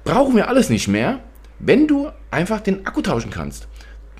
[0.05, 1.21] brauchen wir alles nicht mehr,
[1.59, 3.69] wenn du einfach den Akku tauschen kannst.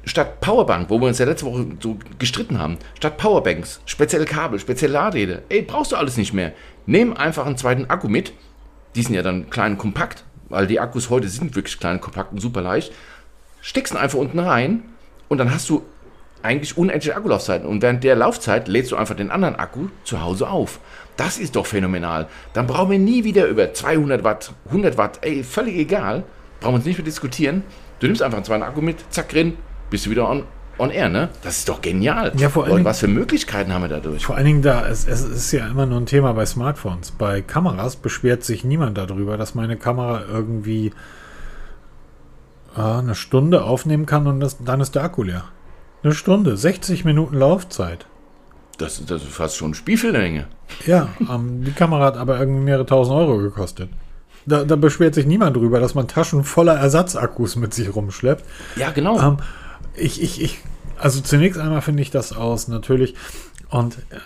[0.05, 4.59] Statt Powerbank, wo wir uns ja letzte Woche so gestritten haben, statt Powerbanks, spezielle Kabel,
[4.59, 6.53] spezielle Laderäder, ey, brauchst du alles nicht mehr.
[6.87, 8.33] Nimm einfach einen zweiten Akku mit.
[8.95, 12.33] Die sind ja dann klein und kompakt, weil die Akkus heute sind wirklich klein, kompakt
[12.33, 12.93] und super leicht.
[13.61, 14.83] Steckst ihn einfach unten rein
[15.29, 15.83] und dann hast du
[16.43, 17.67] eigentlich unendliche Akkulaufzeiten.
[17.69, 20.81] Und während der Laufzeit lädst du einfach den anderen Akku zu Hause auf.
[21.17, 22.29] Das ist doch phänomenal.
[22.53, 26.23] Dann brauchen wir nie wieder über 200 Watt, 100 Watt, ey, völlig egal.
[26.61, 27.65] Brauchen wir uns nicht mehr diskutieren.
[28.01, 29.55] Du nimmst einfach einen zweiten Akku mit, zack, drin,
[29.91, 30.45] bist du wieder on,
[30.79, 31.29] on air, ne?
[31.43, 32.31] Das ist doch genial.
[32.37, 34.25] Ja, vor allen Und Dingen- was für Möglichkeiten haben wir dadurch?
[34.25, 37.11] Vor allen Dingen da, es, es ist ja immer nur ein Thema bei Smartphones.
[37.11, 40.93] Bei Kameras beschwert sich niemand darüber, dass meine Kamera irgendwie
[42.77, 45.45] ah, eine Stunde aufnehmen kann und das, dann ist der Akku leer.
[46.03, 48.07] Eine Stunde, 60 Minuten Laufzeit.
[48.79, 50.47] Das, das ist fast schon Spielfilmlänge.
[50.87, 53.91] Ja, ähm, die Kamera hat aber irgendwie mehrere tausend Euro gekostet.
[54.47, 58.45] Da, da beschwert sich niemand drüber, dass man Taschen voller Ersatzakkus mit sich rumschleppt.
[58.77, 59.21] Ja, genau.
[59.21, 59.39] Ähm,
[59.95, 60.59] ich, ich, ich,
[60.97, 63.15] also zunächst einmal finde ich das aus, natürlich.
[63.69, 64.19] Und äh,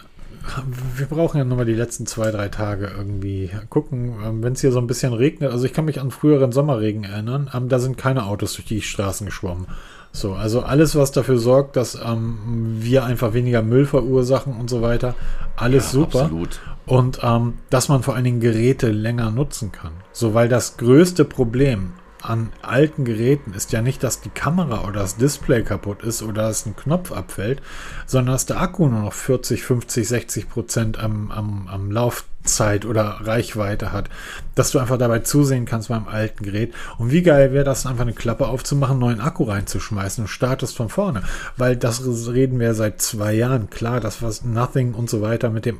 [0.96, 4.60] wir brauchen ja nur mal die letzten zwei, drei Tage irgendwie gucken, ähm, wenn es
[4.60, 5.52] hier so ein bisschen regnet.
[5.52, 7.50] Also ich kann mich an früheren Sommerregen erinnern.
[7.54, 9.66] Ähm, da sind keine Autos durch die Straßen geschwommen.
[10.14, 12.38] So, also alles, was dafür sorgt, dass ähm,
[12.80, 15.14] wir einfach weniger Müll verursachen und so weiter,
[15.56, 16.22] alles Ja, super.
[16.22, 16.60] absolut.
[16.84, 19.92] Und ähm, dass man vor allen Dingen Geräte länger nutzen kann.
[20.12, 21.92] So, weil das größte Problem
[22.22, 26.42] an alten Geräten ist ja nicht, dass die Kamera oder das Display kaputt ist oder
[26.42, 27.60] dass ein Knopf abfällt,
[28.06, 33.18] sondern dass der Akku nur noch 40, 50, 60 Prozent am, am, am Laufzeit oder
[33.22, 34.08] Reichweite hat.
[34.54, 36.74] Dass du einfach dabei zusehen kannst beim alten Gerät.
[36.98, 40.88] Und wie geil wäre das, einfach eine Klappe aufzumachen, neuen Akku reinzuschmeißen und startest von
[40.88, 41.22] vorne.
[41.56, 43.70] Weil das reden wir seit zwei Jahren.
[43.70, 45.78] Klar, das was Nothing und so weiter mit dem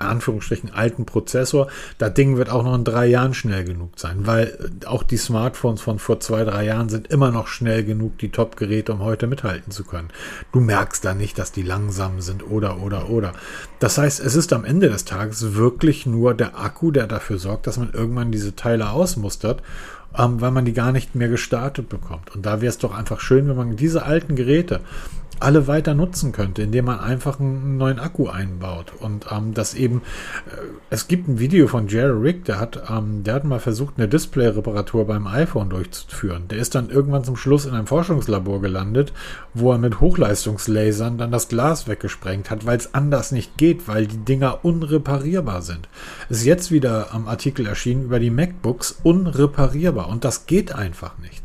[0.00, 1.68] Anführungsstrichen alten Prozessor.
[1.98, 5.16] Das Ding wird auch noch in drei Jahren schnell genug sein, weil äh, auch die
[5.16, 9.26] Smartphones von vor zwei, drei Jahren sind immer noch schnell genug, die Top-Geräte, um heute
[9.26, 10.08] mithalten zu können.
[10.52, 13.32] Du merkst da nicht, dass die langsam sind oder, oder, oder.
[13.78, 17.66] Das heißt, es ist am Ende des Tages wirklich nur der Akku, der dafür sorgt,
[17.66, 19.62] dass man irgendwann diese Teile ausmustert,
[20.16, 22.34] ähm, weil man die gar nicht mehr gestartet bekommt.
[22.34, 24.80] Und da wäre es doch einfach schön, wenn man diese alten Geräte
[25.40, 28.92] alle weiter nutzen könnte, indem man einfach einen neuen Akku einbaut.
[29.00, 30.02] Und ähm, das eben,
[30.46, 30.60] äh,
[30.90, 34.06] es gibt ein Video von Jerry Rick, der hat, ähm, der hat mal versucht, eine
[34.06, 36.48] Display-Reparatur beim iPhone durchzuführen.
[36.48, 39.12] Der ist dann irgendwann zum Schluss in einem Forschungslabor gelandet,
[39.54, 44.06] wo er mit Hochleistungslasern dann das Glas weggesprengt hat, weil es anders nicht geht, weil
[44.06, 45.88] die Dinger unreparierbar sind.
[46.28, 51.42] Ist jetzt wieder am Artikel erschienen über die MacBooks unreparierbar und das geht einfach nicht.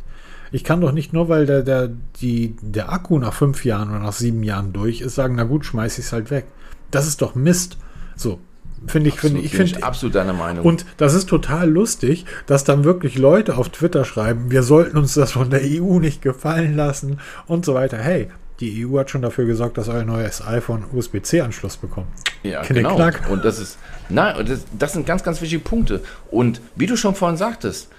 [0.56, 1.90] Ich kann doch nicht nur, weil der, der,
[2.22, 5.66] die, der Akku nach fünf Jahren oder nach sieben Jahren durch ist, sagen, na gut,
[5.66, 6.46] schmeiß ich es halt weg.
[6.92, 7.78] Das ist doch Mist.
[8.16, 8.40] So,
[8.88, 10.64] finde ich, finde ich, finde absolut deiner Meinung.
[10.64, 15.14] und das ist total lustig, dass dann wirklich Leute auf Twitter schreiben, wir sollten uns
[15.14, 17.98] das von der EU nicht gefallen lassen und so weiter.
[17.98, 18.30] Hey,
[18.62, 22.08] die EU hat schon dafür gesorgt, dass euer neues iPhone USB-C-Anschluss bekommt.
[22.44, 22.96] Ja, Knick, genau.
[22.96, 23.30] knack.
[23.30, 23.78] Und das ist,
[24.08, 26.00] und das, das sind ganz, ganz wichtige Punkte.
[26.32, 27.90] Und wie du schon vorhin sagtest,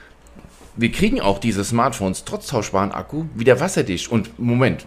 [0.77, 4.11] wir kriegen auch diese Smartphones trotz tauschbaren Akku wieder wasserdicht.
[4.11, 4.87] Und Moment,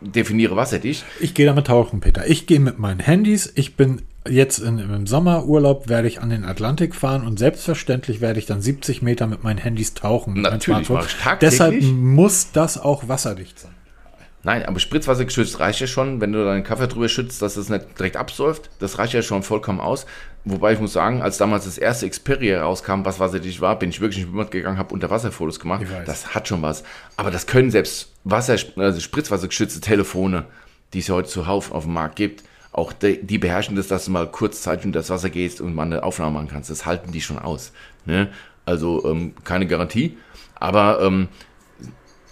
[0.00, 1.04] definiere wasserdicht.
[1.20, 2.26] Ich gehe damit tauchen, Peter.
[2.26, 3.52] Ich gehe mit meinen Handys.
[3.54, 8.38] Ich bin jetzt in, im Sommerurlaub, werde ich an den Atlantik fahren und selbstverständlich werde
[8.38, 10.40] ich dann 70 Meter mit meinen Handys tauchen.
[10.40, 10.96] Natürlich, Smartphone.
[10.96, 11.50] mach ich tagtäglich.
[11.50, 13.75] Deshalb muss das auch wasserdicht sein.
[14.46, 17.98] Nein, aber spritzwassergeschützt reicht ja schon, wenn du deinen Kaffee drüber schützt, dass es nicht
[17.98, 18.70] direkt absäuft.
[18.78, 20.06] Das reicht ja schon vollkommen aus.
[20.44, 24.00] Wobei ich muss sagen, als damals das erste Xperia rauskam, was wasserdicht war, bin ich
[24.00, 25.84] wirklich in Schwimmbad gegangen, habe Unterwasserfotos gemacht.
[26.06, 26.84] Das hat schon was.
[27.16, 30.44] Aber das können selbst Wasser, also spritzwassergeschützte Telefone,
[30.92, 34.04] die es ja heute zuhauf auf dem Markt gibt, auch die, die beherrschen das, dass
[34.04, 36.70] du mal kurzzeitig unter das Wasser gehst und mal eine Aufnahme machen kannst.
[36.70, 37.72] Das halten die schon aus.
[38.04, 38.28] Ne?
[38.64, 40.16] Also ähm, keine Garantie.
[40.54, 41.26] Aber ähm,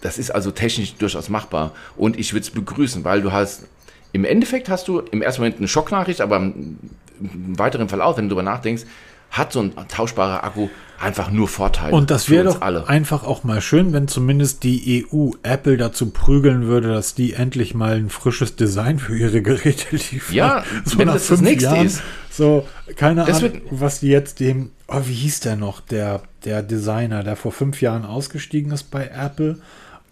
[0.05, 1.73] das ist also technisch durchaus machbar.
[1.97, 3.65] Und ich würde es begrüßen, weil du hast,
[4.13, 6.79] im Endeffekt hast du im ersten Moment eine Schocknachricht, aber im,
[7.21, 8.83] im weiteren Verlauf, wenn du darüber nachdenkst,
[9.31, 10.69] hat so ein tauschbarer Akku
[11.01, 11.95] einfach nur Vorteile.
[11.97, 12.87] Und das wäre doch alle.
[12.87, 17.75] einfach auch mal schön, wenn zumindest die EU Apple dazu prügeln würde, dass die endlich
[17.75, 20.35] mal ein frisches Design für ihre Geräte liefern.
[20.35, 20.65] Ja,
[20.97, 22.03] wenn nach das das fünf nächste ist.
[22.31, 26.63] So, keine Das Ahnung, was die jetzt dem, oh, wie hieß der noch, der, der
[26.63, 29.59] Designer, der vor fünf Jahren ausgestiegen ist bei Apple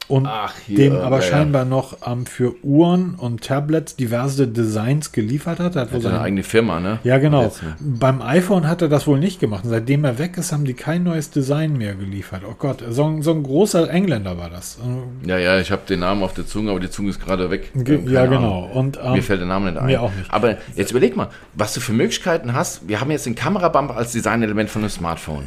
[0.09, 1.31] und Ach, hier, dem aber ja, ja.
[1.31, 5.77] scheinbar noch ähm, für Uhren und Tablets diverse Designs geliefert hat.
[5.77, 6.99] Er hat Seine eigene Firma, ne?
[7.05, 7.43] ja, genau.
[7.45, 7.77] Jetzt, ne?
[7.81, 9.65] Beim iPhone hat er das wohl nicht gemacht.
[9.65, 12.43] Und seitdem er weg ist, haben die kein neues Design mehr geliefert.
[12.49, 14.79] Oh Gott, so ein, so ein großer Engländer war das.
[15.25, 17.71] Ja, ja, ich habe den Namen auf der Zunge, aber die Zunge ist gerade weg.
[17.75, 18.69] Ge- Keine ja, genau.
[18.75, 19.87] Und, ähm, mir fällt der Name nicht ein.
[19.87, 20.31] mir auch nicht.
[20.33, 22.89] Aber jetzt überleg mal, was du für Möglichkeiten hast.
[22.89, 25.45] Wir haben jetzt den Kamerabumper als Designelement von einem Smartphone.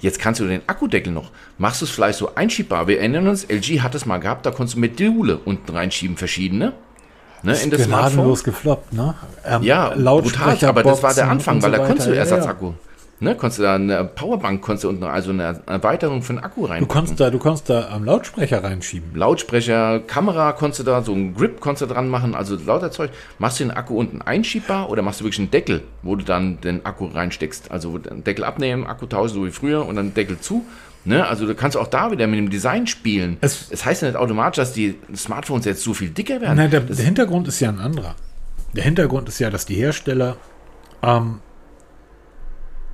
[0.00, 1.30] Jetzt kannst du den Akkudeckel noch.
[1.58, 2.86] Machst du es vielleicht so einschiebbar?
[2.86, 6.72] Wir erinnern uns, LG hat es mal gehabt, da konntest du Module unten reinschieben, verschiedene.
[7.42, 7.86] Ne, in das.
[7.86, 9.14] Gnadenlos gefloppt, ne?
[9.44, 12.22] Ähm, Ja, brutal, aber das war der Anfang, weil so da konntest du weiter.
[12.22, 12.36] Ja, ja.
[12.36, 12.72] Ersatzakku.
[13.18, 16.66] Ne, konntest du da eine Powerbank, konntest du unten also eine Erweiterung für den Akku
[16.66, 16.80] rein.
[16.80, 19.14] Du konntest da, du konntest da am Lautsprecher reinschieben.
[19.14, 23.10] Lautsprecher, Kamera konntest du da, so einen Grip konntest du dran machen, also lauter Zeug.
[23.38, 26.60] Machst du den Akku unten einschiebbar oder machst du wirklich einen Deckel, wo du dann
[26.60, 27.70] den Akku reinsteckst?
[27.70, 30.66] Also den Deckel abnehmen, Akku tauschen, so wie früher und dann Deckel zu.
[31.06, 31.26] Ne?
[31.26, 33.36] Also du kannst auch da wieder mit dem Design spielen.
[33.40, 36.56] Es- Es, heißt ja nicht automatisch, dass die Smartphones jetzt so viel dicker werden.
[36.56, 38.14] Nein, der, der Hintergrund ist ja ein anderer.
[38.74, 40.36] Der Hintergrund ist ja, dass die Hersteller
[41.02, 41.40] ähm,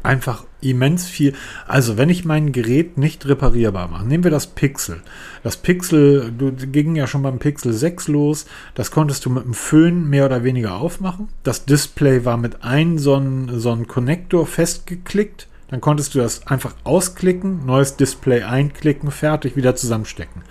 [0.02, 1.34] einfach immens viel.
[1.66, 5.00] Also, wenn ich mein Gerät nicht reparierbar mache, nehmen wir das Pixel.
[5.42, 8.46] Das Pixel, du ging ja schon beim Pixel 6 los.
[8.74, 11.28] Das konntest du mit dem Föhn mehr oder weniger aufmachen.
[11.44, 15.48] Das Display war mit einem so einem so Konnektor festgeklickt.
[15.72, 20.42] Dann konntest du das einfach ausklicken, neues Display einklicken, fertig, wieder zusammenstecken.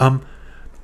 [0.00, 0.20] Ähm,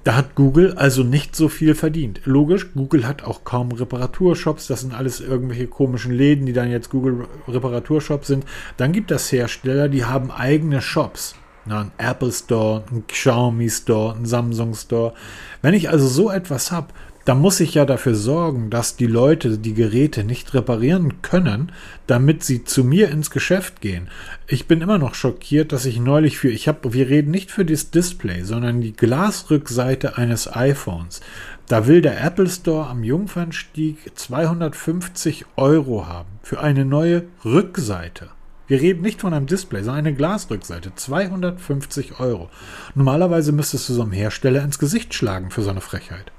[0.04, 2.20] da hat Google also nicht so viel verdient.
[2.24, 4.66] Logisch, Google hat auch kaum Reparaturshops.
[4.66, 8.44] Das sind alles irgendwelche komischen Läden, die dann jetzt Google Reparaturshops sind.
[8.76, 11.34] Dann gibt es Hersteller, die haben eigene Shops.
[11.64, 15.14] Na, ein Apple Store, ein Xiaomi Store, ein Samsung Store.
[15.62, 16.88] Wenn ich also so etwas habe,
[17.24, 21.72] dann muss ich ja dafür sorgen, dass die Leute die Geräte nicht reparieren können,
[22.06, 24.08] damit sie zu mir ins Geschäft gehen.
[24.46, 27.64] Ich bin immer noch schockiert, dass ich neulich für, ich habe, wir reden nicht für
[27.64, 31.20] das Display, sondern die Glasrückseite eines iPhones.
[31.68, 38.30] Da will der Apple Store am Jungfernstieg 250 Euro haben für eine neue Rückseite.
[38.66, 40.94] Wir reden nicht von einem Display, sondern eine Glasrückseite.
[40.94, 42.48] 250 Euro.
[42.94, 46.32] Normalerweise müsstest du so einem Hersteller ins Gesicht schlagen für so eine Frechheit.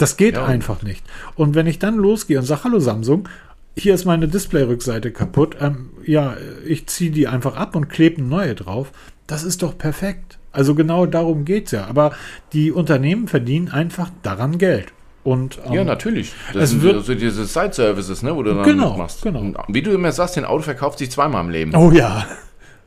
[0.00, 0.46] Das geht Ja.
[0.46, 1.04] einfach nicht.
[1.36, 3.28] Und wenn ich dann losgehe und sage, hallo Samsung,
[3.76, 6.34] hier ist meine Display-Rückseite kaputt, ähm, ja,
[6.66, 8.92] ich ziehe die einfach ab und klebe eine neue drauf,
[9.26, 10.38] das ist doch perfekt.
[10.52, 11.86] Also genau darum geht es ja.
[11.86, 12.12] Aber
[12.54, 14.92] die Unternehmen verdienen einfach daran Geld.
[15.22, 16.32] Und, ähm, ja, natürlich.
[16.48, 19.20] es Das sind wird- so diese Side-Services, ne, wo du dann Genau, machst.
[19.22, 19.52] genau.
[19.68, 21.74] Wie du immer sagst, ein Auto verkauft sich zweimal im Leben.
[21.76, 22.24] Oh ja.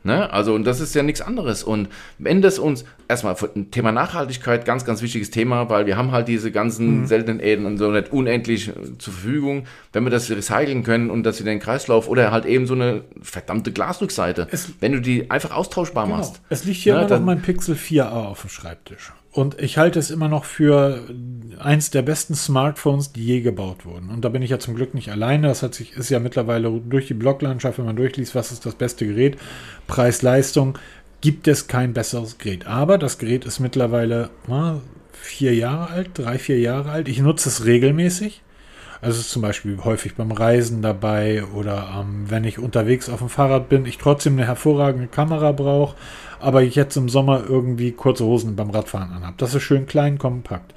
[0.06, 0.32] Ne?
[0.34, 1.64] Also, und das ist ja nichts anderes.
[1.64, 6.12] Und wenn das uns, erstmal ein Thema Nachhaltigkeit, ganz, ganz wichtiges Thema, weil wir haben
[6.12, 7.06] halt diese ganzen Mhm.
[7.08, 9.66] seltenen Erden und so nicht unendlich äh, zur Verfügung.
[9.94, 13.04] Wenn wir das recyceln können und das in den Kreislauf oder halt eben so eine
[13.22, 16.18] verdammte Glasrückseite, Es- wenn du die einfach austauschbar Genau.
[16.18, 16.42] machst.
[16.50, 19.14] Es liegt hier Ne, immer noch mein Pixel 4a auf dem Schreibtisch.
[19.34, 21.10] Und ich halte es immer noch für
[21.60, 24.10] eins der besten Smartphones, die je gebaut wurden.
[24.10, 25.48] Und da bin ich ja zum Glück nicht alleine.
[25.48, 28.76] Das hat sich, ist ja mittlerweile durch die Bloglandschaft, wenn man durchliest, was ist das
[28.76, 29.38] beste Gerät,
[29.88, 30.78] Preis-Leistung,
[31.22, 32.68] gibt es kein besseres Gerät.
[32.68, 34.82] Aber das Gerät ist mittlerweile na,
[35.14, 37.08] vier Jahre alt, drei, vier Jahre alt.
[37.08, 38.44] Ich nutze es regelmäßig.
[39.04, 43.20] Also es ist zum Beispiel häufig beim Reisen dabei oder ähm, wenn ich unterwegs auf
[43.20, 45.98] dem Fahrrad bin, ich trotzdem eine hervorragende Kamera brauche,
[46.40, 49.36] aber ich jetzt im Sommer irgendwie kurze Hosen beim Radfahren anhabe.
[49.38, 50.74] Das ist schön klein, kompakt.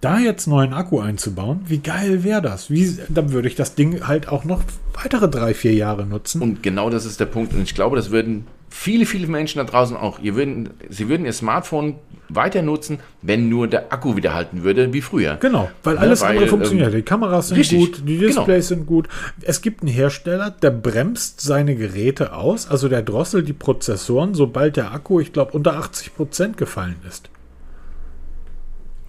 [0.00, 2.68] Da jetzt neuen Akku einzubauen, wie geil wäre das?
[2.68, 4.62] Wie, dann würde ich das Ding halt auch noch
[5.00, 6.42] weitere drei, vier Jahre nutzen.
[6.42, 7.54] Und genau das ist der Punkt.
[7.54, 10.20] Und ich glaube, das würden viele, viele Menschen da draußen auch.
[10.22, 11.96] Würden, sie würden ihr Smartphone
[12.28, 15.36] weiter nutzen, wenn nur der Akku wieder halten würde, wie früher.
[15.36, 16.88] Genau, weil Ja, alles weil, andere funktioniert.
[16.88, 18.26] ähm, die Kameras sind richtig, gut, die genau.
[18.26, 19.08] Displays sind gut.
[19.42, 24.76] Es gibt einen Hersteller, der bremst seine Geräte aus, also der drosselt die Prozessoren, sobald
[24.76, 27.30] der Akku, ich glaube, unter 80% gefallen ist.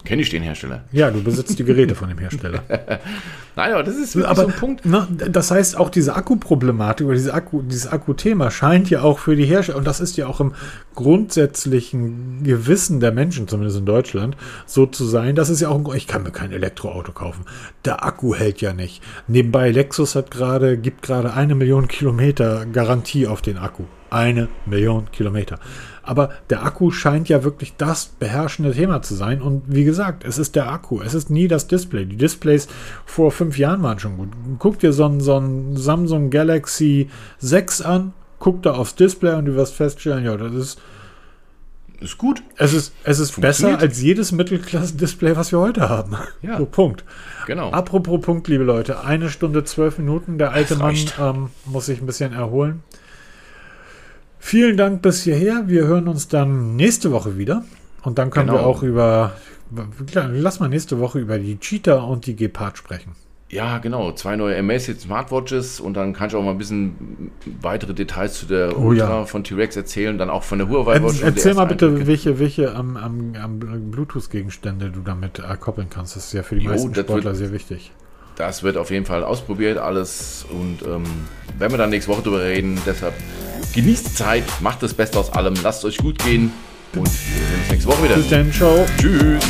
[0.06, 0.84] Kenne ich den Hersteller.
[0.92, 2.64] Ja, du besitzt die Geräte von dem Hersteller.
[3.56, 4.82] Nein, aber das ist wirklich Aber so ein Punkt.
[4.86, 9.36] Na, das heißt, auch diese Akkuproblematik oder diese Akku, dieses Akkuthema scheint ja auch für
[9.36, 10.54] die Hersteller, und das ist ja auch im
[10.96, 15.96] grundsätzlichen Gewissen der Menschen, zumindest in Deutschland, so zu sein, das ist ja auch ein
[15.96, 17.44] ich kann mir kein Elektroauto kaufen.
[17.84, 19.04] Der Akku hält ja nicht.
[19.28, 23.84] Nebenbei, Lexus hat gerade, gibt gerade eine Million Kilometer Garantie auf den Akku.
[24.10, 25.60] Eine Million Kilometer.
[26.10, 29.44] Aber der Akku scheint ja wirklich das beherrschende Thema zu sein.
[29.44, 31.02] Und wie gesagt, es ist der Akku.
[31.02, 32.04] Es ist nie das Display.
[32.06, 32.68] Die Displays
[33.06, 34.30] vor fünf Jahren waren schon gut.
[34.58, 39.46] Guck dir so ein, so ein Samsung Galaxy 6 an, guck da aufs Display und
[39.46, 40.82] du wirst feststellen, ja, das ist,
[42.00, 42.42] Ist gut.
[42.58, 46.18] es ist, es ist besser als jedes Mittelklasse-Display, was wir heute haben.
[46.42, 46.58] Ja.
[46.58, 47.04] So, Punkt.
[47.46, 47.70] Genau.
[47.70, 49.04] Apropos Punkt, liebe Leute.
[49.04, 50.40] Eine Stunde, zwölf Minuten.
[50.40, 52.82] Der alte Mann ähm, muss sich ein bisschen erholen.
[54.40, 55.64] Vielen Dank bis hierher.
[55.68, 57.64] Wir hören uns dann nächste Woche wieder.
[58.04, 58.66] Und dann können wir Genau.
[58.66, 59.34] auch über.
[60.34, 63.12] Lass mal nächste Woche über die Cheetah und die Gepard sprechen.
[63.52, 64.12] Ja, genau.
[64.14, 68.46] Zwei neue Amazfit Smartwatches und dann kann ich auch mal ein bisschen weitere Details zu
[68.46, 69.26] der Oh Ultra ja.
[69.26, 71.20] von T-Rex erzählen, dann auch von der Huawei Er, Watch.
[71.20, 72.08] und erzähl mal bitte, Eindrücke.
[72.08, 73.60] welche, welche am, am, am
[73.92, 76.16] Bluetooth-Gegenstände du damit äh, koppeln kannst.
[76.16, 77.92] Das ist ja für die Jo, meisten Sportler sehr wichtig.
[78.40, 81.04] Das wird auf jeden Fall ausprobiert alles und ähm,
[81.58, 82.82] werden wir dann nächste Woche drüber reden.
[82.86, 83.14] Deshalb
[83.76, 86.54] genießt die Zeit, macht das Beste aus allem, lasst es euch gut gehen
[86.96, 88.16] und wir sehen uns nächste Woche wieder.
[88.16, 88.86] Bis dann, ciao.
[88.98, 89.44] Tschüss.